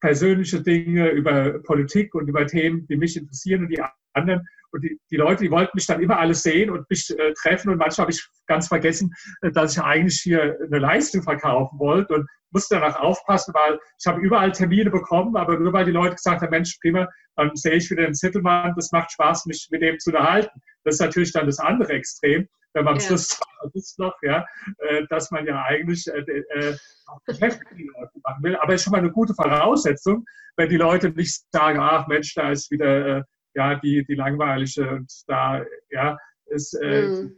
persönliche 0.00 0.60
Dinge, 0.62 1.10
über 1.10 1.60
Politik 1.60 2.14
und 2.14 2.28
über 2.28 2.46
Themen, 2.46 2.86
die 2.88 2.96
mich 2.96 3.16
interessieren 3.16 3.62
und 3.62 3.68
die 3.68 3.82
anderen. 4.14 4.46
Und 4.72 4.82
die, 4.82 4.98
die 5.10 5.16
Leute, 5.16 5.44
die 5.44 5.50
wollten 5.50 5.72
mich 5.74 5.86
dann 5.86 6.02
immer 6.02 6.18
alles 6.18 6.42
sehen 6.42 6.70
und 6.70 6.88
mich 6.88 7.10
äh, 7.16 7.32
treffen. 7.34 7.70
Und 7.70 7.78
manchmal 7.78 8.04
habe 8.06 8.12
ich 8.12 8.26
ganz 8.46 8.68
vergessen, 8.68 9.12
äh, 9.42 9.50
dass 9.52 9.76
ich 9.76 9.82
eigentlich 9.82 10.20
hier 10.20 10.58
eine 10.64 10.78
Leistung 10.78 11.22
verkaufen 11.22 11.78
wollte 11.78 12.14
und 12.14 12.28
musste 12.52 12.76
danach 12.76 13.00
aufpassen, 13.00 13.54
weil 13.54 13.78
ich 13.98 14.06
habe 14.06 14.20
überall 14.20 14.52
Termine 14.52 14.90
bekommen, 14.90 15.36
aber 15.36 15.58
nur 15.58 15.72
weil 15.72 15.84
die 15.84 15.92
Leute 15.92 16.16
gesagt 16.16 16.42
haben, 16.42 16.50
Mensch, 16.50 16.78
prima, 16.80 17.08
dann 17.36 17.54
sehe 17.54 17.74
ich 17.74 17.90
wieder 17.90 18.04
den 18.04 18.14
Zettelmann, 18.14 18.74
das 18.76 18.92
macht 18.92 19.12
Spaß, 19.12 19.46
mich 19.46 19.68
mit 19.70 19.82
dem 19.82 19.98
zu 19.98 20.10
unterhalten. 20.10 20.60
Das 20.84 20.96
ist 20.96 21.00
natürlich 21.00 21.32
dann 21.32 21.46
das 21.46 21.58
andere 21.58 21.92
Extrem, 21.92 22.48
wenn 22.74 22.84
man 22.84 22.94
am 22.94 23.00
ja. 23.00 23.06
Schluss 23.06 23.40
ist 23.74 23.98
noch, 23.98 24.14
ja, 24.22 24.46
äh, 24.78 25.04
dass 25.08 25.30
man 25.30 25.46
ja 25.46 25.62
eigentlich 25.62 26.06
äh, 26.08 26.20
äh, 26.20 26.76
Geschäft 27.26 27.60
mit 27.70 27.78
den 27.78 27.88
Leuten 27.98 28.20
machen 28.22 28.42
will. 28.42 28.56
Aber 28.56 28.74
es 28.74 28.80
ist 28.80 28.84
schon 28.84 28.92
mal 28.92 28.98
eine 28.98 29.10
gute 29.10 29.34
Voraussetzung, 29.34 30.24
wenn 30.56 30.68
die 30.68 30.76
Leute 30.76 31.10
nicht 31.10 31.42
sagen, 31.52 31.78
ach 31.80 32.06
Mensch, 32.06 32.34
da 32.34 32.50
ist 32.50 32.70
wieder 32.70 33.18
äh, 33.18 33.22
ja, 33.54 33.74
die, 33.76 34.04
die 34.04 34.14
langweilige 34.14 34.88
und 34.90 35.12
da 35.26 35.64
ja, 35.90 36.16
ist 36.46 36.74
äh, 36.74 37.08
mhm. 37.08 37.36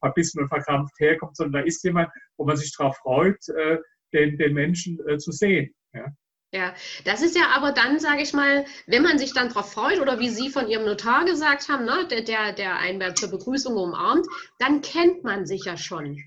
verbissen 0.00 0.42
und 0.42 0.48
verkrampft 0.48 0.94
herkommt, 0.98 1.36
sondern 1.36 1.62
da 1.62 1.66
ist 1.66 1.82
jemand, 1.84 2.08
wo 2.36 2.44
man 2.44 2.56
sich 2.56 2.74
darauf 2.76 2.96
freut, 2.98 3.48
äh, 3.48 3.78
den, 4.12 4.38
den 4.38 4.54
Menschen 4.54 4.98
äh, 5.08 5.18
zu 5.18 5.32
sehen. 5.32 5.74
Ja. 5.92 6.06
Ja, 6.52 6.74
das 7.04 7.22
ist 7.22 7.36
ja 7.36 7.48
aber 7.54 7.72
dann, 7.72 7.98
sage 7.98 8.22
ich 8.22 8.32
mal, 8.32 8.64
wenn 8.86 9.02
man 9.02 9.18
sich 9.18 9.34
dann 9.34 9.48
darauf 9.48 9.72
freut 9.72 10.00
oder 10.00 10.20
wie 10.20 10.30
Sie 10.30 10.48
von 10.48 10.68
Ihrem 10.68 10.84
Notar 10.84 11.24
gesagt 11.24 11.68
haben, 11.68 11.84
ne, 11.84 12.06
der, 12.08 12.22
der, 12.22 12.52
der 12.52 12.78
einen 12.78 13.14
zur 13.16 13.30
Begrüßung 13.30 13.74
umarmt, 13.74 14.26
dann 14.58 14.80
kennt 14.80 15.24
man 15.24 15.44
sich 15.44 15.64
ja 15.64 15.76
schon. 15.76 16.22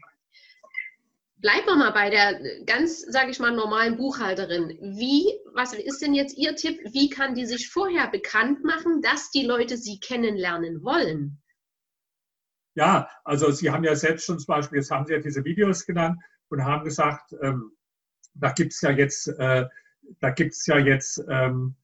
Bleiben 1.37 1.67
wir 1.67 1.77
mal 1.77 1.91
bei 1.91 2.09
der 2.09 2.37
ganz, 2.65 3.01
sage 3.01 3.31
ich 3.31 3.39
mal, 3.39 3.55
normalen 3.55 3.95
Buchhalterin. 3.95 4.77
Wie, 4.81 5.25
was 5.53 5.73
ist 5.73 6.01
denn 6.01 6.13
jetzt 6.13 6.37
Ihr 6.37 6.55
Tipp? 6.55 6.79
Wie 6.91 7.09
kann 7.09 7.33
die 7.33 7.45
sich 7.45 7.69
vorher 7.69 8.07
bekannt 8.09 8.65
machen, 8.65 9.01
dass 9.01 9.31
die 9.31 9.45
Leute 9.45 9.77
sie 9.77 10.01
kennenlernen 10.01 10.83
wollen? 10.83 11.41
Ja, 12.75 13.09
also 13.23 13.51
Sie 13.51 13.71
haben 13.71 13.85
ja 13.85 13.95
selbst 13.95 14.25
schon 14.25 14.37
zum 14.37 14.47
Beispiel, 14.47 14.79
jetzt 14.79 14.91
haben 14.91 15.05
Sie 15.05 15.13
ja 15.13 15.19
diese 15.19 15.45
Videos 15.45 15.85
genannt 15.85 16.19
und 16.49 16.65
haben 16.65 16.83
gesagt, 16.83 17.35
ähm, 17.41 17.71
da 18.33 18.51
gibt 18.51 18.73
es 18.73 18.81
ja 18.81 18.91
jetzt, 18.91 19.27
äh, 19.27 19.65
da 20.19 20.29
gibt 20.31 20.53
es 20.53 20.65
ja 20.65 20.77
jetzt 20.77 21.23
ähm, 21.29 21.75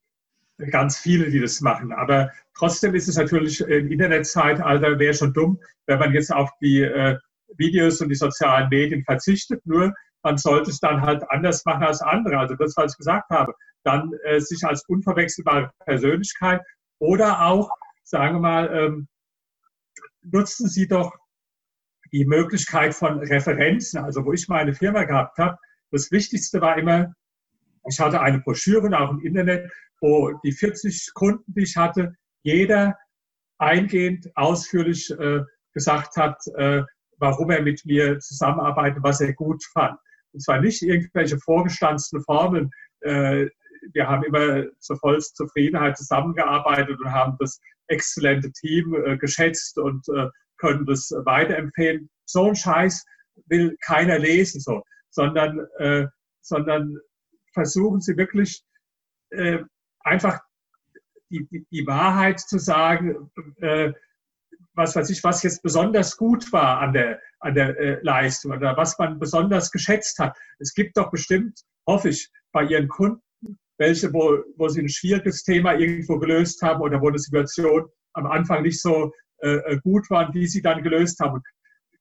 ganz 0.72 0.98
viele, 0.98 1.30
die 1.30 1.40
das 1.40 1.62
machen. 1.62 1.92
Aber 1.92 2.32
trotzdem 2.58 2.96
ist 2.96 3.08
es 3.08 3.18
natürlich 3.18 3.62
im 3.62 3.92
Internetzeitalter 3.92 5.00
wäre 5.00 5.14
schon 5.14 5.34
dumm, 5.34 5.60
wenn 5.86 6.00
man 6.00 6.14
jetzt 6.14 6.34
auf 6.34 6.50
die 6.62 6.82
äh, 6.82 7.18
Videos 7.58 8.02
und 8.02 8.10
die 8.10 8.16
sozialen 8.16 8.70
Medien 8.70 9.04
verzichtet. 9.04 9.66
Nur 9.66 9.94
man 10.24 10.38
sollte 10.38 10.72
es 10.72 10.80
dann 10.80 11.02
halt 11.02 11.24
anders 11.30 11.66
machen 11.66 11.84
als 11.84 12.02
andere. 12.02 12.38
Also 12.40 12.56
das, 12.56 12.76
was 12.78 12.94
ich 12.94 12.98
gesagt 12.98 13.30
habe, 13.30 13.54
dann 13.84 14.12
äh, 14.24 14.40
sich 14.40 14.64
als 14.64 14.84
unverwechselbare 14.88 15.72
Persönlichkeit 15.86 16.62
oder 17.00 17.46
auch, 17.46 17.70
sagen 18.04 18.38
wir 18.38 18.42
mal, 18.42 18.76
ähm, 18.76 19.08
nutzen 20.24 20.68
Sie 20.68 20.88
doch 20.88 21.14
die 22.12 22.26
Möglichkeit 22.26 22.94
von 22.94 23.20
Referenzen. 23.20 24.00
Also 24.04 24.26
wo 24.26 24.34
ich 24.34 24.48
meine 24.48 24.74
Firma 24.74 25.04
gehabt 25.04 25.38
habe, 25.38 25.58
das 25.92 26.12
Wichtigste 26.12 26.62
war 26.62 26.78
immer, 26.78 27.14
ich 27.88 28.00
hatte 28.00 28.22
eine 28.22 28.40
Broschüre 28.40 28.98
auch 29.00 29.12
im 29.12 29.20
Internet, 29.20 29.72
wo 30.02 30.32
die 30.44 30.52
40 30.52 31.12
Kunden, 31.14 31.54
die 31.54 31.64
ich 31.64 31.78
hatte, 31.78 32.16
jeder 32.44 32.96
eingehend 33.58 34.30
ausführlich 34.36 35.10
äh, 35.12 35.42
gesagt 35.74 36.18
hat, 36.18 36.38
äh, 36.56 36.84
warum 37.18 37.50
er 37.50 37.62
mit 37.62 37.86
mir 37.86 38.20
zusammenarbeitet, 38.20 39.02
was 39.02 39.22
er 39.22 39.34
gut 39.34 39.64
fand. 39.74 39.98
Und 40.34 40.42
zwar 40.42 40.60
nicht 40.60 40.82
irgendwelche 40.82 41.38
vorgestanzten 41.40 42.22
Formeln. 42.24 42.70
Äh, 43.02 43.48
wir 43.94 44.08
haben 44.08 44.24
immer 44.24 44.66
zur 44.80 44.98
vollsten 44.98 45.48
Zufriedenheit 45.48 45.98
zusammengearbeitet 45.98 47.00
und 47.00 47.12
haben 47.12 47.38
das 47.40 47.60
exzellente 47.88 48.52
Team 48.52 48.96
äh, 49.06 49.18
geschätzt 49.18 49.78
und 49.78 50.08
äh, 50.10 50.28
können 50.66 50.86
das 50.86 51.12
weiterempfehlen. 51.26 52.10
So 52.26 52.48
ein 52.48 52.56
Scheiß 52.56 53.06
will 53.48 53.78
keiner 53.82 54.20
lesen, 54.20 54.62
so, 54.62 54.82
sondern, 55.10 55.68
sondern 56.42 56.98
versuchen 57.54 58.02
Sie 58.02 58.18
wirklich 58.18 58.64
einfach 60.00 60.40
die, 61.30 61.48
die, 61.48 61.66
die 61.72 61.86
Wahrheit 61.86 62.40
zu 62.40 62.58
sagen, 62.60 63.30
was 64.76 64.96
weiß 64.96 65.10
ich, 65.10 65.24
was 65.24 65.44
jetzt 65.44 65.64
besonders 65.64 66.18
gut 66.18 66.52
war 66.52 66.80
an 66.80 66.94
der, 66.94 67.22
an 67.40 67.56
der 67.56 67.80
äh, 67.80 68.00
Leistung 68.02 68.52
oder 68.52 68.76
was 68.78 68.98
man 69.00 69.20
besonders 69.20 69.72
geschätzt 69.72 70.20
hat. 70.20 70.38
Es 70.60 70.74
gibt 70.74 70.98
doch 70.98 71.12
bestimmt, 71.12 71.62
hoffe 71.88 72.10
ich, 72.10 72.30
bei 72.52 72.64
Ihren 72.64 72.88
Kunden, 72.88 73.22
welche, 73.78 74.14
wo, 74.14 74.44
wo 74.58 74.68
Sie 74.68 74.82
ein 74.82 74.90
schwieriges 74.90 75.44
Thema 75.44 75.74
irgendwo 75.74 76.20
gelöst 76.20 76.62
haben 76.62 76.82
oder 76.82 77.02
wo 77.02 77.08
eine 77.08 77.20
Situation 77.20 77.86
am 78.14 78.28
Anfang 78.28 78.64
nicht 78.64 78.82
so 78.82 79.14
äh, 79.46 79.74
äh 79.74 79.80
gut 79.84 80.10
war, 80.10 80.32
die 80.32 80.48
Sie 80.48 80.62
dann 80.62 80.84
gelöst 80.84 81.20
haben. 81.20 81.42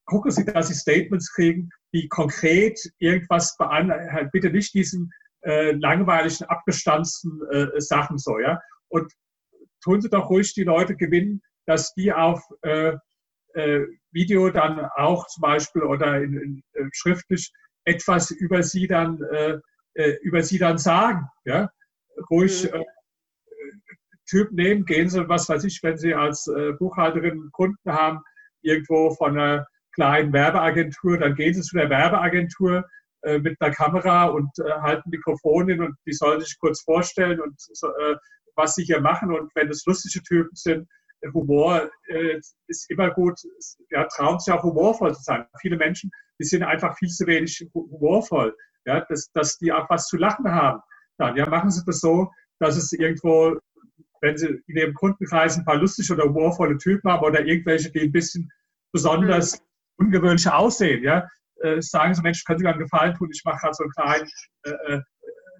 gucken 0.06 0.30
Sie, 0.30 0.44
dass 0.44 0.68
Sie 0.68 0.74
Statements 0.74 1.32
kriegen, 1.32 1.70
die 1.92 2.08
konkret 2.08 2.78
irgendwas 2.98 3.56
halt 3.58 4.30
bitte 4.32 4.50
nicht 4.50 4.74
diesen 4.74 5.10
äh, 5.42 5.72
langweiligen, 5.72 6.46
abgestanzten 6.46 7.40
äh, 7.50 7.80
Sachen 7.80 8.18
so, 8.18 8.38
ja. 8.38 8.60
Und 8.88 9.12
tun 9.82 10.00
Sie 10.00 10.10
doch 10.10 10.30
ruhig 10.30 10.54
die 10.54 10.64
Leute 10.64 10.96
gewinnen, 10.96 11.42
dass 11.66 11.94
die 11.94 12.12
auf 12.12 12.42
äh, 12.62 12.94
äh, 13.54 13.86
Video 14.10 14.50
dann 14.50 14.80
auch 14.96 15.26
zum 15.28 15.42
Beispiel 15.42 15.82
oder 15.82 16.22
in, 16.22 16.34
in, 16.34 16.62
äh, 16.72 16.88
schriftlich 16.92 17.52
etwas 17.84 18.30
über 18.30 18.62
sie 18.62 18.86
dann 18.86 19.20
äh, 19.22 19.58
über 20.22 20.42
sie 20.42 20.58
dann 20.58 20.78
sagen. 20.78 21.28
Ja? 21.44 21.70
Ruhig 22.30 22.70
mhm. 22.70 22.82
Typ 24.26 24.52
nehmen, 24.52 24.84
gehen 24.84 25.08
Sie, 25.08 25.28
was 25.28 25.48
weiß 25.48 25.64
ich, 25.64 25.80
wenn 25.82 25.96
Sie 25.96 26.14
als 26.14 26.46
äh, 26.46 26.72
Buchhalterin 26.72 27.50
Kunden 27.52 27.92
haben, 27.92 28.20
irgendwo 28.62 29.14
von 29.14 29.38
einer 29.38 29.66
kleinen 29.92 30.32
Werbeagentur, 30.32 31.18
dann 31.18 31.34
gehen 31.34 31.54
Sie 31.54 31.62
zu 31.62 31.76
der 31.76 31.90
Werbeagentur 31.90 32.84
äh, 33.22 33.38
mit 33.38 33.60
einer 33.60 33.74
Kamera 33.74 34.26
und 34.26 34.50
äh, 34.58 34.70
halten 34.80 35.10
Mikrofon 35.10 35.68
hin 35.68 35.82
und 35.82 35.96
die 36.06 36.12
sollen 36.12 36.40
sich 36.40 36.58
kurz 36.58 36.82
vorstellen 36.82 37.40
und 37.40 37.54
was 38.56 38.74
sie 38.74 38.84
hier 38.84 39.00
machen. 39.00 39.32
Und 39.32 39.50
wenn 39.54 39.68
es 39.68 39.84
lustige 39.86 40.22
Typen 40.22 40.54
sind, 40.54 40.88
Humor 41.32 41.90
äh, 42.08 42.40
ist 42.66 42.90
immer 42.90 43.10
gut, 43.10 43.40
ja, 43.90 44.04
trauen 44.04 44.38
sich 44.38 44.52
auch 44.52 44.62
humorvoll 44.62 45.14
zu 45.14 45.22
sein. 45.22 45.46
Viele 45.60 45.76
Menschen, 45.76 46.10
die 46.38 46.44
sind 46.44 46.62
einfach 46.62 46.96
viel 46.98 47.08
zu 47.08 47.26
wenig 47.26 47.66
humorvoll, 47.72 48.54
ja, 48.84 49.00
dass, 49.08 49.30
dass 49.32 49.56
die 49.56 49.72
auch 49.72 49.88
was 49.88 50.06
zu 50.06 50.16
lachen 50.18 50.50
haben. 50.50 50.80
Dann 51.16 51.36
ja, 51.36 51.48
machen 51.48 51.70
Sie 51.70 51.82
das 51.86 52.00
so, 52.00 52.30
dass 52.58 52.76
es 52.76 52.92
irgendwo, 52.92 53.56
wenn 54.24 54.38
Sie 54.38 54.46
in 54.66 54.76
Ihrem 54.76 54.94
Kundenkreis 54.94 55.56
ein 55.56 55.64
paar 55.64 55.76
lustige 55.76 56.14
oder 56.14 56.24
humorvolle 56.24 56.78
Typen 56.78 57.10
haben 57.10 57.24
oder 57.24 57.44
irgendwelche, 57.44 57.90
die 57.90 58.00
ein 58.00 58.12
bisschen 58.12 58.50
besonders 58.92 59.60
mhm. 59.98 60.06
ungewöhnlich 60.06 60.48
aussehen, 60.48 61.04
ja, 61.04 61.28
äh, 61.60 61.80
sagen 61.80 62.14
Sie, 62.14 62.22
Mensch, 62.22 62.44
können 62.44 62.58
Sie 62.58 62.64
mir 62.64 62.70
einen 62.70 62.80
Gefallen 62.80 63.14
tun, 63.14 63.28
ich 63.32 63.42
mache 63.44 63.58
gerade 63.60 63.74
so 63.74 63.84
einen 63.84 63.92
kleinen 63.92 64.30
äh, 64.64 64.94
äh 64.94 65.00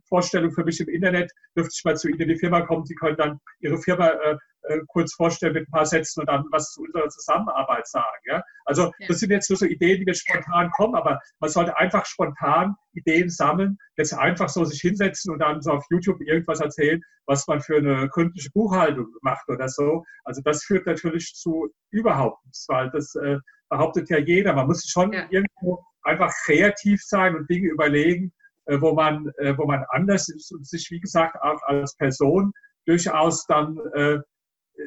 Vorstellung 0.07 0.53
für 0.53 0.65
mich 0.65 0.79
im 0.81 0.89
Internet, 0.89 1.33
dürfte 1.57 1.73
ich 1.75 1.85
mal 1.85 1.97
zu 1.97 2.09
Ihnen 2.09 2.21
in 2.21 2.29
die 2.29 2.37
Firma 2.37 2.61
kommen, 2.61 2.85
Sie 2.85 2.95
können 2.95 3.17
dann 3.17 3.41
Ihre 3.61 3.79
Firma 3.79 4.09
äh, 4.09 4.37
äh, 4.65 4.81
kurz 4.89 5.15
vorstellen 5.15 5.55
mit 5.55 5.69
ein 5.69 5.71
paar 5.71 5.87
Sätzen 5.87 6.21
und 6.21 6.27
dann 6.29 6.45
was 6.51 6.73
zu 6.73 6.83
unserer 6.83 7.09
Zusammenarbeit 7.09 7.87
sagen. 7.87 8.23
Ja? 8.27 8.43
Also 8.65 8.93
ja. 8.99 9.07
das 9.09 9.21
sind 9.21 9.31
jetzt 9.31 9.51
nur 9.51 9.57
so 9.59 9.67
Ideen, 9.67 10.01
die 10.01 10.05
mir 10.05 10.15
spontan 10.15 10.71
kommen, 10.71 10.95
aber 10.95 11.21
man 11.41 11.51
sollte 11.51 11.77
einfach 11.77 12.07
spontan 12.07 12.75
Ideen 12.93 13.29
sammeln, 13.29 13.79
jetzt 13.97 14.15
einfach 14.15 14.49
so 14.49 14.65
sich 14.65 14.81
hinsetzen 14.81 15.33
und 15.33 15.41
dann 15.41 15.61
so 15.61 15.73
auf 15.73 15.85
YouTube 15.91 16.21
irgendwas 16.21 16.61
erzählen, 16.61 17.01
was 17.27 17.47
man 17.47 17.61
für 17.61 17.77
eine 17.77 18.09
gründliche 18.09 18.51
Buchhaltung 18.51 19.07
macht 19.23 19.49
oder 19.49 19.69
so. 19.69 20.05
Also 20.25 20.41
das 20.43 20.65
führt 20.65 20.87
natürlich 20.87 21.35
zu 21.35 21.69
überhaupt 21.91 22.45
nichts, 22.45 22.67
weil 22.69 22.91
das 22.91 23.15
äh, 23.17 23.39
behauptet 23.69 24.11
ja 24.11 24.19
jeder. 24.19 24.53
Man 24.55 24.67
muss 24.67 24.87
schon 24.89 25.12
ja. 25.12 25.27
irgendwo 25.31 25.85
einfach 26.03 26.33
kreativ 26.45 27.03
sein 27.03 27.35
und 27.35 27.49
Dinge 27.49 27.69
überlegen, 27.69 28.33
äh, 28.67 28.81
wo, 28.81 28.95
man, 28.95 29.31
äh, 29.39 29.57
wo 29.57 29.67
man 29.67 29.85
anders 29.91 30.29
ist 30.29 30.53
und 30.53 30.67
sich, 30.67 30.91
wie 30.91 31.01
gesagt, 31.01 31.37
auch 31.43 31.62
als 31.65 31.97
Person 31.97 32.53
durchaus 32.87 33.47
dann, 33.47 33.79
äh, 33.95 34.19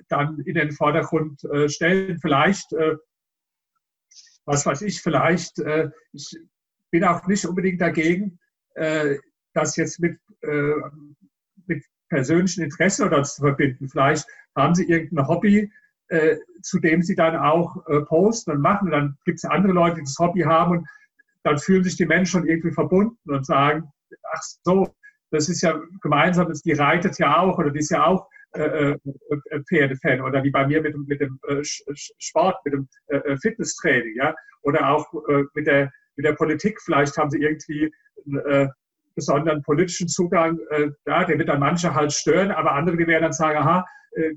dann 0.09 0.39
in 0.39 0.55
den 0.55 0.71
Vordergrund 0.71 1.43
äh, 1.45 1.69
stellen. 1.69 2.19
Vielleicht, 2.19 2.71
äh, 2.73 2.95
was 4.45 4.65
weiß 4.65 4.81
ich, 4.83 5.01
vielleicht, 5.01 5.59
äh, 5.59 5.89
ich 6.13 6.37
bin 6.91 7.03
auch 7.03 7.25
nicht 7.27 7.45
unbedingt 7.45 7.81
dagegen, 7.81 8.39
äh, 8.75 9.17
das 9.53 9.75
jetzt 9.75 9.99
mit, 9.99 10.19
äh, 10.41 10.73
mit 11.65 11.83
persönlichen 12.09 12.63
Interessen 12.63 13.05
oder 13.07 13.23
zu 13.23 13.41
verbinden. 13.41 13.89
Vielleicht 13.89 14.25
haben 14.55 14.75
Sie 14.75 14.85
irgendein 14.85 15.27
Hobby, 15.27 15.71
äh, 16.09 16.37
zu 16.61 16.79
dem 16.79 17.01
Sie 17.01 17.15
dann 17.15 17.35
auch 17.35 17.83
posten 18.05 18.51
und 18.51 18.61
machen. 18.61 18.85
Und 18.85 18.91
dann 18.91 19.17
gibt 19.25 19.39
es 19.39 19.45
andere 19.45 19.73
Leute, 19.73 19.95
die 19.95 20.03
das 20.03 20.17
Hobby 20.19 20.41
haben 20.41 20.77
und 20.77 20.87
dann 21.43 21.57
fühlen 21.57 21.83
sich 21.83 21.95
die 21.95 22.05
Menschen 22.05 22.31
schon 22.41 22.47
irgendwie 22.47 22.71
verbunden 22.71 23.29
und 23.29 23.45
sagen, 23.45 23.91
ach 24.31 24.41
so, 24.63 24.95
das 25.31 25.49
ist 25.49 25.61
ja 25.61 25.79
gemeinsam, 26.01 26.51
die 26.63 26.73
reitet 26.73 27.17
ja 27.19 27.39
auch 27.39 27.57
oder 27.57 27.71
die 27.71 27.79
ist 27.79 27.91
ja 27.91 28.05
auch 28.05 28.29
äh, 28.53 28.91
äh, 28.91 28.97
äh 29.49 29.61
Pferdefan 29.67 30.21
oder 30.21 30.43
wie 30.43 30.51
bei 30.51 30.65
mir 30.67 30.81
mit, 30.81 30.95
mit 31.07 31.21
dem 31.21 31.39
äh, 31.47 31.61
Sport, 31.63 32.57
mit 32.65 32.73
dem 32.73 32.87
äh, 33.07 33.37
Fitnesstraining, 33.37 34.15
ja, 34.15 34.33
oder 34.61 34.89
auch 34.89 35.05
äh, 35.29 35.43
mit 35.53 35.67
der 35.67 35.91
mit 36.15 36.25
der 36.25 36.33
Politik. 36.33 36.81
Vielleicht 36.81 37.15
haben 37.17 37.29
sie 37.29 37.41
irgendwie 37.41 37.93
einen 38.25 38.71
besonderen 39.13 39.61
politischen 39.61 40.07
Zugang. 40.07 40.59
ja, 41.05 41.23
der 41.25 41.37
wird 41.37 41.47
dann 41.47 41.59
manche 41.59 41.93
halt 41.93 42.11
stören, 42.11 42.49
aber 42.49 42.71
andere, 42.71 42.97
werden 42.97 43.21
dann 43.21 43.33
sagen, 43.33 43.59
aha, 43.59 43.85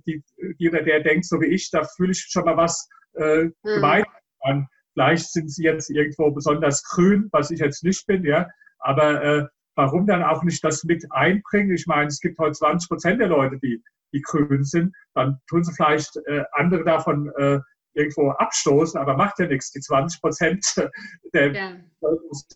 die, 0.06 0.22
die 0.58 0.68
oder 0.68 0.82
der 0.82 1.00
denkt 1.00 1.24
so 1.24 1.40
wie 1.40 1.46
ich, 1.46 1.70
da 1.70 1.84
fühle 1.96 2.12
ich 2.12 2.26
schon 2.28 2.44
mal 2.44 2.58
was 2.58 2.86
äh, 3.14 3.44
mhm. 3.44 3.52
gemeint 3.62 4.06
an. 4.40 4.66
Vielleicht 4.92 5.32
sind 5.32 5.50
sie 5.50 5.64
jetzt 5.64 5.90
irgendwo 5.90 6.30
besonders 6.30 6.82
grün, 6.84 7.28
was 7.32 7.50
ich 7.50 7.61
jetzt 7.61 7.82
nicht 7.84 8.06
bin, 8.06 8.24
ja, 8.24 8.46
aber 8.78 9.22
äh, 9.22 9.46
warum 9.75 10.07
dann 10.07 10.23
auch 10.23 10.43
nicht 10.43 10.62
das 10.64 10.85
mit 10.85 11.07
einbringen? 11.11 11.75
Ich 11.75 11.87
meine, 11.87 12.09
es 12.09 12.21
gibt 12.21 12.39
heute 12.39 12.53
20 12.53 12.89
Prozent 12.89 13.21
der 13.21 13.29
Leute, 13.29 13.59
die, 13.59 13.83
die 14.12 14.23
grün 14.23 14.64
sind. 14.64 14.95
Dann 15.14 15.39
tun 15.49 15.64
sie 15.64 15.73
vielleicht 15.73 16.16
äh, 16.27 16.45
andere 16.53 16.85
davon 16.85 17.31
äh, 17.37 17.61
irgendwo 17.95 18.31
abstoßen, 18.31 19.01
aber 19.01 19.16
macht 19.16 19.39
ja 19.39 19.47
nichts. 19.47 19.71
Die 19.73 19.81
20 19.81 20.21
Prozent 20.21 20.64
der 21.35 21.53
ja. 21.53 21.77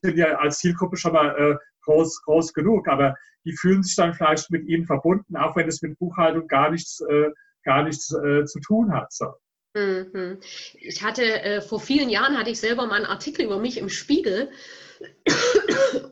sind 0.02 0.16
ja 0.16 0.36
als 0.38 0.58
Zielgruppe 0.58 0.96
schon 0.96 1.12
mal 1.12 1.36
äh, 1.36 1.56
groß, 1.82 2.22
groß 2.22 2.52
genug, 2.52 2.88
aber 2.88 3.14
die 3.44 3.56
fühlen 3.56 3.82
sich 3.82 3.96
dann 3.96 4.14
vielleicht 4.14 4.50
mit 4.50 4.66
ihnen 4.66 4.86
verbunden, 4.86 5.36
auch 5.36 5.54
wenn 5.56 5.68
es 5.68 5.82
mit 5.82 5.98
Buchhaltung 5.98 6.48
gar 6.48 6.70
nichts, 6.70 7.00
äh, 7.08 7.30
gar 7.64 7.82
nichts 7.82 8.12
äh, 8.12 8.44
zu 8.44 8.60
tun 8.60 8.92
hat. 8.92 9.12
So. 9.12 9.26
Mhm. 9.74 10.38
Ich 10.74 11.02
hatte 11.02 11.42
äh, 11.42 11.60
vor 11.60 11.80
vielen 11.80 12.08
Jahren 12.08 12.38
hatte 12.38 12.50
ich 12.50 12.60
selber 12.60 12.86
mal 12.86 12.96
einen 12.96 13.06
Artikel 13.06 13.44
über 13.44 13.58
mich 13.58 13.78
im 13.78 13.88
Spiegel 13.88 14.50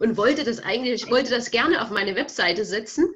und 0.01 0.17
wollte 0.17 0.45
das 0.45 0.61
eigentlich, 0.61 1.05
ich 1.05 1.11
wollte 1.11 1.31
das 1.31 1.51
gerne 1.51 1.83
auf 1.83 1.91
meine 1.91 2.17
Webseite 2.17 2.65
setzen. 2.65 3.13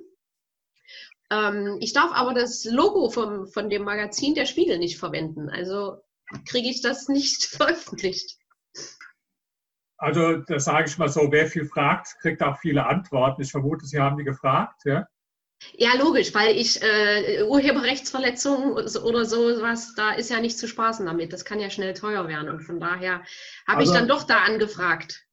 Ähm, 1.31 1.79
ich 1.81 1.93
darf 1.93 2.13
aber 2.13 2.35
das 2.35 2.65
Logo 2.65 3.11
vom, 3.11 3.49
von 3.49 3.69
dem 3.69 3.83
Magazin 3.83 4.35
der 4.35 4.47
Spiegel 4.47 4.79
nicht 4.79 4.99
verwenden. 4.99 5.49
Also 5.49 5.99
kriege 6.49 6.69
ich 6.69 6.83
das 6.83 7.09
nicht 7.09 7.45
veröffentlicht. 7.57 8.37
Also, 9.99 10.37
das 10.37 10.67
sage 10.67 10.89
ich 10.89 10.99
mal 10.99 11.09
so, 11.09 11.33
wer 11.33 11.47
viel 11.47 11.65
fragt, 11.67 12.19
kriegt 12.21 12.43
auch 12.43 12.59
viele 12.59 12.87
Antworten. 12.87 13.41
Ich 13.41 13.51
vermute, 13.51 13.87
Sie 13.87 13.99
haben 13.99 14.19
die 14.19 14.25
gefragt, 14.25 14.83
ja? 14.85 15.07
Ja, 15.73 15.95
logisch, 15.95 16.35
weil 16.35 16.55
ich 16.55 16.83
äh, 16.83 17.43
Urheberrechtsverletzungen 17.45 18.73
oder 18.73 19.25
so 19.25 19.39
was, 19.63 19.95
da 19.95 20.13
ist 20.13 20.29
ja 20.29 20.41
nicht 20.41 20.59
zu 20.59 20.69
spaßen 20.69 21.07
damit. 21.07 21.33
Das 21.33 21.47
kann 21.47 21.61
ja 21.61 21.71
schnell 21.71 21.95
teuer 21.95 22.29
werden. 22.29 22.51
Und 22.51 22.61
von 22.61 22.79
daher 22.79 23.23
habe 23.67 23.79
also, 23.79 23.93
ich 23.93 23.99
dann 23.99 24.07
doch 24.07 24.25
da 24.25 24.41
angefragt. 24.41 25.26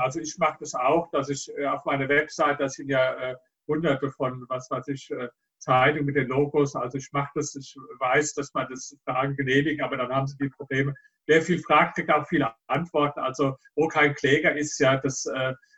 Also 0.00 0.20
ich 0.20 0.36
mache 0.38 0.58
das 0.60 0.74
auch, 0.74 1.10
dass 1.10 1.28
ich 1.28 1.50
äh, 1.56 1.66
auf 1.66 1.84
meiner 1.84 2.08
Website, 2.08 2.60
da 2.60 2.68
sind 2.68 2.88
ja 2.88 3.14
äh, 3.14 3.36
hunderte 3.66 4.10
von, 4.10 4.44
was 4.48 4.70
weiß 4.70 4.88
ich, 4.88 5.10
äh, 5.10 5.28
Zeitungen 5.58 6.06
mit 6.06 6.16
den 6.16 6.28
Logos. 6.28 6.76
Also 6.76 6.98
ich 6.98 7.08
mache 7.12 7.30
das, 7.34 7.54
ich 7.54 7.76
weiß, 7.98 8.34
dass 8.34 8.54
man 8.54 8.68
das 8.70 8.96
Fragen 9.04 9.36
genehmigt, 9.36 9.82
aber 9.82 9.96
dann 9.96 10.12
haben 10.12 10.26
sie 10.26 10.36
die 10.38 10.48
Probleme. 10.48 10.94
Wer 11.26 11.42
viel 11.42 11.58
fragt, 11.58 11.96
kriegt 11.96 12.10
auch 12.10 12.26
viele 12.28 12.52
Antworten. 12.68 13.20
Also 13.20 13.56
wo 13.74 13.88
kein 13.88 14.14
Kläger 14.14 14.56
ist, 14.56 14.78
ja, 14.78 14.96
das, 14.96 15.26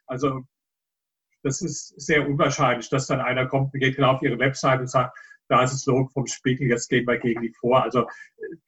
also 0.07 0.43
das 1.43 1.63
ist 1.63 1.99
sehr 2.01 2.29
unwahrscheinlich, 2.29 2.89
dass 2.91 3.07
dann 3.07 3.21
einer 3.21 3.47
kommt 3.47 3.73
und 3.73 3.81
geht 3.81 3.97
genau 3.97 4.13
auf 4.13 4.23
ihre 4.23 4.39
Website 4.39 4.81
und 4.81 4.91
sagt, 4.91 5.17
da 5.49 5.65
ist 5.65 5.73
das 5.73 5.87
Logo 5.87 6.09
vom 6.11 6.27
Spiegel, 6.27 6.69
jetzt 6.69 6.89
gehen 6.89 7.07
wir 7.07 7.19
gegen 7.19 7.43
die 7.43 7.53
vor. 7.53 7.83
Also 7.83 8.07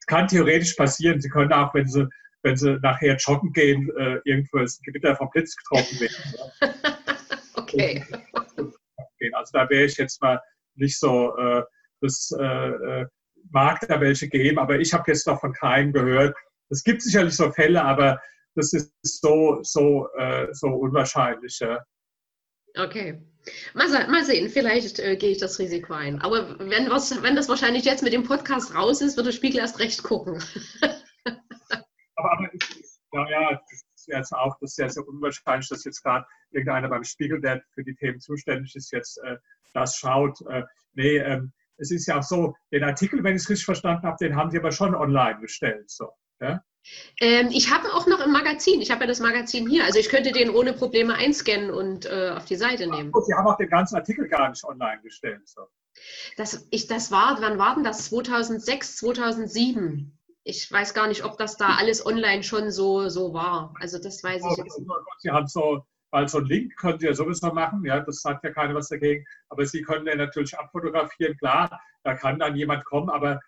kann 0.05 0.27
theoretisch 0.27 0.73
passieren. 0.73 1.21
Sie 1.21 1.29
können 1.29 1.53
auch, 1.53 1.73
wenn 1.73 1.87
Sie, 1.87 2.07
wenn 2.43 2.57
Sie 2.57 2.77
nachher 2.81 3.15
joggen 3.17 3.51
gehen, 3.53 3.89
äh, 3.97 4.19
irgendwo 4.25 4.59
ist 4.59 4.79
ein 4.79 4.83
Gewitter 4.83 5.15
vom 5.15 5.29
Blitz 5.31 5.55
getroffen 5.55 5.99
werden. 5.99 6.75
okay. 7.55 8.03
Also 9.33 9.51
da 9.53 9.69
wäre 9.69 9.85
ich 9.85 9.97
jetzt 9.97 10.21
mal 10.21 10.39
nicht 10.75 10.99
so, 10.99 11.35
äh, 11.37 11.63
das 12.01 12.35
äh, 12.37 12.43
äh, 12.43 13.05
mag 13.51 13.79
da 13.87 13.99
welche 14.01 14.27
geben, 14.27 14.59
aber 14.59 14.79
ich 14.79 14.93
habe 14.93 15.05
jetzt 15.07 15.25
noch 15.25 15.39
von 15.39 15.53
keinem 15.53 15.93
gehört. 15.93 16.35
Es 16.69 16.83
gibt 16.83 17.01
sicherlich 17.01 17.35
so 17.35 17.51
Fälle, 17.51 17.83
aber 17.83 18.21
das 18.55 18.73
ist 18.73 18.93
so, 19.01 19.59
so, 19.63 20.09
äh, 20.17 20.47
so 20.51 20.67
unwahrscheinlich. 20.67 21.57
Ja. 21.59 21.83
Okay. 22.77 23.21
Mal, 23.73 23.87
mal 24.07 24.23
sehen, 24.25 24.49
vielleicht 24.49 24.99
äh, 24.99 25.15
gehe 25.15 25.31
ich 25.31 25.37
das 25.37 25.59
Risiko 25.59 25.93
ein. 25.93 26.19
Aber 26.21 26.57
wenn, 26.59 26.89
was, 26.89 27.21
wenn 27.23 27.35
das 27.35 27.49
wahrscheinlich 27.49 27.85
jetzt 27.85 28.03
mit 28.03 28.13
dem 28.13 28.23
Podcast 28.23 28.73
raus 28.75 29.01
ist, 29.01 29.17
wird 29.17 29.27
der 29.27 29.31
Spiegel 29.31 29.59
erst 29.59 29.79
recht 29.79 30.03
gucken. 30.03 30.41
aber, 32.23 32.49
aber 33.11 33.31
ja, 33.31 33.51
ja, 33.51 33.51
das 33.51 33.83
ist 33.95 34.07
jetzt 34.07 34.33
auch 34.33 34.57
das 34.59 34.75
sehr, 34.75 34.89
sehr 34.89 35.07
unwahrscheinlich, 35.07 35.69
dass 35.69 35.83
jetzt 35.83 36.03
gerade 36.03 36.25
irgendeiner 36.51 36.89
beim 36.89 37.03
Spiegel, 37.03 37.41
der 37.41 37.63
für 37.73 37.83
die 37.83 37.95
Themen 37.95 38.19
zuständig 38.19 38.75
ist, 38.75 38.91
jetzt 38.91 39.17
äh, 39.23 39.37
das 39.73 39.97
schaut. 39.97 40.39
Äh, 40.49 40.63
nee, 40.93 41.17
ähm, 41.17 41.51
es 41.77 41.91
ist 41.91 42.07
ja 42.07 42.19
auch 42.19 42.23
so, 42.23 42.55
den 42.71 42.83
Artikel, 42.83 43.23
wenn 43.23 43.35
ich 43.35 43.43
es 43.43 43.49
richtig 43.49 43.65
verstanden 43.65 44.03
habe, 44.03 44.17
den 44.19 44.35
haben 44.35 44.51
Sie 44.51 44.57
aber 44.57 44.71
schon 44.71 44.95
online 44.95 45.39
gestellt. 45.39 45.89
So, 45.89 46.09
ja? 46.39 46.63
Ähm, 47.19 47.49
ich 47.51 47.71
habe 47.71 47.93
auch 47.93 48.07
noch 48.07 48.19
im 48.19 48.31
Magazin. 48.31 48.81
Ich 48.81 48.91
habe 48.91 49.01
ja 49.01 49.07
das 49.07 49.19
Magazin 49.19 49.67
hier. 49.67 49.85
Also 49.85 49.99
ich 49.99 50.09
könnte 50.09 50.31
den 50.31 50.49
ohne 50.49 50.73
Probleme 50.73 51.15
einscannen 51.15 51.71
und 51.71 52.05
äh, 52.05 52.33
auf 52.35 52.45
die 52.45 52.55
Seite 52.55 52.87
nehmen. 52.87 53.11
Und 53.11 53.25
Sie 53.25 53.33
haben 53.33 53.47
auch 53.47 53.57
den 53.57 53.69
ganzen 53.69 53.95
Artikel 53.95 54.27
gar 54.27 54.49
nicht 54.49 54.63
online 54.63 55.01
gestellt. 55.01 55.47
So. 55.47 55.67
Das, 56.37 56.67
ich, 56.71 56.87
das 56.87 57.11
war, 57.11 57.37
wann 57.41 57.57
war 57.57 57.75
denn 57.75 57.83
das? 57.83 58.05
2006, 58.05 58.97
2007. 58.97 60.17
Ich 60.45 60.69
weiß 60.69 60.93
gar 60.93 61.07
nicht, 61.07 61.23
ob 61.23 61.37
das 61.37 61.55
da 61.55 61.75
alles 61.77 62.05
online 62.05 62.43
schon 62.43 62.69
so, 62.69 63.07
so 63.07 63.33
war. 63.33 63.73
Also 63.79 63.97
das 63.97 64.23
weiß 64.23 64.41
ich 64.51 64.57
jetzt 64.57 64.79
nicht. 64.79 64.91
Sie 65.19 65.31
haben 65.31 65.47
so, 65.47 65.85
weil 66.11 66.27
so 66.27 66.39
einen 66.39 66.47
Link 66.47 66.75
können 66.77 66.99
Sie 66.99 67.05
ja 67.05 67.13
sowieso 67.13 67.53
machen. 67.53 67.85
Ja, 67.85 68.01
das 68.01 68.21
sagt 68.21 68.43
ja 68.43 68.51
keiner 68.51 68.75
was 68.75 68.89
dagegen. 68.89 69.23
Aber 69.49 69.65
Sie 69.65 69.81
können 69.81 70.05
den 70.05 70.17
natürlich 70.17 70.57
abfotografieren. 70.57 71.37
Klar, 71.37 71.81
da 72.03 72.15
kann 72.15 72.39
dann 72.39 72.57
jemand 72.57 72.83
kommen. 72.85 73.09
Aber 73.09 73.39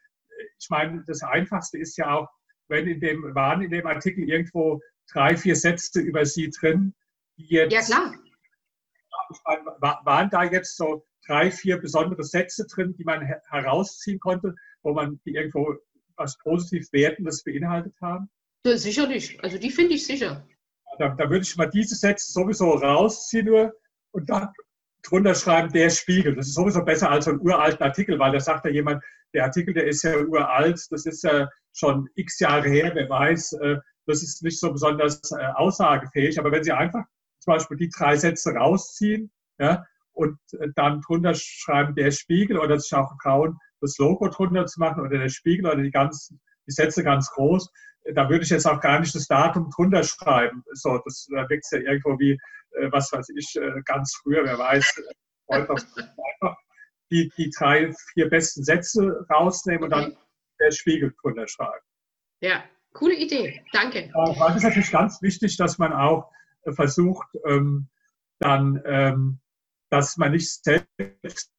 ich 0.57 0.69
meine, 0.69 1.03
das 1.05 1.21
Einfachste 1.21 1.77
ist 1.77 1.97
ja 1.97 2.13
auch, 2.13 2.29
wenn 2.69 2.87
in 2.87 3.01
dem, 3.01 3.35
waren 3.35 3.61
in 3.61 3.71
dem 3.71 3.85
Artikel 3.85 4.27
irgendwo 4.27 4.81
drei, 5.11 5.35
vier 5.35 5.55
Sätze 5.55 5.99
über 5.99 6.25
sie 6.25 6.49
drin, 6.49 6.95
die 7.37 7.47
jetzt. 7.47 7.73
Ja, 7.73 7.81
klar. 7.81 8.13
Waren 9.79 10.29
da 10.29 10.43
jetzt 10.43 10.77
so 10.77 11.05
drei, 11.27 11.51
vier 11.51 11.77
besondere 11.77 12.23
Sätze 12.23 12.65
drin, 12.67 12.95
die 12.97 13.03
man 13.03 13.21
herausziehen 13.49 14.19
konnte, 14.19 14.55
wo 14.81 14.93
man 14.93 15.19
die 15.25 15.35
irgendwo 15.35 15.75
was 16.18 16.38
positiv 16.38 16.88
Wertendes 16.91 17.43
beinhaltet 17.43 17.93
haben? 18.01 18.30
Ja, 18.66 18.78
sicherlich. 18.78 19.41
Also 19.43 19.57
die 19.57 19.72
finde 19.72 19.95
ich 19.95 20.05
sicher. 20.05 20.47
Da, 20.97 21.09
da, 21.09 21.30
würde 21.30 21.43
ich 21.43 21.55
mal 21.57 21.70
diese 21.70 21.95
Sätze 21.95 22.32
sowieso 22.32 22.72
rausziehen 22.72 23.45
nur 23.45 23.74
und 24.11 24.30
dann 24.30 24.49
drunter 25.03 25.36
schreiben, 25.36 25.72
der 25.72 25.89
Spiegel. 25.89 26.36
Das 26.36 26.47
ist 26.47 26.55
sowieso 26.55 26.84
besser 26.84 27.11
als 27.11 27.26
so 27.26 27.32
ein 27.32 27.39
uralten 27.39 27.84
Artikel, 27.84 28.18
weil 28.18 28.32
da 28.32 28.39
sagt 28.39 28.66
ja 28.66 28.72
jemand, 28.72 29.03
der 29.34 29.43
Artikel, 29.43 29.74
der 29.74 29.88
ist 29.88 30.03
ja 30.03 30.18
uralt, 30.18 30.82
das 30.89 31.05
ist 31.05 31.24
ja 31.24 31.49
schon 31.74 32.07
x 32.16 32.39
Jahre 32.39 32.70
her, 32.70 32.91
wer 32.93 33.09
weiß, 33.09 33.53
äh, 33.53 33.78
das 34.07 34.24
ist 34.24 34.43
nicht 34.43 34.59
so 34.59 34.72
besonders 34.72 35.20
äh, 35.32 35.45
aussagefähig. 35.55 36.39
Aber 36.39 36.51
wenn 36.51 36.63
Sie 36.63 36.72
einfach 36.72 37.03
zum 37.39 37.53
Beispiel 37.53 37.78
die 37.78 37.89
drei 37.89 38.16
Sätze 38.16 38.51
rausziehen 38.53 39.32
ja, 39.59 39.86
und 40.13 40.39
äh, 40.53 40.70
dann 40.76 41.01
drunter 41.01 41.34
schreiben, 41.36 41.95
der 41.95 42.11
Spiegel 42.11 42.57
oder 42.57 42.80
sich 42.80 42.93
auch 42.93 43.11
trauen, 43.22 43.57
das 43.86 43.97
Logo 43.97 44.27
drunter 44.29 44.65
zu 44.65 44.79
machen 44.79 45.01
oder 45.01 45.17
der 45.17 45.29
Spiegel 45.29 45.67
oder 45.67 45.81
die 45.81 45.91
ganzen, 45.91 46.41
die 46.67 46.71
Sätze 46.71 47.03
ganz 47.03 47.29
groß, 47.31 47.71
da 48.13 48.29
würde 48.29 48.43
ich 48.43 48.49
jetzt 48.49 48.67
auch 48.67 48.79
gar 48.81 48.99
nicht 48.99 49.15
das 49.15 49.27
Datum 49.27 49.69
drunter 49.75 50.03
schreiben. 50.03 50.63
So, 50.73 50.99
das 51.05 51.27
da 51.31 51.49
wirkt 51.49 51.65
ja 51.71 51.79
irgendwo 51.79 52.19
wie, 52.19 52.38
was 52.91 53.11
weiß 53.11 53.29
ich, 53.36 53.57
ganz 53.86 54.15
früher, 54.21 54.43
wer 54.43 54.59
weiß, 54.59 55.01
einfach 55.47 55.79
die, 57.11 57.31
die 57.38 57.49
drei, 57.49 57.93
vier 58.13 58.29
besten 58.29 58.63
Sätze 58.63 59.25
rausnehmen 59.29 59.83
und 59.83 59.89
dann 59.91 60.17
der 60.59 60.71
Spiegel 60.71 61.13
drunter 61.21 61.47
schreiben. 61.47 61.86
Ja, 62.41 62.63
coole 62.93 63.15
Idee. 63.15 63.63
Danke. 63.73 64.11
Weil 64.13 64.51
es 64.51 64.57
ist 64.57 64.63
natürlich 64.63 64.91
ganz 64.91 65.21
wichtig, 65.21 65.57
dass 65.57 65.77
man 65.77 65.93
auch 65.93 66.31
äh, 66.63 66.73
versucht, 66.73 67.27
ähm, 67.45 67.88
dann, 68.39 68.81
ähm, 68.86 69.39
dass 69.89 70.17
man 70.17 70.31
nicht 70.31 70.63
selbst 70.63 71.51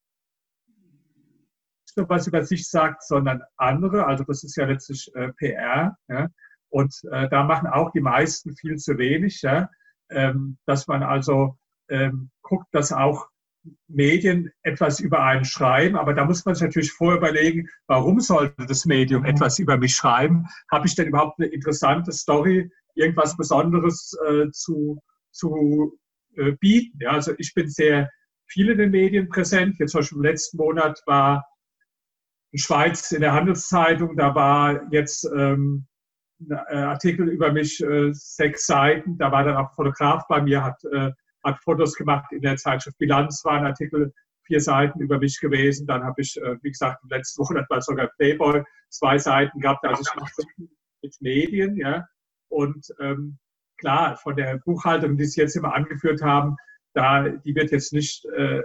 nur 1.96 2.08
was 2.08 2.26
über 2.26 2.44
sich 2.44 2.68
sagt, 2.68 3.02
sondern 3.02 3.42
andere. 3.56 4.06
Also 4.06 4.24
das 4.24 4.44
ist 4.44 4.56
ja 4.56 4.66
letztlich 4.66 5.10
äh, 5.14 5.32
PR. 5.34 5.96
Ja? 6.08 6.28
Und 6.68 6.94
äh, 7.10 7.28
da 7.28 7.44
machen 7.44 7.68
auch 7.68 7.90
die 7.92 8.00
meisten 8.00 8.56
viel 8.56 8.76
zu 8.76 8.98
wenig. 8.98 9.42
Ja? 9.42 9.68
Ähm, 10.10 10.58
dass 10.66 10.86
man 10.86 11.02
also 11.02 11.56
ähm, 11.88 12.30
guckt, 12.42 12.66
dass 12.72 12.92
auch 12.92 13.28
Medien 13.88 14.52
etwas 14.62 15.00
über 15.00 15.22
einen 15.22 15.44
schreiben, 15.44 15.96
aber 15.96 16.14
da 16.14 16.24
muss 16.24 16.44
man 16.44 16.54
sich 16.54 16.64
natürlich 16.64 16.92
vorher 16.92 17.18
überlegen, 17.18 17.68
warum 17.86 18.20
sollte 18.20 18.66
das 18.66 18.84
Medium 18.84 19.24
etwas 19.24 19.58
über 19.58 19.76
mich 19.76 19.96
schreiben? 19.96 20.46
Habe 20.70 20.86
ich 20.86 20.94
denn 20.94 21.08
überhaupt 21.08 21.38
eine 21.38 21.48
interessante 21.48 22.12
Story, 22.12 22.70
irgendwas 22.94 23.36
Besonderes 23.36 24.16
äh, 24.28 24.50
zu, 24.52 25.02
zu 25.32 25.98
äh, 26.36 26.52
bieten? 26.52 26.98
Ja, 27.00 27.10
also 27.10 27.32
ich 27.38 27.54
bin 27.54 27.68
sehr 27.68 28.08
viel 28.46 28.70
in 28.70 28.78
den 28.78 28.90
Medien 28.90 29.28
präsent. 29.28 29.76
Jetzt 29.78 29.92
zum 29.92 30.00
Beispiel 30.00 30.18
im 30.18 30.24
letzten 30.24 30.56
Monat 30.58 31.00
war 31.06 31.44
Schweiz 32.54 33.12
in 33.12 33.20
der 33.20 33.32
Handelszeitung, 33.32 34.16
da 34.16 34.34
war 34.34 34.90
jetzt 34.92 35.28
ähm, 35.36 35.86
ein 36.40 36.50
äh, 36.50 36.76
Artikel 36.76 37.28
über 37.28 37.52
mich, 37.52 37.82
äh, 37.82 38.12
sechs 38.12 38.66
Seiten. 38.66 39.18
Da 39.18 39.32
war 39.32 39.44
dann 39.44 39.56
auch 39.56 39.70
ein 39.70 39.74
Fotograf 39.74 40.24
bei 40.28 40.40
mir, 40.42 40.62
hat 40.62 40.82
äh, 40.92 41.10
hat 41.46 41.62
Fotos 41.62 41.94
gemacht 41.94 42.30
in 42.32 42.42
der 42.42 42.56
Zeitschrift 42.56 42.98
Bilanz, 42.98 43.42
war 43.44 43.54
ein 43.54 43.66
Artikel, 43.66 44.12
vier 44.42 44.60
Seiten 44.60 45.00
über 45.00 45.18
mich 45.18 45.40
gewesen. 45.40 45.86
Dann 45.86 46.04
habe 46.04 46.20
ich, 46.20 46.36
äh, 46.36 46.56
wie 46.62 46.70
gesagt, 46.70 47.02
im 47.02 47.08
letzten 47.08 47.42
Monat 47.42 47.70
war 47.70 47.80
sogar 47.80 48.08
Playboy 48.16 48.62
zwei 48.90 49.18
Seiten 49.18 49.58
gehabt. 49.60 49.84
Also 49.84 50.02
ich 50.02 50.20
mache 50.20 50.32
mit 51.02 51.16
Medien, 51.20 51.76
ja. 51.76 52.06
Und 52.48 52.86
ähm, 53.00 53.38
klar, 53.78 54.16
von 54.16 54.36
der 54.36 54.58
Buchhaltung, 54.64 55.16
die 55.16 55.24
Sie 55.24 55.40
jetzt 55.40 55.56
immer 55.56 55.74
angeführt 55.74 56.22
haben, 56.22 56.56
da, 56.94 57.28
die 57.28 57.54
wird 57.54 57.70
jetzt 57.72 57.92
nicht 57.92 58.24
äh, 58.36 58.62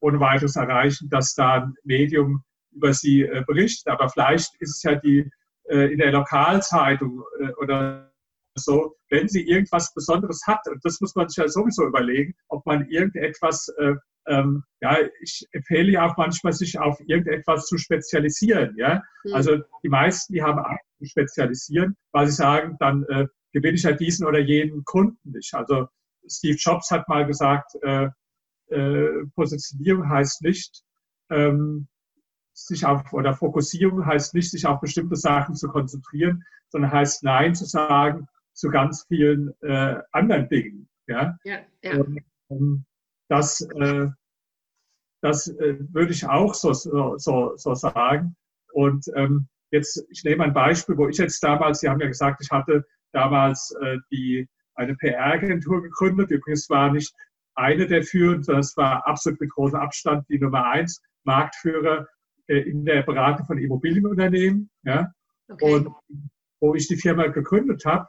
ohne 0.00 0.20
weiteres 0.20 0.56
erreichen, 0.56 1.08
dass 1.10 1.34
da 1.34 1.62
ein 1.62 1.74
Medium 1.84 2.42
über 2.78 2.92
sie 2.94 3.22
äh, 3.22 3.42
berichtet. 3.46 3.88
Aber 3.88 4.08
vielleicht 4.08 4.54
ist 4.60 4.76
es 4.76 4.82
ja 4.82 4.94
die 4.94 5.30
äh, 5.68 5.92
in 5.92 5.98
der 5.98 6.12
Lokalzeitung 6.12 7.24
äh, 7.40 7.52
oder 7.60 8.10
so, 8.54 8.96
wenn 9.10 9.28
sie 9.28 9.46
irgendwas 9.46 9.92
Besonderes 9.94 10.42
hat, 10.46 10.66
und 10.66 10.84
das 10.84 11.00
muss 11.00 11.14
man 11.14 11.28
sich 11.28 11.36
ja 11.36 11.48
sowieso 11.48 11.86
überlegen, 11.86 12.34
ob 12.48 12.64
man 12.66 12.88
irgendetwas, 12.88 13.68
äh, 13.78 13.94
ähm, 14.26 14.64
ja, 14.80 14.96
ich 15.20 15.46
empfehle 15.52 15.92
ja 15.92 16.06
auch 16.06 16.16
manchmal, 16.16 16.52
sich 16.52 16.78
auf 16.78 16.98
irgendetwas 17.06 17.66
zu 17.66 17.78
spezialisieren. 17.78 18.74
Ja? 18.76 19.02
Mhm. 19.24 19.34
Also 19.34 19.58
die 19.82 19.88
meisten, 19.88 20.32
die 20.32 20.42
haben 20.42 20.58
Angst 20.58 20.84
zu 20.98 21.04
spezialisieren, 21.06 21.96
weil 22.12 22.26
sie 22.26 22.34
sagen, 22.34 22.76
dann 22.80 23.04
äh, 23.04 23.26
gewinne 23.52 23.76
ich 23.76 23.82
ja 23.84 23.92
diesen 23.92 24.26
oder 24.26 24.38
jenen 24.38 24.84
Kunden 24.84 25.30
nicht. 25.30 25.54
Also 25.54 25.86
Steve 26.26 26.58
Jobs 26.58 26.90
hat 26.90 27.08
mal 27.08 27.26
gesagt, 27.26 27.72
äh, 27.82 28.08
Positionierung 29.34 30.08
heißt 30.08 30.42
nicht, 30.42 30.82
ähm, 31.30 31.88
sich 32.66 32.84
auf, 32.84 33.12
oder 33.12 33.34
Fokussierung 33.34 34.04
heißt 34.04 34.34
nicht, 34.34 34.50
sich 34.50 34.66
auf 34.66 34.80
bestimmte 34.80 35.16
Sachen 35.16 35.54
zu 35.54 35.68
konzentrieren, 35.68 36.44
sondern 36.68 36.92
heißt 36.92 37.22
Nein 37.22 37.54
zu 37.54 37.64
sagen 37.64 38.26
zu 38.52 38.70
ganz 38.70 39.04
vielen 39.06 39.54
äh, 39.62 40.00
anderen 40.12 40.48
Dingen. 40.48 40.88
Ja? 41.06 41.38
ja, 41.44 41.58
ja. 41.82 41.98
Und, 42.00 42.20
ähm, 42.50 42.84
das, 43.28 43.60
äh, 43.60 44.08
das 45.22 45.48
äh, 45.48 45.78
würde 45.92 46.12
ich 46.12 46.26
auch 46.26 46.54
so, 46.54 46.72
so, 46.72 47.16
so 47.16 47.74
sagen. 47.74 48.36
Und 48.72 49.06
ähm, 49.14 49.48
jetzt, 49.70 50.04
ich 50.10 50.24
nehme 50.24 50.44
ein 50.44 50.54
Beispiel, 50.54 50.96
wo 50.96 51.08
ich 51.08 51.18
jetzt 51.18 51.42
damals, 51.42 51.80
Sie 51.80 51.88
haben 51.88 52.00
ja 52.00 52.08
gesagt, 52.08 52.40
ich 52.42 52.50
hatte 52.50 52.84
damals 53.12 53.74
äh, 53.82 53.98
die, 54.10 54.48
eine 54.74 54.96
PR-Agentur 54.96 55.82
gegründet. 55.82 56.30
Übrigens 56.30 56.68
war 56.70 56.92
nicht 56.92 57.14
eine 57.54 57.86
der 57.86 58.02
führenden, 58.02 58.44
sondern 58.44 58.60
es 58.60 58.76
war 58.76 59.06
absolut 59.06 59.40
mit 59.40 59.50
großem 59.50 59.78
Abstand 59.78 60.28
die 60.28 60.38
Nummer 60.38 60.64
eins 60.66 61.02
Marktführer 61.24 62.06
in 62.48 62.84
der 62.84 63.02
Beratung 63.02 63.46
von 63.46 63.58
Immobilienunternehmen. 63.58 64.70
Ja? 64.84 65.12
Okay. 65.48 65.74
Und 65.74 65.88
wo 66.60 66.74
ich 66.74 66.88
die 66.88 66.96
Firma 66.96 67.26
gegründet 67.28 67.84
habe, 67.84 68.08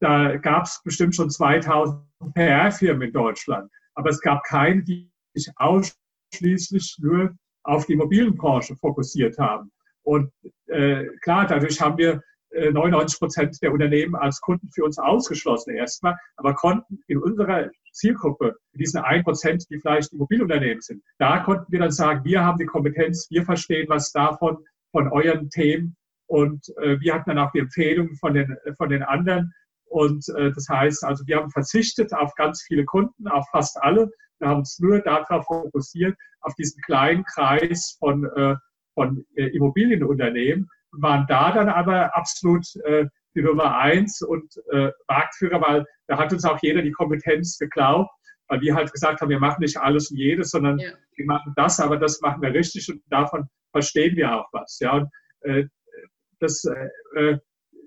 da 0.00 0.36
gab 0.36 0.64
es 0.64 0.80
bestimmt 0.84 1.14
schon 1.14 1.30
2000 1.30 2.00
PR-Firmen 2.34 3.08
in 3.08 3.12
Deutschland, 3.12 3.70
aber 3.94 4.10
es 4.10 4.20
gab 4.20 4.44
keine, 4.44 4.82
die 4.82 5.10
sich 5.34 5.50
ausschließlich 5.56 6.98
nur 7.00 7.34
auf 7.64 7.86
die 7.86 7.94
Immobilienbranche 7.94 8.76
fokussiert 8.76 9.38
haben. 9.38 9.72
Und 10.02 10.30
äh, 10.66 11.06
klar, 11.20 11.46
dadurch 11.46 11.80
haben 11.80 11.98
wir 11.98 12.14
äh, 12.14 12.20
99 12.50 13.18
Prozent 13.18 13.62
der 13.62 13.72
Unternehmen 13.72 14.14
als 14.14 14.40
Kunden 14.40 14.68
für 14.72 14.84
uns 14.84 14.98
ausgeschlossen 14.98 15.74
erstmal, 15.74 16.16
aber 16.36 16.54
konnten 16.54 17.00
in 17.06 17.18
unserer 17.18 17.70
Zielgruppe, 17.92 18.56
in 18.72 18.78
diesen 18.78 19.00
1 19.00 19.24
Prozent, 19.24 19.64
die 19.70 19.78
vielleicht 19.78 20.12
Immobilienunternehmen 20.12 20.80
sind, 20.80 21.02
da 21.18 21.40
konnten 21.40 21.70
wir 21.70 21.80
dann 21.80 21.90
sagen, 21.90 22.24
wir 22.24 22.42
haben 22.42 22.58
die 22.58 22.66
Kompetenz, 22.66 23.28
wir 23.30 23.44
verstehen 23.44 23.88
was 23.88 24.12
davon, 24.12 24.58
von 24.92 25.08
euren 25.08 25.50
Themen 25.50 25.96
und 26.26 26.66
äh, 26.78 26.98
wir 27.00 27.14
hatten 27.14 27.30
dann 27.30 27.38
auch 27.38 27.52
die 27.52 27.58
Empfehlungen 27.58 28.16
von 28.16 28.34
den, 28.34 28.56
von 28.76 28.88
den 28.88 29.02
anderen 29.02 29.52
und 29.88 30.28
äh, 30.36 30.52
das 30.52 30.68
heißt, 30.68 31.04
also 31.04 31.26
wir 31.26 31.36
haben 31.36 31.50
verzichtet 31.50 32.12
auf 32.12 32.34
ganz 32.34 32.62
viele 32.62 32.84
Kunden, 32.84 33.28
auf 33.28 33.46
fast 33.50 33.76
alle. 33.82 34.10
Wir 34.38 34.48
haben 34.48 34.60
uns 34.60 34.78
nur 34.78 35.00
darauf 35.00 35.46
fokussiert, 35.46 36.16
auf 36.40 36.54
diesen 36.54 36.80
kleinen 36.82 37.24
Kreis 37.24 37.96
von, 37.98 38.24
äh, 38.36 38.54
von 38.94 39.24
äh, 39.34 39.46
Immobilienunternehmen 39.46 40.68
und 40.92 41.02
waren 41.02 41.26
da 41.28 41.52
dann 41.52 41.68
aber 41.68 42.16
absolut 42.16 42.64
äh, 42.84 43.06
die 43.34 43.42
Nummer 43.42 43.78
eins 43.78 44.22
und 44.22 44.52
äh, 44.72 44.90
Marktführer, 45.08 45.60
weil 45.60 45.86
da 46.06 46.18
hat 46.18 46.32
uns 46.32 46.44
auch 46.44 46.58
jeder 46.62 46.82
die 46.82 46.92
Kompetenz 46.92 47.58
geglaubt, 47.58 48.10
weil 48.48 48.60
wir 48.60 48.74
halt 48.74 48.92
gesagt 48.92 49.20
haben, 49.20 49.28
wir 49.28 49.38
machen 49.38 49.60
nicht 49.60 49.76
alles 49.76 50.10
und 50.10 50.16
jedes, 50.16 50.50
sondern 50.50 50.78
ja. 50.78 50.92
wir 51.16 51.26
machen 51.26 51.52
das, 51.56 51.78
aber 51.80 51.96
das 51.98 52.20
machen 52.20 52.42
wir 52.42 52.52
richtig 52.52 52.90
und 52.90 53.02
davon 53.10 53.48
verstehen 53.72 54.16
wir 54.16 54.34
auch 54.34 54.48
was. 54.52 54.78
Ja, 54.80 54.92
und 54.92 55.08
äh, 55.42 55.64
das 56.40 56.64
äh, 56.64 57.20
äh 57.20 57.38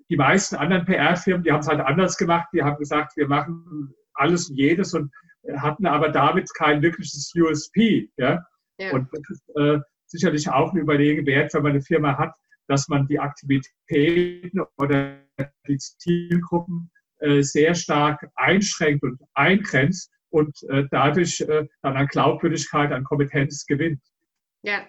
die 0.10 0.18
meisten 0.18 0.58
anderen 0.58 0.84
PR-Firmen, 0.84 1.42
die 1.46 1.54
haben 1.54 1.62
es 1.62 1.70
halt 1.70 1.80
anders 1.80 2.18
gemacht. 2.18 2.50
Die 2.54 2.62
haben 2.62 2.78
gesagt, 2.78 3.16
wir 3.16 3.30
machen 3.30 3.96
alles 4.14 4.50
und 4.50 4.58
jedes 4.58 4.94
und 4.94 5.10
hatten 5.56 5.86
aber 5.86 6.10
damit 6.10 6.54
kein 6.54 6.82
wirkliches 6.82 7.32
USP. 7.34 8.10
Ja? 8.18 8.46
ja. 8.78 8.92
Und 8.92 9.08
das 9.14 9.22
ist 9.30 9.56
äh, 9.56 9.80
sicherlich 10.06 10.50
auch 10.50 10.72
eine 10.72 10.82
Überlegung 10.82 11.26
wert, 11.26 11.54
wenn 11.54 11.64
man 11.64 11.72
eine 11.72 11.82
Firma 11.82 12.18
hat, 12.18 12.36
dass 12.72 12.88
man 12.88 13.06
die 13.08 13.20
Aktivitäten 13.20 14.62
oder 14.78 15.18
die 15.68 15.78
Zielgruppen 15.78 16.90
äh, 17.20 17.42
sehr 17.42 17.76
stark 17.76 18.26
einschränkt 18.36 19.04
und 19.04 19.20
eingrenzt 19.34 20.10
und 20.30 20.56
äh, 20.70 20.86
dadurch 20.90 21.42
äh, 21.42 21.68
dann 21.82 21.98
an 21.98 22.08
Glaubwürdigkeit, 22.08 22.94
an 22.94 23.04
Kompetenz 23.04 23.66
gewinnt. 23.66 24.02
Ja, 24.64 24.88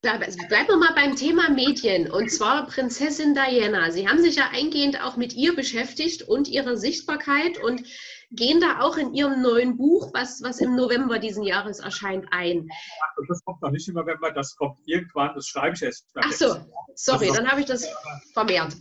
Bleiben 0.00 0.66
wir 0.66 0.78
mal 0.78 0.94
beim 0.96 1.14
Thema 1.14 1.48
Medien 1.50 2.10
und 2.10 2.28
zwar 2.28 2.66
Prinzessin 2.66 3.34
Diana. 3.34 3.92
Sie 3.92 4.08
haben 4.08 4.20
sich 4.20 4.34
ja 4.34 4.50
eingehend 4.52 5.00
auch 5.00 5.16
mit 5.16 5.34
ihr 5.34 5.54
beschäftigt 5.54 6.22
und 6.22 6.48
ihrer 6.48 6.76
Sichtbarkeit 6.76 7.62
und 7.62 7.82
gehen 8.34 8.60
da 8.60 8.80
auch 8.80 8.96
in 8.96 9.14
Ihrem 9.14 9.42
neuen 9.42 9.76
Buch, 9.76 10.10
was, 10.14 10.42
was 10.42 10.60
im 10.60 10.74
November 10.74 11.18
diesen 11.18 11.42
Jahres 11.42 11.80
erscheint, 11.80 12.26
ein. 12.30 12.68
Das 13.28 13.44
kommt 13.44 13.62
noch 13.62 13.70
nicht 13.70 13.88
im 13.88 13.94
November, 13.94 14.30
das 14.30 14.56
kommt 14.56 14.78
irgendwann, 14.86 15.34
das 15.34 15.46
schreibe 15.46 15.76
ich 15.76 15.82
erst. 15.82 16.06
Ach 16.14 16.32
so, 16.32 16.56
sorry, 16.94 17.30
dann 17.34 17.48
habe 17.48 17.60
ich 17.60 17.66
das 17.66 17.86
vermehrt. 18.32 18.76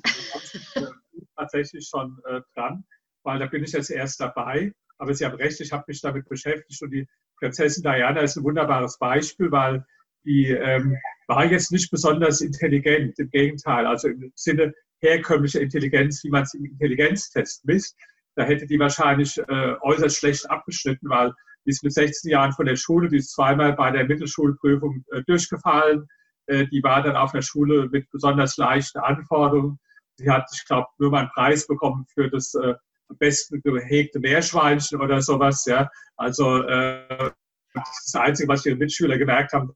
Tatsächlich 1.35 1.87
schon 1.87 2.19
äh, 2.25 2.41
dran, 2.55 2.83
weil 3.23 3.39
da 3.39 3.47
bin 3.47 3.63
ich 3.63 3.71
jetzt 3.71 3.89
erst 3.89 4.19
dabei. 4.19 4.73
Aber 4.97 5.13
Sie 5.13 5.25
haben 5.25 5.35
recht, 5.35 5.59
ich 5.59 5.71
habe 5.71 5.83
mich 5.87 5.99
damit 6.01 6.29
beschäftigt 6.29 6.81
und 6.83 6.91
die 6.91 7.07
Prinzessin 7.37 7.81
Diana 7.81 8.21
ist 8.21 8.37
ein 8.37 8.43
wunderbares 8.43 8.99
Beispiel, 8.99 9.51
weil 9.51 9.83
die 10.25 10.49
ähm, 10.49 10.95
war 11.27 11.45
jetzt 11.45 11.71
nicht 11.71 11.89
besonders 11.89 12.41
intelligent, 12.41 13.17
im 13.17 13.29
Gegenteil, 13.31 13.87
also 13.87 14.09
im 14.09 14.31
Sinne 14.35 14.73
herkömmlicher 14.99 15.59
Intelligenz, 15.59 16.23
wie 16.23 16.29
man 16.29 16.43
es 16.43 16.53
im 16.53 16.65
Intelligenztest 16.65 17.65
misst. 17.65 17.97
Da 18.35 18.43
hätte 18.43 18.65
die 18.65 18.79
wahrscheinlich 18.79 19.37
äh, 19.37 19.75
äußerst 19.81 20.17
schlecht 20.17 20.49
abgeschnitten, 20.49 21.09
weil 21.09 21.33
die 21.65 21.71
ist 21.71 21.83
mit 21.83 21.93
16 21.93 22.31
Jahren 22.31 22.53
von 22.53 22.65
der 22.65 22.75
Schule, 22.75 23.09
die 23.09 23.17
ist 23.17 23.33
zweimal 23.33 23.73
bei 23.73 23.91
der 23.91 24.05
Mittelschulprüfung 24.05 25.03
äh, 25.11 25.21
durchgefallen. 25.27 26.07
Äh, 26.47 26.67
die 26.67 26.81
war 26.83 27.03
dann 27.03 27.15
auf 27.15 27.33
einer 27.33 27.43
Schule 27.43 27.89
mit 27.91 28.09
besonders 28.11 28.57
leichten 28.57 28.99
Anforderungen. 28.99 29.79
Sie 30.15 30.29
hat, 30.29 30.49
ich 30.53 30.65
glaube, 30.65 30.87
nur 30.97 31.11
mal 31.11 31.21
einen 31.21 31.29
Preis 31.29 31.67
bekommen 31.67 32.05
für 32.13 32.29
das 32.29 32.53
äh, 32.55 32.73
besten 33.19 33.61
gehegte 33.61 34.19
Meerschweinchen 34.19 35.01
oder 35.01 35.21
sowas. 35.21 35.65
Ja. 35.65 35.89
Also 36.15 36.63
äh, 36.63 37.31
das 37.73 38.03
das 38.05 38.15
Einzige, 38.15 38.49
was 38.49 38.65
ihre 38.65 38.77
Mitschüler 38.77 39.17
gemerkt 39.17 39.53
haben, 39.53 39.71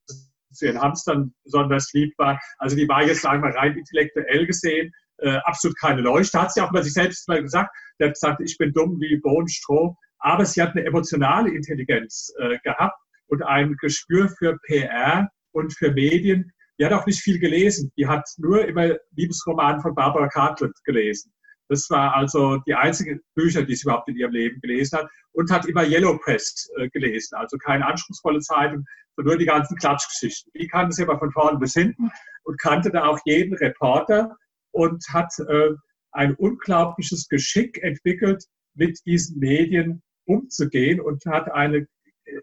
zu 0.52 0.66
ihren 0.66 0.82
Hamstern 0.82 1.34
besonders 1.44 1.92
lieb 1.94 2.14
war. 2.18 2.40
Also 2.58 2.76
die 2.76 2.88
war 2.88 3.04
jetzt, 3.04 3.22
sagen 3.22 3.44
wir, 3.44 3.54
rein 3.56 3.78
intellektuell 3.78 4.46
gesehen 4.46 4.94
äh, 5.20 5.38
absolut 5.44 5.78
keine 5.80 6.02
Leuchte. 6.02 6.42
Hat 6.42 6.54
sie 6.54 6.62
auch 6.62 6.72
mal 6.72 6.84
sich 6.84 6.94
selbst 6.94 7.28
mal 7.28 7.42
gesagt. 7.42 7.76
Sie 7.98 8.06
hat 8.06 8.14
gesagt, 8.14 8.42
ich 8.42 8.58
bin 8.58 8.74
dumm 8.74 9.00
wie 9.00 9.18
Bohnenstroh. 9.18 9.96
Aber 10.20 10.46
sie 10.46 10.62
hat 10.62 10.72
eine 10.72 10.86
emotionale 10.86 11.54
Intelligenz 11.54 12.34
äh, 12.40 12.58
gehabt 12.64 12.98
und 13.28 13.44
ein 13.44 13.76
Gespür 13.80 14.30
für 14.38 14.58
PR 14.66 15.30
und 15.52 15.76
für 15.78 15.92
Medien. 15.92 16.52
Die 16.80 16.86
hat 16.86 16.94
auch 16.94 17.06
nicht 17.06 17.22
viel 17.22 17.40
gelesen. 17.40 17.92
Die 17.98 18.08
hat 18.08 18.28
nur 18.38 18.66
immer 18.66 18.96
Liebesroman 19.16 19.82
von 19.82 19.96
Barbara 19.96 20.28
Cartland 20.28 20.74
gelesen. 20.84 21.32
Das 21.70 21.90
war 21.90 22.16
also 22.16 22.58
die 22.68 22.76
einzige 22.76 23.20
Bücher, 23.34 23.64
die 23.64 23.76
sie 23.76 23.84
überhaupt 23.84 24.08
in 24.10 24.16
ihrem 24.16 24.32
Leben 24.32 24.60
gelesen 24.62 25.00
hat 25.00 25.10
und 25.32 25.50
hat 25.52 25.66
immer 25.66 25.84
Yellow 25.84 26.18
Press 26.20 26.70
äh, 26.78 26.90
gelesen, 26.90 27.36
also 27.36 27.58
keine 27.58 27.86
anspruchsvolle 27.88 28.40
Zeitung, 28.40 28.86
sondern 29.16 29.32
nur 29.32 29.38
die 29.38 29.46
ganzen 29.46 29.76
Klatschgeschichten. 29.78 30.52
Die 30.56 30.68
kannte 30.68 30.96
sie 30.96 31.04
aber 31.04 31.18
von 31.18 31.32
vorne 31.32 31.58
bis 31.58 31.74
hinten 31.74 32.12
und 32.44 32.62
kannte 32.62 32.92
da 32.92 33.06
auch 33.06 33.20
jeden 33.26 33.56
Reporter 33.56 34.36
und 34.76 35.04
hat 35.10 35.34
äh, 35.40 35.70
ein 36.12 36.36
unglaubliches 36.36 37.30
Geschick 37.30 37.82
entwickelt, 37.82 38.44
mit 38.74 39.00
diesen 39.06 39.40
Medien 39.40 40.04
umzugehen 40.26 41.00
und 41.00 41.26
hat 41.26 41.52
eine 41.52 41.88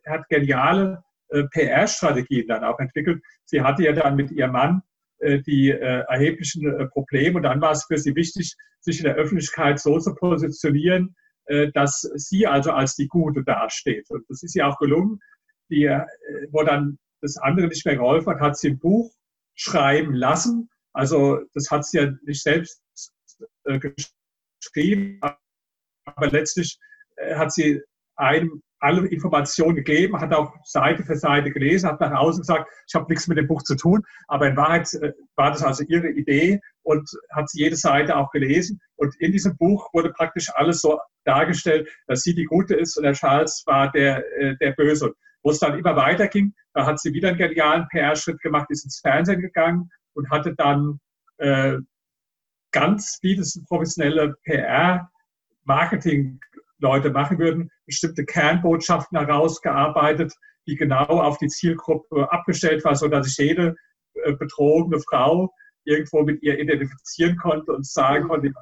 hat 0.06 0.28
geniale 0.28 1.02
äh, 1.28 1.44
PR-Strategien 1.44 2.46
dann 2.48 2.64
auch 2.64 2.78
entwickelt. 2.78 3.22
Sie 3.44 3.60
hatte 3.60 3.82
ja 3.84 3.92
dann 3.92 4.16
mit 4.16 4.30
ihrem 4.30 4.52
Mann 4.52 4.82
äh, 5.18 5.40
die 5.40 5.70
äh, 5.70 6.04
erheblichen 6.08 6.66
äh, 6.66 6.86
Probleme 6.86 7.36
und 7.36 7.42
dann 7.42 7.60
war 7.60 7.72
es 7.72 7.84
für 7.84 7.98
sie 7.98 8.14
wichtig, 8.14 8.54
sich 8.80 8.98
in 8.98 9.04
der 9.04 9.16
Öffentlichkeit 9.16 9.78
so 9.78 9.98
zu 9.98 10.14
positionieren, 10.14 11.14
äh, 11.46 11.70
dass 11.72 12.00
sie 12.14 12.46
also 12.46 12.72
als 12.72 12.96
die 12.96 13.08
Gute 13.08 13.44
dasteht. 13.44 14.08
Und 14.10 14.24
das 14.28 14.42
ist 14.42 14.56
ihr 14.56 14.66
auch 14.66 14.78
gelungen. 14.78 15.20
Die, 15.70 15.84
äh, 15.84 16.06
wo 16.50 16.62
dann 16.62 16.98
das 17.20 17.36
andere 17.36 17.68
nicht 17.68 17.84
mehr 17.84 17.96
geholfen 17.96 18.32
hat, 18.32 18.40
hat 18.40 18.56
sie 18.56 18.70
ein 18.70 18.78
Buch 18.78 19.12
schreiben 19.54 20.14
lassen. 20.14 20.70
Also 20.92 21.40
das 21.54 21.70
hat 21.70 21.84
sie 21.84 21.98
ja 21.98 22.12
nicht 22.22 22.42
selbst 22.42 22.82
geschrieben, 24.60 25.20
aber 26.04 26.26
letztlich 26.28 26.78
hat 27.34 27.52
sie 27.52 27.80
einem 28.16 28.62
alle 28.82 29.06
Informationen 29.06 29.76
gegeben, 29.76 30.20
hat 30.20 30.34
auch 30.34 30.54
Seite 30.64 31.04
für 31.04 31.14
Seite 31.14 31.52
gelesen, 31.52 31.88
hat 31.88 32.00
nach 32.00 32.18
außen 32.18 32.42
gesagt, 32.42 32.68
ich 32.88 32.94
habe 32.94 33.06
nichts 33.08 33.28
mit 33.28 33.38
dem 33.38 33.46
Buch 33.46 33.62
zu 33.62 33.76
tun, 33.76 34.02
aber 34.26 34.48
in 34.48 34.56
Wahrheit 34.56 34.92
äh, 34.94 35.12
war 35.36 35.52
das 35.52 35.62
also 35.62 35.84
ihre 35.84 36.10
Idee 36.10 36.60
und 36.82 37.08
hat 37.30 37.48
sie 37.48 37.60
jede 37.60 37.76
Seite 37.76 38.16
auch 38.16 38.32
gelesen. 38.32 38.80
Und 38.96 39.14
in 39.20 39.30
diesem 39.30 39.56
Buch 39.56 39.88
wurde 39.92 40.10
praktisch 40.10 40.50
alles 40.54 40.80
so 40.80 40.98
dargestellt, 41.24 41.88
dass 42.08 42.22
sie 42.22 42.34
die 42.34 42.44
Gute 42.44 42.74
ist 42.74 42.96
und 42.96 43.04
der 43.04 43.12
Charles 43.12 43.62
war 43.66 43.92
der, 43.92 44.24
äh, 44.40 44.56
der 44.56 44.72
Böse. 44.72 45.12
Wo 45.44 45.50
es 45.50 45.60
dann 45.60 45.78
immer 45.78 45.94
weiterging, 45.94 46.52
da 46.74 46.84
hat 46.84 46.98
sie 46.98 47.12
wieder 47.12 47.28
einen 47.28 47.38
genialen 47.38 47.86
PR-Schritt 47.88 48.40
gemacht, 48.40 48.66
ist 48.70 48.84
ins 48.84 48.98
Fernsehen 49.00 49.40
gegangen 49.40 49.90
und 50.14 50.30
hatte 50.30 50.54
dann 50.56 51.00
äh, 51.38 51.78
ganz 52.72 53.18
wie 53.22 53.36
das 53.36 53.60
professionelle 53.68 54.34
PR-Marketing 54.44 56.40
Leute 56.78 57.10
machen 57.10 57.38
würden, 57.38 57.70
bestimmte 57.86 58.24
Kernbotschaften 58.24 59.18
herausgearbeitet, 59.18 60.34
die 60.66 60.76
genau 60.76 61.06
auf 61.06 61.38
die 61.38 61.48
Zielgruppe 61.48 62.30
abgestellt 62.32 62.84
war, 62.84 62.96
sodass 62.96 63.26
sich 63.26 63.36
jede 63.38 63.76
äh, 64.24 64.32
betrogene 64.32 65.00
Frau 65.00 65.52
irgendwo 65.84 66.22
mit 66.22 66.42
ihr 66.42 66.58
identifizieren 66.58 67.36
konnte 67.36 67.72
und 67.72 67.86
sagen 67.86 68.28
konnte, 68.28 68.52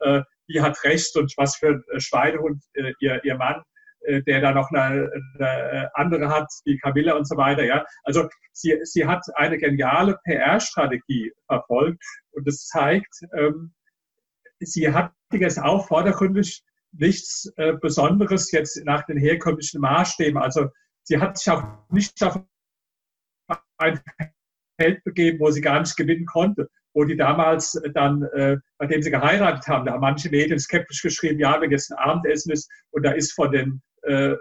äh, 0.00 0.22
die 0.48 0.60
hat 0.60 0.82
recht 0.84 1.16
und 1.16 1.32
was 1.36 1.56
für 1.56 1.82
ein 1.92 2.00
Schweinehund 2.00 2.62
äh, 2.74 2.92
ihr, 3.00 3.22
ihr 3.24 3.36
Mann, 3.36 3.62
der 4.06 4.40
da 4.40 4.52
noch 4.52 4.70
eine, 4.70 5.10
eine, 5.38 5.90
andere 5.94 6.28
hat, 6.28 6.48
die 6.66 6.78
Camilla 6.78 7.14
und 7.14 7.26
so 7.26 7.36
weiter. 7.36 7.64
Ja, 7.64 7.84
also 8.04 8.28
sie, 8.52 8.78
sie 8.82 9.06
hat 9.06 9.24
eine 9.34 9.58
geniale 9.58 10.18
PR-Strategie 10.24 11.32
verfolgt 11.46 12.02
und 12.32 12.46
das 12.46 12.66
zeigt, 12.66 13.14
ähm, 13.36 13.72
sie 14.60 14.92
hat 14.92 15.12
jetzt 15.32 15.60
auch 15.60 15.86
vordergründig 15.86 16.62
nichts 16.92 17.50
äh, 17.56 17.72
Besonderes 17.74 18.50
jetzt 18.52 18.84
nach 18.84 19.04
den 19.06 19.16
herkömmlichen 19.16 19.80
Maßstäben. 19.80 20.40
Also 20.40 20.68
sie 21.04 21.18
hat 21.18 21.38
sich 21.38 21.50
auch 21.52 21.64
nicht 21.90 22.22
auf 22.22 22.40
ein 23.78 24.00
Feld 24.80 25.02
begeben, 25.04 25.40
wo 25.40 25.50
sie 25.50 25.60
gar 25.60 25.80
nicht 25.80 25.96
gewinnen 25.96 26.26
konnte, 26.26 26.68
wo 26.94 27.04
die 27.04 27.16
damals 27.16 27.80
dann, 27.94 28.22
äh, 28.34 28.58
nachdem 28.78 29.02
sie 29.02 29.10
geheiratet 29.10 29.66
haben, 29.66 29.86
da 29.86 29.92
haben 29.92 30.00
manche 30.00 30.30
Medien 30.30 30.58
skeptisch 30.58 31.02
geschrieben, 31.02 31.38
ja, 31.38 31.60
wenn 31.60 31.70
jetzt 31.70 31.90
ein 31.90 31.98
Abendessen 31.98 32.52
ist 32.52 32.70
und 32.90 33.04
da 33.04 33.12
ist 33.12 33.32
von 33.32 33.50
den 33.50 33.82
äh, 34.02 34.34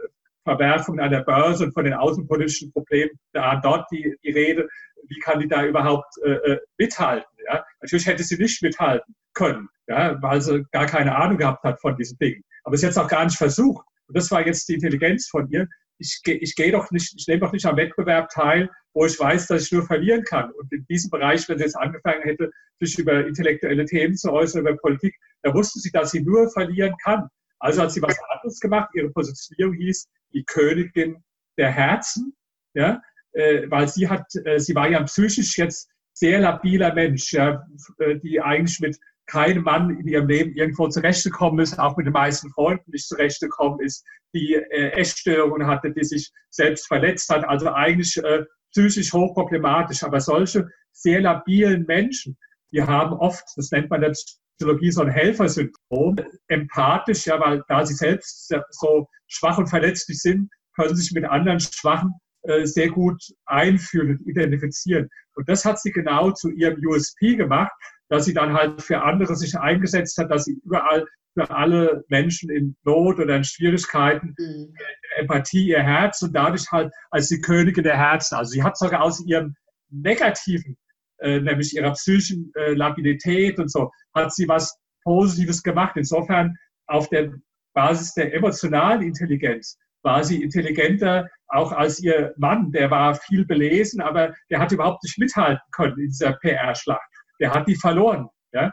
Verwerfungen 0.44 1.00
an 1.00 1.12
der 1.12 1.22
Börse 1.22 1.66
und 1.66 1.74
von 1.74 1.86
den 1.86 1.94
außenpolitischen 1.94 2.72
Problemen 2.72 3.12
da 3.34 3.58
dort 3.58 3.90
die, 3.92 4.16
die 4.24 4.32
Rede, 4.32 4.68
wie 5.08 5.20
kann 5.20 5.40
die 5.40 5.48
da 5.48 5.66
überhaupt 5.66 6.14
äh, 6.24 6.32
äh 6.32 6.60
mithalten? 6.78 7.30
Ja? 7.48 7.64
Natürlich 7.82 8.08
hätte 8.08 8.24
sie 8.24 8.38
nicht 8.38 8.62
mithalten 8.62 9.16
können, 9.34 9.70
ja, 9.88 10.22
weil 10.22 10.42
sie 10.42 10.66
gar 10.72 10.86
keine 10.86 11.16
Ahnung 11.16 11.38
gehabt 11.38 11.64
hat 11.64 11.80
von 11.80 11.96
diesen 11.96 12.18
Dingen. 12.18 12.44
Aber 12.64 12.78
sie 12.78 12.86
hat 12.86 12.92
es 12.92 12.98
auch 12.98 13.08
gar 13.08 13.24
nicht 13.24 13.38
versucht. 13.38 13.86
Und 14.08 14.18
das 14.18 14.30
war 14.32 14.46
jetzt 14.46 14.68
die 14.68 14.74
Intelligenz 14.74 15.28
von 15.28 15.50
ihr. 15.50 15.68
Ich, 15.98 16.22
ich 16.26 16.56
gehe 16.56 16.72
doch 16.72 16.90
nicht, 16.92 17.14
ich 17.16 17.28
nehme 17.28 17.42
doch 17.42 17.54
nicht 17.54 17.66
am 17.66 17.78
Wettbewerb 17.78 18.30
teil, 18.30 18.70
wo 18.94 19.06
ich 19.06 19.20
weiß, 19.20 19.48
dass 19.48 19.64
ich 19.64 19.72
nur 19.72 19.86
verlieren 19.86 20.24
kann. 20.24 20.52
Und 20.52 20.72
in 20.74 20.86
diesem 20.90 21.10
Bereich, 21.12 21.48
wenn 21.48 21.58
sie 21.58 21.64
jetzt 21.66 21.78
angefangen 21.78 22.24
hätte, 22.24 22.52
sich 22.80 22.98
über 22.98 23.26
intellektuelle 23.26 23.86
Themen 23.86 24.16
zu 24.16 24.32
äußern, 24.32 24.62
über 24.62 24.76
Politik, 24.78 25.16
da 25.44 25.54
wusste 25.54 25.80
sie, 25.80 25.92
dass 25.92 26.12
sie 26.12 26.22
nur 26.22 26.50
verlieren 26.50 26.96
kann. 27.04 27.30
Also 27.62 27.84
hat 27.84 27.92
sie 27.92 28.02
was 28.02 28.18
anderes 28.30 28.60
gemacht. 28.60 28.90
Ihre 28.94 29.10
Positionierung 29.10 29.76
hieß 29.76 30.10
die 30.34 30.44
Königin 30.44 31.24
der 31.58 31.72
Herzen, 31.72 32.34
ja, 32.74 33.02
äh, 33.34 33.70
weil 33.70 33.88
sie 33.88 34.10
hat, 34.10 34.26
äh, 34.46 34.60
sie 34.60 34.76
war 34.76 34.90
ja 34.90 35.02
psychisch 35.04 35.58
jetzt 35.58 35.90
sehr 36.14 36.40
labiler 36.40 36.94
Mensch, 36.94 37.32
ja, 37.34 37.66
äh, 38.00 38.18
die 38.20 38.42
eigentlich 38.42 38.80
mit 38.80 38.98
keinem 39.28 39.64
Mann 39.64 39.90
in 39.92 40.08
ihrem 40.08 40.28
Leben 40.28 40.54
irgendwo 40.56 40.88
zurechtgekommen 40.90 41.60
ist, 41.60 41.80
auch 41.80 41.96
mit 41.96 42.06
den 42.06 42.14
meisten 42.14 42.50
Freunden 42.50 42.92
nicht 42.92 43.08
zurechtgekommen 43.08 43.80
ist, 43.80 44.06
die 44.34 44.56
äh, 44.56 44.92
Essstörungen 44.92 45.68
hatte, 45.68 45.92
die 45.92 46.04
sich 46.04 46.32
selbst 46.50 46.88
verletzt 46.88 47.30
hat, 47.30 47.46
also 47.46 47.72
eigentlich 47.72 48.18
äh, 48.18 48.44
psychisch 48.72 49.14
hochproblematisch. 49.14 50.04
Aber 50.04 50.20
solche 50.20 50.68
sehr 50.92 51.22
labilen 51.22 51.86
Menschen, 51.86 52.38
die 52.72 52.82
haben 52.82 53.14
oft, 53.14 53.46
das 53.56 53.72
nennt 53.72 53.90
man 53.90 54.02
der 54.02 54.14
Psychologie 54.58 54.92
so 54.92 55.02
ein 55.02 55.10
Helfersyndrom, 55.10 56.18
empathisch, 56.48 57.26
ja, 57.26 57.40
weil 57.40 57.64
da 57.68 57.86
sie 57.86 57.96
selbst 57.96 58.54
so 58.70 59.08
schwach 59.28 59.58
und 59.58 59.68
verletzlich 59.68 60.20
sind, 60.20 60.50
können 60.76 60.96
sich 60.96 61.12
mit 61.12 61.26
anderen 61.26 61.60
Schwachen 61.60 62.14
äh, 62.44 62.66
sehr 62.66 62.90
gut 62.90 63.22
einfühlen 63.46 64.18
und 64.18 64.28
identifizieren. 64.28 65.10
Und 65.36 65.48
das 65.50 65.66
hat 65.66 65.80
sie 65.80 65.92
genau 65.92 66.32
zu 66.32 66.50
ihrem 66.50 66.80
USP 66.86 67.36
gemacht, 67.36 67.72
dass 68.10 68.26
sie 68.26 68.34
dann 68.34 68.54
halt 68.54 68.82
für 68.82 69.02
andere 69.02 69.36
sich 69.36 69.58
eingesetzt 69.58 70.18
hat, 70.18 70.32
dass 70.32 70.46
sie 70.46 70.60
überall 70.64 71.06
für 71.34 71.50
alle 71.50 72.04
Menschen 72.10 72.50
in 72.50 72.76
Not 72.84 73.20
oder 73.20 73.38
in 73.38 73.44
Schwierigkeiten 73.44 74.36
mhm. 74.38 74.76
Empathie 75.18 75.68
ihr 75.68 75.82
Herz 75.82 76.22
und 76.22 76.34
dadurch 76.34 76.70
halt 76.72 76.94
als 77.10 77.30
die 77.30 77.40
Königin 77.40 77.84
der 77.84 77.98
Herzen. 77.98 78.36
Also 78.36 78.52
sie 78.52 78.64
hat 78.64 78.78
sogar 78.78 79.02
aus 79.02 79.24
ihrem 79.26 79.56
negativen, 79.90 80.78
äh, 81.22 81.40
nämlich 81.40 81.76
ihrer 81.76 81.92
psychischen 81.94 82.52
äh, 82.56 82.74
Labilität 82.74 83.60
und 83.60 83.72
so, 83.72 83.92
hat 84.14 84.34
sie 84.34 84.48
was 84.48 84.78
Positives 85.04 85.64
gemacht. 85.64 85.94
Insofern 85.96 86.56
auf 86.88 87.10
der 87.10 87.34
Basis 87.74 88.14
der 88.14 88.34
emotionalen 88.34 89.02
Intelligenz 89.02 89.78
war 90.04 90.24
sie 90.24 90.42
intelligenter 90.42 91.28
auch 91.48 91.72
als 91.72 92.00
ihr 92.00 92.34
Mann. 92.38 92.72
Der 92.72 92.90
war 92.90 93.16
viel 93.16 93.46
belesen, 93.46 94.02
aber 94.02 94.34
der 94.50 94.60
hat 94.60 94.72
überhaupt 94.72 95.04
nicht 95.04 95.18
mithalten 95.18 95.62
können 95.72 95.98
in 96.00 96.08
dieser 96.08 96.34
PR-Schlacht. 96.34 97.02
Der 97.40 97.54
hat 97.54 97.68
die 97.68 97.76
verloren, 97.76 98.28
ja, 98.54 98.72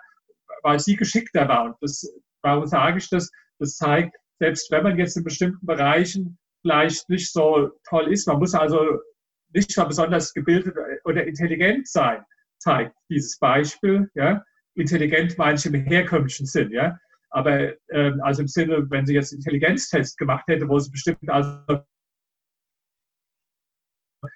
weil 0.63 0.79
sie 0.79 0.97
geschickter 0.97 1.49
war. 1.49 1.67
Und 1.67 1.77
das, 1.81 2.05
warum 2.43 2.67
sage 2.67 2.99
ich 2.99 3.09
das? 3.11 3.31
Das 3.59 3.77
zeigt, 3.77 4.15
selbst 4.39 4.71
wenn 4.71 4.85
man 4.85 4.99
jetzt 4.99 5.17
in 5.17 5.25
bestimmten 5.25 5.67
Bereichen 5.67 6.39
vielleicht 6.63 7.09
nicht 7.09 7.33
so 7.33 7.71
toll 7.89 8.13
ist, 8.13 8.27
man 8.27 8.39
muss 8.39 8.55
also 8.55 8.81
nicht 9.53 9.77
mal 9.77 9.85
besonders 9.85 10.33
gebildet 10.33 10.77
oder 11.05 11.27
intelligent 11.27 11.89
sein, 11.89 12.23
zeigt 12.59 12.95
dieses 13.11 13.39
Beispiel. 13.39 14.11
Ja. 14.15 14.43
Intelligent 14.75 15.37
meine 15.39 15.57
ich 15.59 15.67
im 15.67 15.75
herkömmlichen 15.75 16.47
Sinn. 16.47 16.71
Ja. 16.71 16.99
Aber 17.31 17.75
äh, 17.89 18.13
also 18.23 18.43
im 18.43 18.49
Sinne, 18.49 18.87
wenn 18.91 19.07
sie 19.07 19.15
jetzt 19.15 19.33
Intelligenztest 19.33 20.17
gemacht 20.19 20.45
hätte, 20.49 20.69
wo 20.69 20.79
sie 20.79 20.91
bestimmt 20.91 21.29
also 21.29 21.83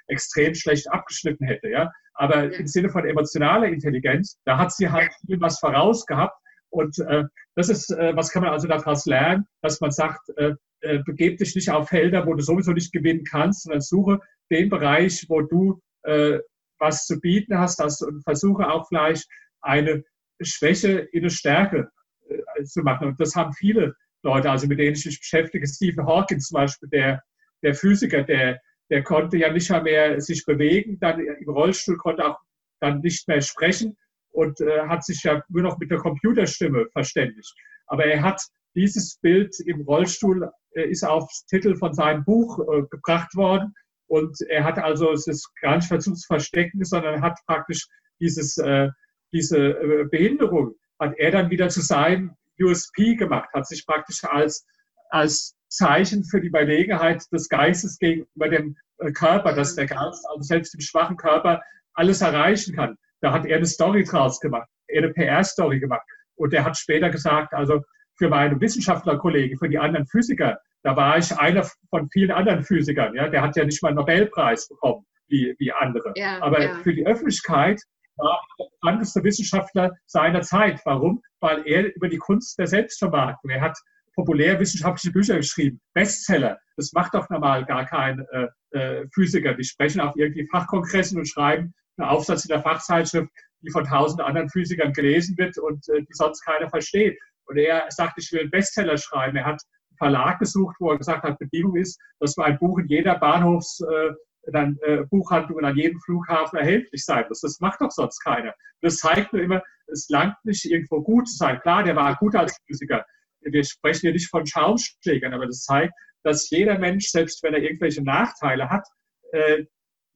extrem 0.07 0.55
schlecht 0.55 0.91
abgeschnitten 0.91 1.47
hätte. 1.47 1.69
Ja? 1.69 1.91
Aber 2.15 2.53
im 2.53 2.67
Sinne 2.67 2.91
von 2.91 3.07
emotionaler 3.07 3.67
Intelligenz, 3.69 4.39
da 4.45 4.59
hat 4.59 4.73
sie 4.73 4.91
halt 4.91 5.13
viel 5.27 5.41
was 5.41 5.59
voraus 5.59 6.07
gehabt. 6.07 6.37
Und 6.71 6.99
äh, 7.01 7.25
das 7.55 7.69
ist, 7.69 7.91
äh, 7.91 8.17
was 8.17 8.31
kann 8.31 8.43
man 8.43 8.53
also 8.53 8.67
daraus 8.67 9.05
lernen, 9.07 9.47
dass 9.61 9.81
man 9.81 9.91
sagt, 9.91 10.21
äh, 10.37 10.55
äh, 10.81 11.01
begeb 11.05 11.39
dich 11.39 11.55
nicht 11.55 11.71
auf 11.71 11.89
Felder, 11.89 12.27
wo 12.27 12.35
du 12.35 12.43
sowieso 12.43 12.73
nicht 12.73 12.93
gewinnen 12.93 13.25
kannst, 13.25 13.65
sondern 13.65 13.81
suche 13.81 14.21
den 14.51 14.69
Bereich, 14.69 15.27
wo 15.29 15.43
du 15.43 15.81
äh, 16.05 16.39
was 16.83 17.07
zu 17.07 17.21
bieten 17.21 17.57
hast, 17.59 17.79
das, 17.79 18.03
und 18.03 18.23
versuche 18.25 18.69
auch 18.69 18.87
vielleicht 18.89 19.27
eine 19.61 20.03
Schwäche 20.41 20.99
in 21.13 21.23
eine 21.23 21.31
Stärke 21.31 21.89
äh, 22.29 22.65
zu 22.65 22.83
machen. 22.83 23.09
Und 23.09 23.21
das 23.21 23.35
haben 23.37 23.53
viele 23.53 23.95
Leute, 24.23 24.51
also 24.51 24.67
mit 24.67 24.79
denen 24.79 24.97
ich 24.97 25.07
mich 25.07 25.21
beschäftige. 25.21 25.67
Stephen 25.67 26.05
Hawking 26.05 26.41
zum 26.41 26.57
Beispiel, 26.57 26.89
der, 26.89 27.23
der 27.63 27.75
Physiker, 27.75 28.25
der, 28.25 28.61
der 28.91 29.03
konnte 29.05 29.37
ja 29.37 29.53
nicht 29.53 29.71
mehr 29.71 30.21
sich 30.21 30.45
bewegen, 30.45 30.99
dann 31.01 31.21
im 31.21 31.49
Rollstuhl 31.49 31.97
konnte 31.97 32.27
auch 32.27 32.39
dann 32.81 33.01
nicht 33.01 33.29
mehr 33.29 33.41
sprechen 33.41 33.97
und 34.33 34.61
äh, 34.61 34.81
hat 34.89 35.05
sich 35.05 35.23
ja 35.23 35.43
nur 35.49 35.63
noch 35.63 35.79
mit 35.79 35.91
der 35.91 35.99
Computerstimme 35.99 36.87
verständigt. 36.93 37.55
Aber 37.87 38.05
er 38.05 38.23
hat 38.23 38.43
dieses 38.75 39.19
Bild 39.19 39.55
im 39.67 39.83
Rollstuhl, 39.83 40.51
äh, 40.75 40.89
ist 40.89 41.05
auf 41.05 41.31
Titel 41.49 41.77
von 41.77 41.95
seinem 41.95 42.25
Buch 42.25 42.59
äh, 42.59 42.83
gebracht 42.91 43.35
worden. 43.37 43.73
Und 44.13 44.43
er 44.43 44.65
hat 44.65 44.79
also, 44.79 45.11
es 45.11 45.27
ist 45.27 45.49
gar 45.63 45.77
nicht 45.77 45.89
versucht 45.89 46.19
zu 46.19 46.27
verstecken, 46.27 46.85
sondern 46.85 47.23
hat 47.23 47.39
praktisch 47.47 47.89
dieses, 48.21 48.59
äh, 48.59 48.91
diese 49.33 49.71
äh, 49.71 50.05
Behinderung 50.05 50.75
hat 51.01 51.15
er 51.17 51.31
dann 51.31 51.49
wieder 51.49 51.71
zu 51.71 51.81
seinem 51.81 52.37
USP 52.61 53.15
gemacht, 53.15 53.49
hat 53.55 53.67
sich 53.67 53.87
praktisch 53.87 54.23
als, 54.25 54.67
als 55.09 55.57
Zeichen 55.69 56.25
für 56.25 56.43
die 56.43 56.49
Überlegenheit 56.49 57.25
des 57.33 57.49
Geistes 57.49 57.97
gegenüber 57.97 58.51
dem 58.51 58.77
äh, 58.99 59.13
Körper, 59.13 59.55
dass 59.55 59.77
der 59.77 59.87
Geist 59.87 60.27
also 60.29 60.43
selbst 60.43 60.75
im 60.75 60.83
schwachen 60.83 61.17
Körper 61.17 61.63
alles 61.95 62.21
erreichen 62.21 62.77
kann. 62.77 62.99
Da 63.23 63.33
hat 63.33 63.47
er 63.47 63.57
eine 63.57 63.67
Story 63.67 64.05
draus 64.05 64.41
gemacht, 64.41 64.69
er 64.89 65.05
eine 65.05 65.13
PR-Story 65.15 65.81
gemacht. 65.81 66.07
Und 66.35 66.53
er 66.53 66.65
hat 66.65 66.77
später 66.77 67.09
gesagt, 67.09 67.55
also 67.55 67.81
für 68.19 68.29
meine 68.29 68.61
Wissenschaftlerkollegen, 68.61 69.57
für 69.57 69.71
die 69.71 69.79
anderen 69.79 70.07
Physiker, 70.07 70.59
da 70.83 70.97
war 70.97 71.19
ich 71.19 71.37
einer 71.37 71.69
von 71.91 72.09
vielen 72.11 72.31
anderen 72.31 72.63
Physikern. 72.63 73.15
Ja? 73.15 73.29
Der 73.29 73.43
hat 73.43 73.57
ja 73.57 73.65
nicht 73.65 73.83
mal 73.83 73.91
einen 73.91 73.99
Nobelpreis 73.99 74.69
bekommen 74.69 75.05
wie, 75.29 75.55
wie 75.59 75.73
andere. 75.73 76.13
Ja, 76.17 76.43
Aber 76.43 76.63
ja. 76.63 76.75
für 76.83 76.95
die 76.95 77.07
Öffentlichkeit 77.07 77.81
war 78.17 78.41
er 78.59 78.65
der 78.65 78.71
bekannteste 78.81 79.25
Wissenschaftler 79.25 79.93
seiner 80.07 80.43
Zeit. 80.43 80.81
Warum? 80.85 81.23
Weil 81.41 81.67
er 81.67 81.95
über 81.95 82.09
die 82.09 82.19
Kunst 82.19 82.59
der 82.59 82.67
Selbstvermarktung, 82.67 83.51
er 83.51 83.61
hat 83.61 83.79
populärwissenschaftliche 84.15 85.13
Bücher 85.13 85.37
geschrieben, 85.37 85.81
Bestseller. 85.95 86.59
Das 86.77 86.93
macht 86.93 87.15
doch 87.15 87.29
normal 87.31 87.65
gar 87.65 87.87
kein 87.87 88.25
äh, 88.33 88.79
äh, 88.79 89.07
Physiker. 89.15 89.55
Die 89.55 89.65
sprechen 89.65 90.01
auf 90.01 90.15
irgendwie 90.17 90.47
Fachkongressen 90.47 91.19
und 91.19 91.27
schreiben 91.27 91.73
einen 91.97 92.09
Aufsatz 92.09 92.45
in 92.45 92.49
der 92.49 92.63
Fachzeitschrift, 92.63 93.31
die 93.61 93.71
von 93.71 93.85
tausend 93.85 94.21
anderen 94.21 94.51
Physikern 94.51 94.93
gelesen 94.93 95.37
wird 95.39 95.57
und 95.59 95.89
äh, 95.89 96.01
die 96.03 96.13
sonst 96.13 96.43
keiner 96.45 96.69
versteht. 96.69 97.19
Und 97.47 97.57
er 97.57 97.87
sagt, 97.89 98.19
ich 98.19 98.31
will 98.33 98.41
einen 98.41 98.51
Bestseller 98.51 98.97
schreiben. 98.99 99.37
Er 99.37 99.47
hat 99.47 99.63
Verlag 100.03 100.41
gesucht, 100.41 100.75
wo 100.81 100.91
er 100.91 100.99
gesagt 100.99 101.23
hat, 101.23 101.39
Bedingung 101.39 101.77
ist, 101.77 102.01
dass 102.19 102.37
man 102.37 102.47
ein 102.47 102.59
Buch 102.59 102.77
in 102.81 102.89
jeder 102.89 103.21
Bahnhofs 103.21 103.81
äh, 103.81 104.11
dann 104.51 104.77
äh, 104.83 105.05
Buchhandlung 105.09 105.65
an 105.65 105.77
jedem 105.77 106.01
Flughafen 106.01 106.59
erhältlich 106.59 107.05
sein 107.05 107.25
muss. 107.29 107.41
Das 107.41 107.61
macht 107.61 107.81
doch 107.81 107.93
sonst 107.93 108.19
keiner. 108.19 108.53
Das 108.81 108.97
zeigt 108.97 109.33
nur 109.33 109.41
immer, 109.41 109.63
es 109.87 110.09
langt 110.09 110.37
nicht 110.45 110.65
irgendwo 110.65 111.03
gut 111.03 111.29
zu 111.29 111.37
sein. 111.37 111.61
Klar, 111.61 111.85
der 111.85 111.95
war 111.95 112.17
gut 112.17 112.35
als 112.35 112.57
Physiker. 112.67 113.07
Wir 113.43 113.63
sprechen 113.63 114.01
hier 114.01 114.13
nicht 114.13 114.29
von 114.29 114.45
Schaumschlägern, 114.45 115.35
aber 115.35 115.47
das 115.47 115.63
zeigt, 115.63 115.95
dass 116.25 116.51
jeder 116.51 116.79
Mensch, 116.79 117.07
selbst 117.07 117.41
wenn 117.45 117.55
er 117.55 117.63
irgendwelche 117.63 118.03
Nachteile 118.03 118.69
hat, 118.69 118.87
äh, 119.31 119.65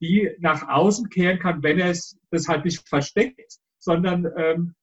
die 0.01 0.35
nach 0.41 0.69
außen 0.69 1.09
kehren 1.11 1.39
kann, 1.39 1.63
wenn 1.63 1.79
er 1.79 1.91
es 1.91 2.19
das 2.31 2.49
halt 2.49 2.65
nicht 2.65 2.89
versteckt, 2.89 3.59
sondern 3.79 4.27
ähm, 4.37 4.75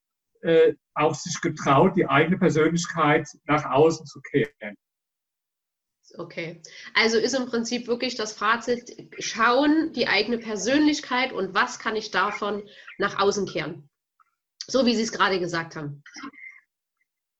äh, 0.41 0.73
auch 0.93 1.15
sich 1.15 1.41
getraut, 1.41 1.95
die 1.97 2.07
eigene 2.07 2.37
Persönlichkeit 2.37 3.27
nach 3.45 3.65
außen 3.65 4.05
zu 4.05 4.21
kehren. 4.21 4.75
Okay, 6.15 6.61
also 6.93 7.17
ist 7.17 7.33
im 7.33 7.47
Prinzip 7.47 7.87
wirklich 7.87 8.15
das 8.15 8.33
Fazit, 8.33 9.09
schauen 9.19 9.93
die 9.93 10.07
eigene 10.07 10.37
Persönlichkeit 10.37 11.31
und 11.31 11.53
was 11.53 11.79
kann 11.79 11.95
ich 11.95 12.11
davon 12.11 12.63
nach 12.97 13.19
außen 13.19 13.47
kehren. 13.47 13.89
So 14.67 14.85
wie 14.85 14.95
Sie 14.95 15.03
es 15.03 15.11
gerade 15.11 15.39
gesagt 15.39 15.75
haben. 15.75 16.03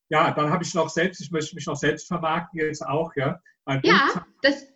Ja, 0.08 0.32
dann 0.32 0.50
habe 0.50 0.64
ich 0.64 0.74
noch 0.74 0.88
selbst, 0.88 1.20
ich 1.20 1.30
möchte 1.30 1.54
mich 1.54 1.66
noch 1.66 1.76
selbst 1.76 2.08
vermarkten 2.08 2.60
jetzt 2.60 2.84
auch, 2.86 3.14
ja. 3.16 3.40
Mein 3.64 3.80
ja, 3.82 4.24
das. 4.42 4.66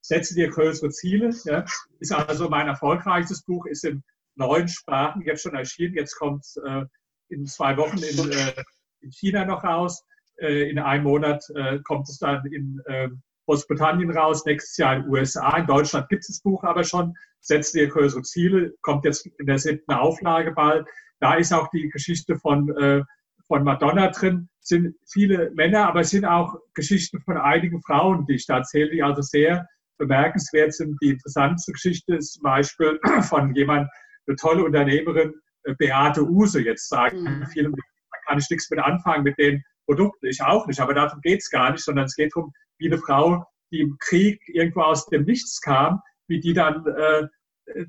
Setze 0.00 0.34
dir 0.34 0.50
größere 0.50 0.90
Ziele, 0.90 1.34
ja. 1.44 1.64
Ist 2.00 2.12
also 2.12 2.48
mein 2.48 2.68
erfolgreichstes 2.68 3.42
Buch, 3.42 3.66
ist 3.66 3.84
in 3.84 4.02
neun 4.34 4.68
Sprachen 4.68 5.22
jetzt 5.22 5.42
schon 5.42 5.54
erschienen. 5.54 5.94
Jetzt 5.94 6.16
kommt 6.16 6.44
es 6.44 6.56
äh, 6.56 6.84
in 7.28 7.46
zwei 7.46 7.76
Wochen 7.76 7.98
in, 7.98 8.32
äh, 8.32 8.64
in, 9.00 9.10
China 9.10 9.44
noch 9.44 9.64
raus. 9.64 10.04
Äh, 10.36 10.68
in 10.68 10.78
einem 10.78 11.04
Monat 11.04 11.44
äh, 11.54 11.78
kommt 11.84 12.08
es 12.08 12.18
dann 12.18 12.44
in 12.46 12.82
ähm, 12.86 13.22
Großbritannien 13.46 14.10
raus, 14.10 14.44
nächstes 14.44 14.76
Jahr 14.76 14.96
in 14.96 15.02
den 15.02 15.10
USA. 15.10 15.56
In 15.58 15.66
Deutschland 15.66 16.08
gibt 16.08 16.22
es 16.22 16.28
das 16.28 16.40
Buch 16.40 16.64
aber 16.64 16.84
schon. 16.84 17.14
Setze 17.40 17.78
dir 17.78 17.88
größere 17.88 18.22
Ziele, 18.22 18.74
kommt 18.82 19.04
jetzt 19.04 19.26
in 19.38 19.46
der 19.46 19.58
siebten 19.58 19.92
Auflage 19.92 20.52
bald. 20.52 20.86
Da 21.20 21.34
ist 21.34 21.52
auch 21.52 21.68
die 21.68 21.88
Geschichte 21.90 22.36
von, 22.36 22.68
äh, 22.76 23.02
von 23.46 23.64
Madonna 23.64 24.08
drin. 24.08 24.48
Es 24.60 24.68
sind 24.68 24.96
viele 25.10 25.50
Männer, 25.54 25.88
aber 25.88 26.00
es 26.00 26.10
sind 26.10 26.24
auch 26.24 26.56
Geschichten 26.74 27.20
von 27.20 27.36
einigen 27.36 27.82
Frauen, 27.82 28.24
die 28.26 28.34
ich 28.34 28.46
da 28.46 28.58
erzähle, 28.58 28.90
die 28.90 29.02
also 29.02 29.20
sehr 29.20 29.66
bemerkenswert 29.98 30.72
sind. 30.72 30.96
Die 31.02 31.10
interessanteste 31.10 31.72
Geschichte 31.72 32.16
ist 32.16 32.34
zum 32.34 32.42
Beispiel 32.42 32.98
von 33.28 33.54
jemand, 33.54 33.90
eine 34.26 34.36
tolle 34.36 34.64
Unternehmerin, 34.64 35.34
äh, 35.64 35.74
Beate 35.74 36.22
Use. 36.22 36.60
Jetzt 36.60 36.88
sagen 36.88 37.22
mhm. 37.22 37.46
viele, 37.46 37.70
da 37.70 38.18
kann 38.26 38.38
ich 38.38 38.48
nichts 38.48 38.70
mit 38.70 38.80
anfangen 38.80 39.24
mit 39.24 39.38
den 39.38 39.62
Produkten. 39.86 40.26
Ich 40.26 40.42
auch 40.42 40.66
nicht, 40.66 40.80
aber 40.80 40.94
darum 40.94 41.20
geht 41.20 41.40
es 41.40 41.50
gar 41.50 41.72
nicht, 41.72 41.84
sondern 41.84 42.06
es 42.06 42.16
geht 42.16 42.32
darum, 42.34 42.52
wie 42.78 42.86
eine 42.86 42.98
Frau, 42.98 43.44
die 43.70 43.80
im 43.80 43.96
Krieg 43.98 44.40
irgendwo 44.46 44.82
aus 44.82 45.06
dem 45.06 45.24
Nichts 45.24 45.60
kam, 45.60 46.00
wie 46.28 46.40
die 46.40 46.52
dann 46.52 46.86
äh, 46.86 47.26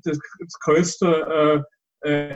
das, 0.02 0.18
das, 0.38 0.58
größte 0.60 1.64
äh, 2.02 2.34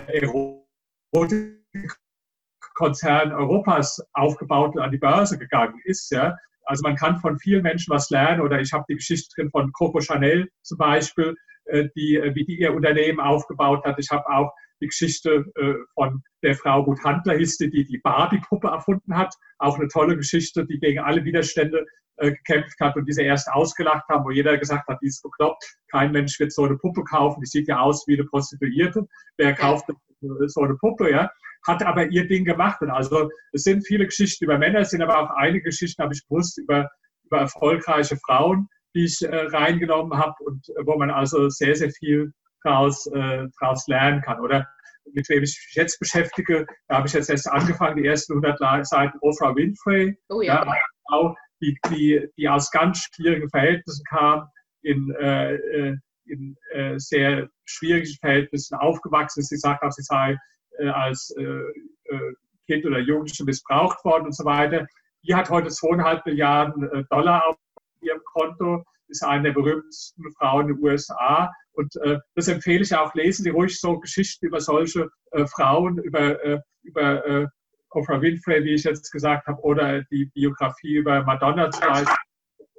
Erotikkonzern 1.14 3.32
Europas 3.32 4.00
aufgebaut 4.12 4.76
und 4.76 4.82
an 4.82 4.90
die 4.90 4.98
Börse 4.98 5.38
gegangen 5.38 5.80
ist. 5.84 6.10
Ja. 6.10 6.36
Also 6.64 6.82
man 6.82 6.96
kann 6.96 7.18
von 7.18 7.38
vielen 7.38 7.62
Menschen 7.62 7.92
was 7.92 8.10
lernen 8.10 8.40
oder 8.40 8.60
ich 8.60 8.72
habe 8.72 8.84
die 8.88 8.96
Geschichte 8.96 9.28
drin 9.34 9.50
von 9.50 9.72
Coco 9.72 10.00
Chanel 10.00 10.48
zum 10.62 10.78
Beispiel, 10.78 11.34
äh, 11.64 11.88
die, 11.96 12.16
äh, 12.16 12.34
wie 12.34 12.44
die 12.44 12.60
ihr 12.60 12.74
Unternehmen 12.74 13.20
aufgebaut 13.20 13.84
hat. 13.84 13.98
Ich 13.98 14.10
habe 14.10 14.26
auch 14.28 14.52
die 14.80 14.88
Geschichte 14.88 15.44
äh, 15.56 15.74
von 15.94 16.22
der 16.42 16.54
Frau 16.54 16.82
Ruth 16.82 17.02
Handler 17.04 17.36
hieß 17.36 17.58
die, 17.58 17.70
die 17.70 17.84
die 17.84 17.98
Barbie-Puppe 17.98 18.68
erfunden 18.68 19.16
hat. 19.16 19.34
Auch 19.58 19.78
eine 19.78 19.88
tolle 19.88 20.16
Geschichte, 20.16 20.66
die 20.66 20.78
gegen 20.78 21.00
alle 21.00 21.24
Widerstände 21.24 21.84
äh, 22.16 22.32
gekämpft 22.32 22.78
hat 22.80 22.96
und 22.96 23.06
diese 23.06 23.22
erst 23.22 23.50
ausgelacht 23.50 24.06
haben, 24.08 24.24
wo 24.24 24.30
jeder 24.30 24.58
gesagt 24.58 24.88
hat, 24.88 24.98
die 25.02 25.06
ist 25.06 25.22
bekloppt, 25.22 25.64
kein 25.90 26.12
Mensch 26.12 26.38
wird 26.38 26.52
so 26.52 26.64
eine 26.64 26.76
Puppe 26.76 27.02
kaufen, 27.04 27.40
die 27.40 27.46
sieht 27.46 27.68
ja 27.68 27.80
aus 27.80 28.06
wie 28.06 28.14
eine 28.14 28.24
Prostituierte. 28.24 29.06
Wer 29.38 29.54
kauft 29.54 29.86
so 30.20 30.60
eine 30.60 30.74
Puppe, 30.74 31.10
ja? 31.10 31.30
Hat 31.66 31.82
aber 31.82 32.06
ihr 32.10 32.26
Ding 32.26 32.44
gemacht. 32.44 32.80
Und 32.82 32.90
also 32.90 33.30
es 33.52 33.62
sind 33.62 33.86
viele 33.86 34.06
Geschichten 34.06 34.44
über 34.44 34.58
Männer, 34.58 34.80
es 34.80 34.90
sind 34.90 35.02
aber 35.02 35.18
auch 35.18 35.30
einige 35.36 35.64
Geschichten, 35.64 36.02
habe 36.02 36.14
ich 36.14 36.26
gewusst, 36.26 36.58
über, 36.58 36.90
über 37.24 37.40
erfolgreiche 37.40 38.16
Frauen, 38.16 38.68
die 38.94 39.04
ich 39.04 39.22
äh, 39.22 39.34
reingenommen 39.34 40.18
habe 40.18 40.34
und 40.44 40.68
äh, 40.70 40.86
wo 40.86 40.98
man 40.98 41.10
also 41.10 41.48
sehr, 41.48 41.74
sehr 41.74 41.90
viel 41.90 42.32
daraus, 42.62 43.06
äh, 43.06 43.46
daraus 43.60 43.86
lernen 43.86 44.20
kann. 44.22 44.40
Oder 44.40 44.68
mit 45.12 45.28
wem 45.28 45.42
ich 45.42 45.58
mich 45.66 45.74
jetzt 45.74 45.98
beschäftige, 45.98 46.66
da 46.88 46.96
habe 46.96 47.08
ich 47.08 47.14
jetzt 47.14 47.30
erst 47.30 47.48
angefangen, 47.48 47.96
die 47.96 48.06
ersten 48.06 48.34
100 48.34 48.86
Seiten 48.86 49.18
Oprah 49.20 49.54
Winfrey. 49.54 50.16
Oh 50.28 50.40
ja. 50.40 50.64
ja 50.64 51.34
die, 51.60 51.78
die, 51.90 52.28
die 52.36 52.48
aus 52.48 52.70
ganz 52.70 53.06
schwierigen 53.14 53.48
Verhältnissen 53.50 54.04
kam, 54.08 54.48
in, 54.82 55.14
äh, 55.20 55.54
äh, 55.54 55.96
in 56.26 56.56
äh, 56.72 56.98
sehr 56.98 57.48
schwierigen 57.64 58.14
Verhältnissen 58.20 58.76
aufgewachsen 58.76 59.40
ist. 59.40 59.48
Sie 59.48 59.56
sagt 59.56 59.82
auch, 59.82 59.92
sie 59.92 60.02
sei 60.02 60.36
äh, 60.78 60.88
als 60.88 61.34
äh, 61.36 61.42
äh, 61.42 62.34
Kind 62.66 62.86
oder 62.86 62.98
Jugendliche 62.98 63.44
missbraucht 63.44 64.04
worden 64.04 64.26
und 64.26 64.36
so 64.36 64.44
weiter. 64.44 64.86
Die 65.24 65.34
hat 65.34 65.50
heute 65.50 65.68
zweieinhalb 65.68 66.24
Milliarden 66.24 67.06
Dollar 67.10 67.46
auf 67.46 67.56
ihrem 68.00 68.20
Konto, 68.24 68.84
ist 69.10 69.22
eine 69.22 69.44
der 69.44 69.52
berühmtesten 69.52 70.32
Frauen 70.38 70.68
in 70.68 70.76
den 70.76 70.84
USA. 70.84 71.52
Und 71.72 71.94
äh, 72.02 72.18
das 72.34 72.48
empfehle 72.48 72.82
ich 72.82 72.94
auch. 72.94 73.14
Lesen 73.14 73.44
Sie 73.44 73.50
ruhig 73.50 73.78
so 73.78 73.98
Geschichten 73.98 74.46
über 74.46 74.60
solche 74.60 75.08
äh, 75.32 75.46
Frauen, 75.46 75.98
über, 75.98 76.42
äh, 76.44 76.60
über 76.82 77.50
Oprah 77.90 78.22
Winfrey, 78.22 78.64
wie 78.64 78.74
ich 78.74 78.84
jetzt 78.84 79.10
gesagt 79.10 79.46
habe, 79.46 79.60
oder 79.62 80.02
die 80.04 80.26
Biografie 80.26 80.94
über 80.94 81.24
Madonna 81.24 81.70
zum 81.70 81.88
Beispiel, 81.88 82.14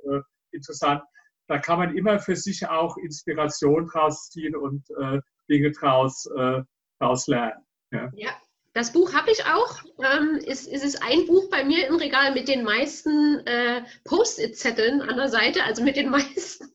äh, 0.05 0.21
interessant. 0.51 1.01
Da 1.47 1.57
kann 1.59 1.79
man 1.79 1.95
immer 1.95 2.19
für 2.19 2.35
sich 2.35 2.67
auch 2.67 2.95
Inspiration 2.97 3.87
draus 3.87 4.29
ziehen 4.29 4.55
und 4.55 4.83
äh, 5.01 5.19
Dinge 5.49 5.71
draus, 5.71 6.25
äh, 6.37 6.61
draus 6.99 7.27
lernen. 7.27 7.65
Ja. 7.91 8.09
ja. 8.13 8.31
Das 8.73 8.93
Buch 8.93 9.13
habe 9.13 9.31
ich 9.31 9.43
auch. 9.45 9.79
Ähm, 9.99 10.39
es, 10.47 10.65
es, 10.65 10.83
ist 10.83 11.03
ein 11.03 11.27
Buch 11.27 11.49
bei 11.49 11.63
mir 11.63 11.87
im 11.87 11.95
Regal 11.95 12.33
mit 12.33 12.47
den 12.47 12.63
meisten 12.63 13.45
äh, 13.45 13.83
Post-it-Zetteln 14.05 15.01
an 15.01 15.17
der 15.17 15.27
Seite, 15.27 15.63
also 15.63 15.83
mit 15.83 15.97
den 15.97 16.09
meisten 16.11 16.67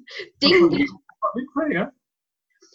Dingen. 0.42 0.70
Die, 0.70 0.86
ja? 1.70 1.90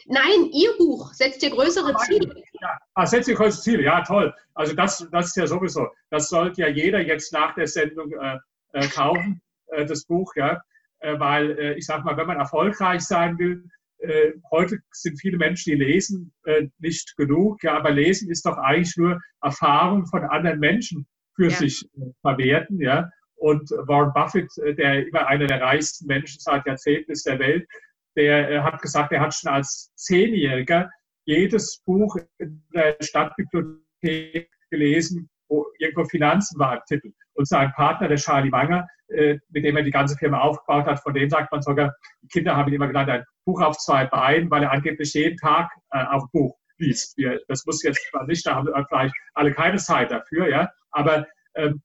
Nein, 0.08 0.50
Ihr 0.52 0.76
Buch 0.78 1.14
setzt 1.14 1.42
dir 1.42 1.52
größere 1.52 1.96
Ziele. 1.98 2.34
Ja, 2.60 2.78
ah, 2.96 3.06
setzt 3.06 3.28
dir 3.28 3.36
größere 3.36 3.62
Ziele, 3.62 3.84
ja, 3.84 4.02
toll. 4.02 4.34
Also 4.56 4.74
das, 4.74 5.08
das 5.12 5.28
ist 5.28 5.36
ja 5.36 5.48
sowieso, 5.48 5.88
das 6.10 6.30
sollte 6.30 6.62
ja 6.62 6.68
jeder 6.68 7.00
jetzt 7.00 7.32
nach 7.32 7.54
der 7.54 7.68
Sendung 7.68 8.12
äh, 8.14 8.38
äh, 8.74 8.88
kaufen, 8.88 9.42
äh, 9.68 9.86
das 9.86 10.06
Buch, 10.06 10.34
ja. 10.36 10.62
Äh, 11.00 11.20
weil 11.20 11.52
äh, 11.60 11.74
ich 11.76 11.86
sage 11.86 12.04
mal, 12.04 12.18
wenn 12.18 12.28
man 12.28 12.38
erfolgreich 12.38 13.02
sein 13.02 13.38
will, 13.38 13.70
äh, 14.02 14.34
heute 14.52 14.80
sind 14.92 15.20
viele 15.20 15.38
Menschen, 15.38 15.72
die 15.72 15.84
lesen 15.84 16.34
nicht 16.80 17.16
genug, 17.18 17.64
ja, 17.64 17.78
aber 17.78 17.92
lesen 17.92 18.30
ist 18.30 18.46
doch 18.46 18.58
eigentlich 18.58 18.96
nur 18.98 19.20
Erfahrung 19.42 20.06
von 20.08 20.24
anderen 20.24 20.60
Menschen 20.60 21.08
für 21.36 21.50
ja. 21.50 21.56
sich 21.56 21.88
verwerten, 22.22 22.82
ja. 22.82 23.10
Und 23.36 23.72
Warren 23.72 24.14
Buffett, 24.14 24.52
der 24.78 25.08
immer 25.08 25.26
einer 25.26 25.48
der 25.48 25.62
reichsten 25.62 26.06
Menschen 26.06 26.40
seit 26.40 26.66
Jahrzehnten 26.68 27.12
ist 27.12 27.26
der 27.26 27.40
Welt, 27.40 27.68
der 28.16 28.50
äh, 28.50 28.60
hat 28.60 28.82
gesagt, 28.82 29.12
er 29.12 29.22
hat 29.22 29.34
schon 29.34 29.52
als 29.52 29.92
Zehnjähriger 29.96 30.90
jedes 31.26 31.82
Buch 31.86 32.18
in 32.40 32.64
der 32.74 32.96
Stadtbibliothek 33.02 34.50
gelesen, 34.70 35.30
wo 35.48 35.66
irgendwo 35.80 36.06
Finanzen 36.06 36.60
war 36.60 36.76
im 36.76 36.82
Titel. 36.88 37.12
Und 37.34 37.48
sein 37.48 37.72
Partner, 37.74 38.08
der 38.08 38.18
Charlie 38.18 38.52
Wanger, 38.52 38.88
äh, 39.08 39.38
mit 39.50 39.64
dem 39.64 39.78
er 39.78 39.84
die 39.84 39.92
ganze 39.92 40.18
Firma 40.18 40.40
aufgebaut 40.40 40.86
hat, 40.86 41.02
von 41.02 41.14
dem 41.14 41.30
sagt 41.30 41.52
man 41.52 41.62
sogar, 41.62 41.94
die 42.22 42.28
Kinder 42.28 42.56
haben 42.56 42.70
ihn 42.70 42.76
immer 42.76 42.88
genannt, 42.88 43.10
ein 43.10 43.24
Buch 43.46 43.62
auf 43.62 43.78
zwei 43.78 44.06
Beinen, 44.06 44.50
weil 44.50 44.64
er 44.64 44.72
angeblich 44.72 45.14
jeden 45.14 45.38
Tag 45.38 45.72
äh, 45.92 46.04
auf 46.06 46.30
Buch 46.32 46.58
liest. 46.78 47.16
das 47.48 47.66
muss 47.66 47.84
jetzt 47.84 48.02
nicht, 48.28 48.46
da 48.46 48.56
haben 48.56 48.68
vielleicht 48.90 49.14
alle 49.36 49.54
keine 49.54 49.78
Zeit 49.78 50.12
dafür, 50.12 50.50
ja. 50.50 50.70
Aber 50.92 51.28
ähm, 51.56 51.82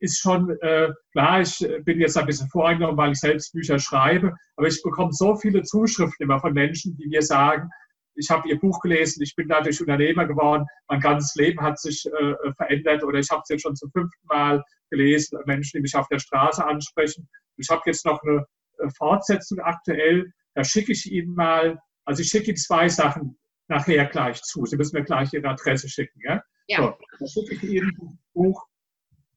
ist 0.00 0.20
schon 0.20 0.50
äh, 0.60 0.92
klar, 1.12 1.40
ich 1.40 1.66
bin 1.84 2.00
jetzt 2.00 2.18
ein 2.18 2.26
bisschen 2.26 2.48
voreingenommen, 2.48 2.96
weil 2.96 3.12
ich 3.12 3.20
selbst 3.20 3.52
Bücher 3.52 3.78
schreibe, 3.78 4.34
aber 4.56 4.66
ich 4.66 4.82
bekomme 4.82 5.12
so 5.12 5.36
viele 5.36 5.62
Zuschriften 5.62 6.24
immer 6.24 6.40
von 6.40 6.52
Menschen, 6.52 6.96
die 6.96 7.06
mir 7.06 7.22
sagen, 7.22 7.70
ich 8.16 8.30
habe 8.30 8.48
Ihr 8.48 8.58
Buch 8.58 8.80
gelesen, 8.80 9.22
ich 9.22 9.34
bin 9.34 9.48
dadurch 9.48 9.80
Unternehmer 9.80 10.26
geworden, 10.26 10.66
mein 10.88 11.00
ganzes 11.00 11.34
Leben 11.34 11.60
hat 11.60 11.78
sich 11.78 12.04
äh, 12.06 12.52
verändert 12.56 13.02
oder 13.02 13.18
ich 13.18 13.30
habe 13.30 13.42
es 13.42 13.48
jetzt 13.48 13.62
schon 13.62 13.76
zum 13.76 13.90
fünften 13.90 14.26
Mal 14.26 14.62
gelesen, 14.90 15.38
Menschen, 15.46 15.78
die 15.78 15.82
mich 15.82 15.96
auf 15.96 16.08
der 16.08 16.18
Straße 16.18 16.64
ansprechen. 16.64 17.28
Ich 17.56 17.68
habe 17.70 17.82
jetzt 17.86 18.04
noch 18.04 18.22
eine 18.22 18.44
äh, 18.78 18.88
Fortsetzung 18.96 19.58
aktuell, 19.60 20.30
da 20.54 20.64
schicke 20.64 20.92
ich 20.92 21.10
Ihnen 21.10 21.34
mal, 21.34 21.80
also 22.04 22.22
ich 22.22 22.28
schicke 22.28 22.48
Ihnen 22.48 22.56
zwei 22.56 22.88
Sachen 22.88 23.36
nachher 23.68 24.06
gleich 24.06 24.42
zu. 24.42 24.64
Sie 24.66 24.76
müssen 24.76 24.96
mir 24.96 25.04
gleich 25.04 25.32
Ihre 25.32 25.48
Adresse 25.48 25.88
schicken. 25.88 26.20
Ja? 26.24 26.42
ja. 26.68 26.78
So, 26.78 26.94
dann 27.18 27.28
schicke 27.28 27.54
ich 27.54 27.72
Ihnen 27.72 27.92
ein 28.00 28.18
Buch 28.32 28.66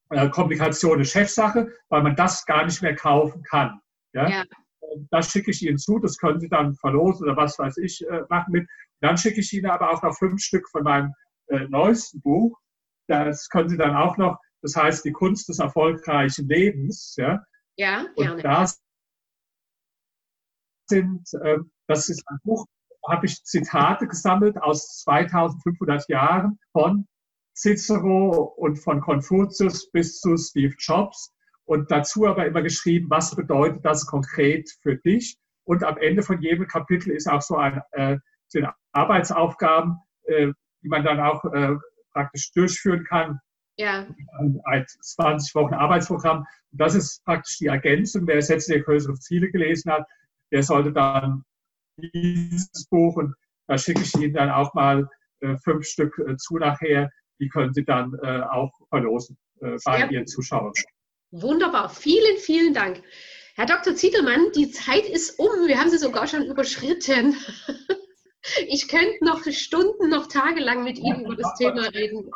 äh, 0.09 0.29
Kommunikation 0.29 1.01
ist 1.01 1.11
Chefsache, 1.11 1.67
weil 1.89 2.03
man 2.03 2.15
das 2.15 2.45
gar 2.45 2.65
nicht 2.65 2.81
mehr 2.81 2.95
kaufen 2.95 3.43
kann. 3.43 3.79
Ja? 4.13 4.29
ja. 4.29 4.43
Das 5.11 5.31
schicke 5.31 5.51
ich 5.51 5.61
Ihnen 5.61 5.77
zu, 5.77 5.99
das 5.99 6.17
können 6.17 6.39
Sie 6.39 6.49
dann 6.49 6.75
verlosen 6.75 7.27
oder 7.27 7.35
was 7.35 7.59
weiß 7.59 7.77
ich 7.77 8.05
äh, 8.07 8.21
machen 8.29 8.51
mit. 8.51 8.67
Dann 9.01 9.17
schicke 9.17 9.41
ich 9.41 9.51
Ihnen 9.53 9.69
aber 9.69 9.91
auch 9.91 10.01
noch 10.01 10.17
fünf 10.17 10.41
Stück 10.41 10.67
von 10.69 10.83
meinem 10.83 11.13
äh, 11.47 11.67
neuesten 11.67 12.21
Buch. 12.21 12.57
Das 13.07 13.49
können 13.49 13.69
Sie 13.69 13.77
dann 13.77 13.95
auch 13.95 14.17
noch, 14.17 14.37
das 14.61 14.75
heißt 14.75 15.05
die 15.05 15.11
Kunst 15.11 15.49
des 15.49 15.59
erfolgreichen 15.59 16.47
Lebens. 16.47 17.15
Ja, 17.17 17.43
ja 17.75 18.05
gerne. 18.15 18.35
Und 18.35 18.43
das 18.43 18.81
sind, 20.87 21.27
äh, 21.41 21.57
das 21.87 22.09
ist 22.09 22.23
ein 22.27 22.37
Buch, 22.43 22.65
habe 23.07 23.25
ich 23.25 23.43
Zitate 23.43 24.07
gesammelt 24.07 24.61
aus 24.61 24.99
2500 25.03 26.07
Jahren 26.09 26.59
von 26.71 27.07
Cicero 27.55 28.53
und 28.57 28.77
von 28.77 29.01
Konfuzius 29.01 29.89
bis 29.91 30.19
zu 30.19 30.37
Steve 30.37 30.75
Jobs 30.77 31.33
und 31.65 31.89
dazu 31.91 32.27
aber 32.27 32.45
immer 32.45 32.61
geschrieben, 32.61 33.09
was 33.09 33.35
bedeutet 33.35 33.83
das 33.83 34.05
konkret 34.05 34.69
für 34.81 34.95
dich. 34.97 35.37
Und 35.65 35.83
am 35.83 35.97
Ende 35.97 36.23
von 36.23 36.41
jedem 36.41 36.67
Kapitel 36.67 37.11
ist 37.11 37.27
auch 37.27 37.41
so 37.41 37.57
ein 37.57 37.81
äh, 37.91 38.17
sind 38.47 38.67
Arbeitsaufgaben, 38.93 39.97
äh, 40.23 40.53
die 40.81 40.87
man 40.87 41.03
dann 41.03 41.19
auch 41.19 41.43
äh, 41.45 41.75
praktisch 42.13 42.51
durchführen 42.53 43.03
kann. 43.03 43.39
Ja. 43.77 44.07
Ein 44.65 44.85
20 44.87 45.53
Wochen 45.55 45.73
Arbeitsprogramm. 45.73 46.39
Und 46.39 46.81
das 46.81 46.95
ist 46.95 47.23
praktisch 47.25 47.57
die 47.57 47.67
Ergänzung. 47.67 48.25
Wer 48.25 48.41
Sätze 48.41 48.73
der 48.73 48.83
größeren 48.83 49.17
Ziele 49.17 49.51
gelesen 49.51 49.91
hat, 49.91 50.07
der 50.51 50.63
sollte 50.63 50.91
dann 50.91 51.43
dieses 51.97 52.87
Buch 52.89 53.15
und 53.15 53.33
da 53.67 53.77
schicke 53.77 54.01
ich 54.01 54.15
Ihnen 54.15 54.33
dann 54.33 54.49
auch 54.49 54.73
mal 54.73 55.09
äh, 55.41 55.55
fünf 55.63 55.85
Stück 55.85 56.17
äh, 56.19 56.37
zu 56.37 56.57
nachher, 56.57 57.09
die 57.39 57.49
können 57.49 57.73
Sie 57.73 57.83
dann 57.83 58.13
äh, 58.23 58.41
auch 58.41 58.71
verlosen 58.89 59.37
äh, 59.61 59.77
bei 59.83 60.07
Ihren 60.07 60.27
Zuschauern. 60.27 60.73
Wunderbar, 61.31 61.89
vielen, 61.89 62.37
vielen 62.37 62.73
Dank. 62.73 63.03
Herr 63.55 63.65
Dr. 63.65 63.95
Zietelmann, 63.95 64.51
die 64.55 64.69
Zeit 64.69 65.09
ist 65.09 65.39
um. 65.39 65.67
Wir 65.67 65.79
haben 65.79 65.89
sie 65.89 65.97
sogar 65.97 66.27
schon 66.27 66.45
überschritten. 66.45 67.35
Ich 68.69 68.87
könnte 68.87 69.25
noch 69.25 69.43
Stunden, 69.51 70.09
noch 70.09 70.27
tagelang 70.27 70.85
mit 70.85 70.97
Ihnen 70.99 71.25
über 71.25 71.35
das 71.35 71.53
Thema 71.55 71.87
reden. 71.87 72.31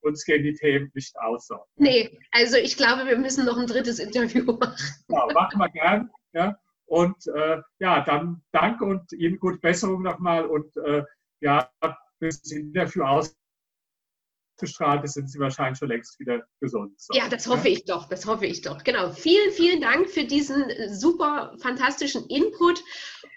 Uns 0.00 0.24
gehen 0.24 0.42
die 0.42 0.54
Themen 0.54 0.90
nicht 0.94 1.14
aus. 1.18 1.48
Nee, 1.76 2.18
also 2.30 2.56
ich 2.56 2.76
glaube, 2.76 3.06
wir 3.06 3.18
müssen 3.18 3.44
noch 3.44 3.58
ein 3.58 3.66
drittes 3.66 3.98
Interview 3.98 4.44
machen. 4.60 4.76
Ja, 5.08 5.26
machen 5.34 5.58
wir 5.58 5.68
gern. 5.68 6.10
Ja. 6.34 6.58
Und 6.86 7.26
äh, 7.28 7.62
ja, 7.78 8.04
dann 8.04 8.42
danke 8.52 8.84
und 8.84 9.10
Ihnen 9.12 9.38
gute 9.38 9.58
Besserung 9.58 10.02
nochmal 10.02 10.44
und 10.46 10.76
äh, 10.76 11.02
ja, 11.40 11.70
bis 12.18 12.50
Interview 12.52 13.02
aus 13.04 13.34
ausgestrahlt 14.54 15.04
ist, 15.04 15.14
sind 15.14 15.30
sie 15.30 15.38
wahrscheinlich 15.38 15.78
schon 15.78 15.88
längst 15.88 16.18
wieder 16.18 16.46
gesund. 16.60 17.00
So. 17.00 17.14
Ja, 17.14 17.28
das 17.28 17.46
hoffe 17.46 17.68
ich 17.68 17.84
doch, 17.84 18.08
das 18.08 18.26
hoffe 18.26 18.46
ich 18.46 18.62
doch. 18.62 18.82
Genau. 18.84 19.10
Vielen, 19.12 19.50
vielen 19.52 19.80
Dank 19.80 20.08
für 20.08 20.24
diesen 20.24 20.64
super 20.88 21.54
fantastischen 21.60 22.26
Input 22.28 22.82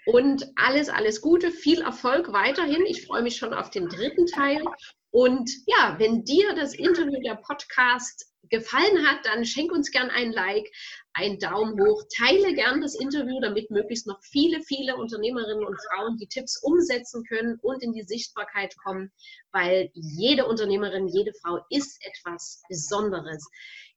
und 0.06 0.46
alles, 0.56 0.88
alles 0.88 1.20
Gute, 1.20 1.50
viel 1.50 1.82
Erfolg 1.82 2.32
weiterhin. 2.32 2.84
Ich 2.86 3.06
freue 3.06 3.22
mich 3.22 3.36
schon 3.36 3.52
auf 3.52 3.70
den 3.70 3.88
dritten 3.88 4.26
Teil. 4.26 4.62
Und 5.10 5.50
ja, 5.66 5.96
wenn 5.98 6.24
dir 6.24 6.54
das 6.54 6.74
Interview, 6.74 7.20
der 7.22 7.36
Podcast 7.36 8.32
gefallen 8.50 9.06
hat, 9.06 9.24
dann 9.24 9.44
schenk 9.44 9.72
uns 9.72 9.90
gern 9.90 10.10
ein 10.10 10.32
Like, 10.32 10.70
einen 11.18 11.38
Daumen 11.40 11.78
hoch, 11.80 12.04
teile 12.16 12.54
gern 12.54 12.80
das 12.80 12.94
Interview, 12.94 13.40
damit 13.40 13.70
möglichst 13.70 14.06
noch 14.06 14.22
viele, 14.22 14.62
viele 14.62 14.96
Unternehmerinnen 14.96 15.64
und 15.64 15.76
Frauen 15.90 16.16
die 16.16 16.28
Tipps 16.28 16.62
umsetzen 16.62 17.24
können 17.24 17.58
und 17.60 17.82
in 17.82 17.92
die 17.92 18.04
Sichtbarkeit 18.04 18.76
kommen, 18.78 19.10
weil 19.50 19.90
jede 19.94 20.46
Unternehmerin, 20.46 21.08
jede 21.08 21.32
Frau 21.42 21.58
ist 21.70 21.98
etwas 22.06 22.62
Besonderes. 22.68 23.44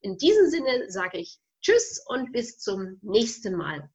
In 0.01 0.17
diesem 0.17 0.49
Sinne 0.49 0.89
sage 0.89 1.19
ich 1.19 1.37
Tschüss 1.61 2.03
und 2.07 2.31
bis 2.31 2.57
zum 2.57 2.97
nächsten 3.03 3.55
Mal. 3.55 3.87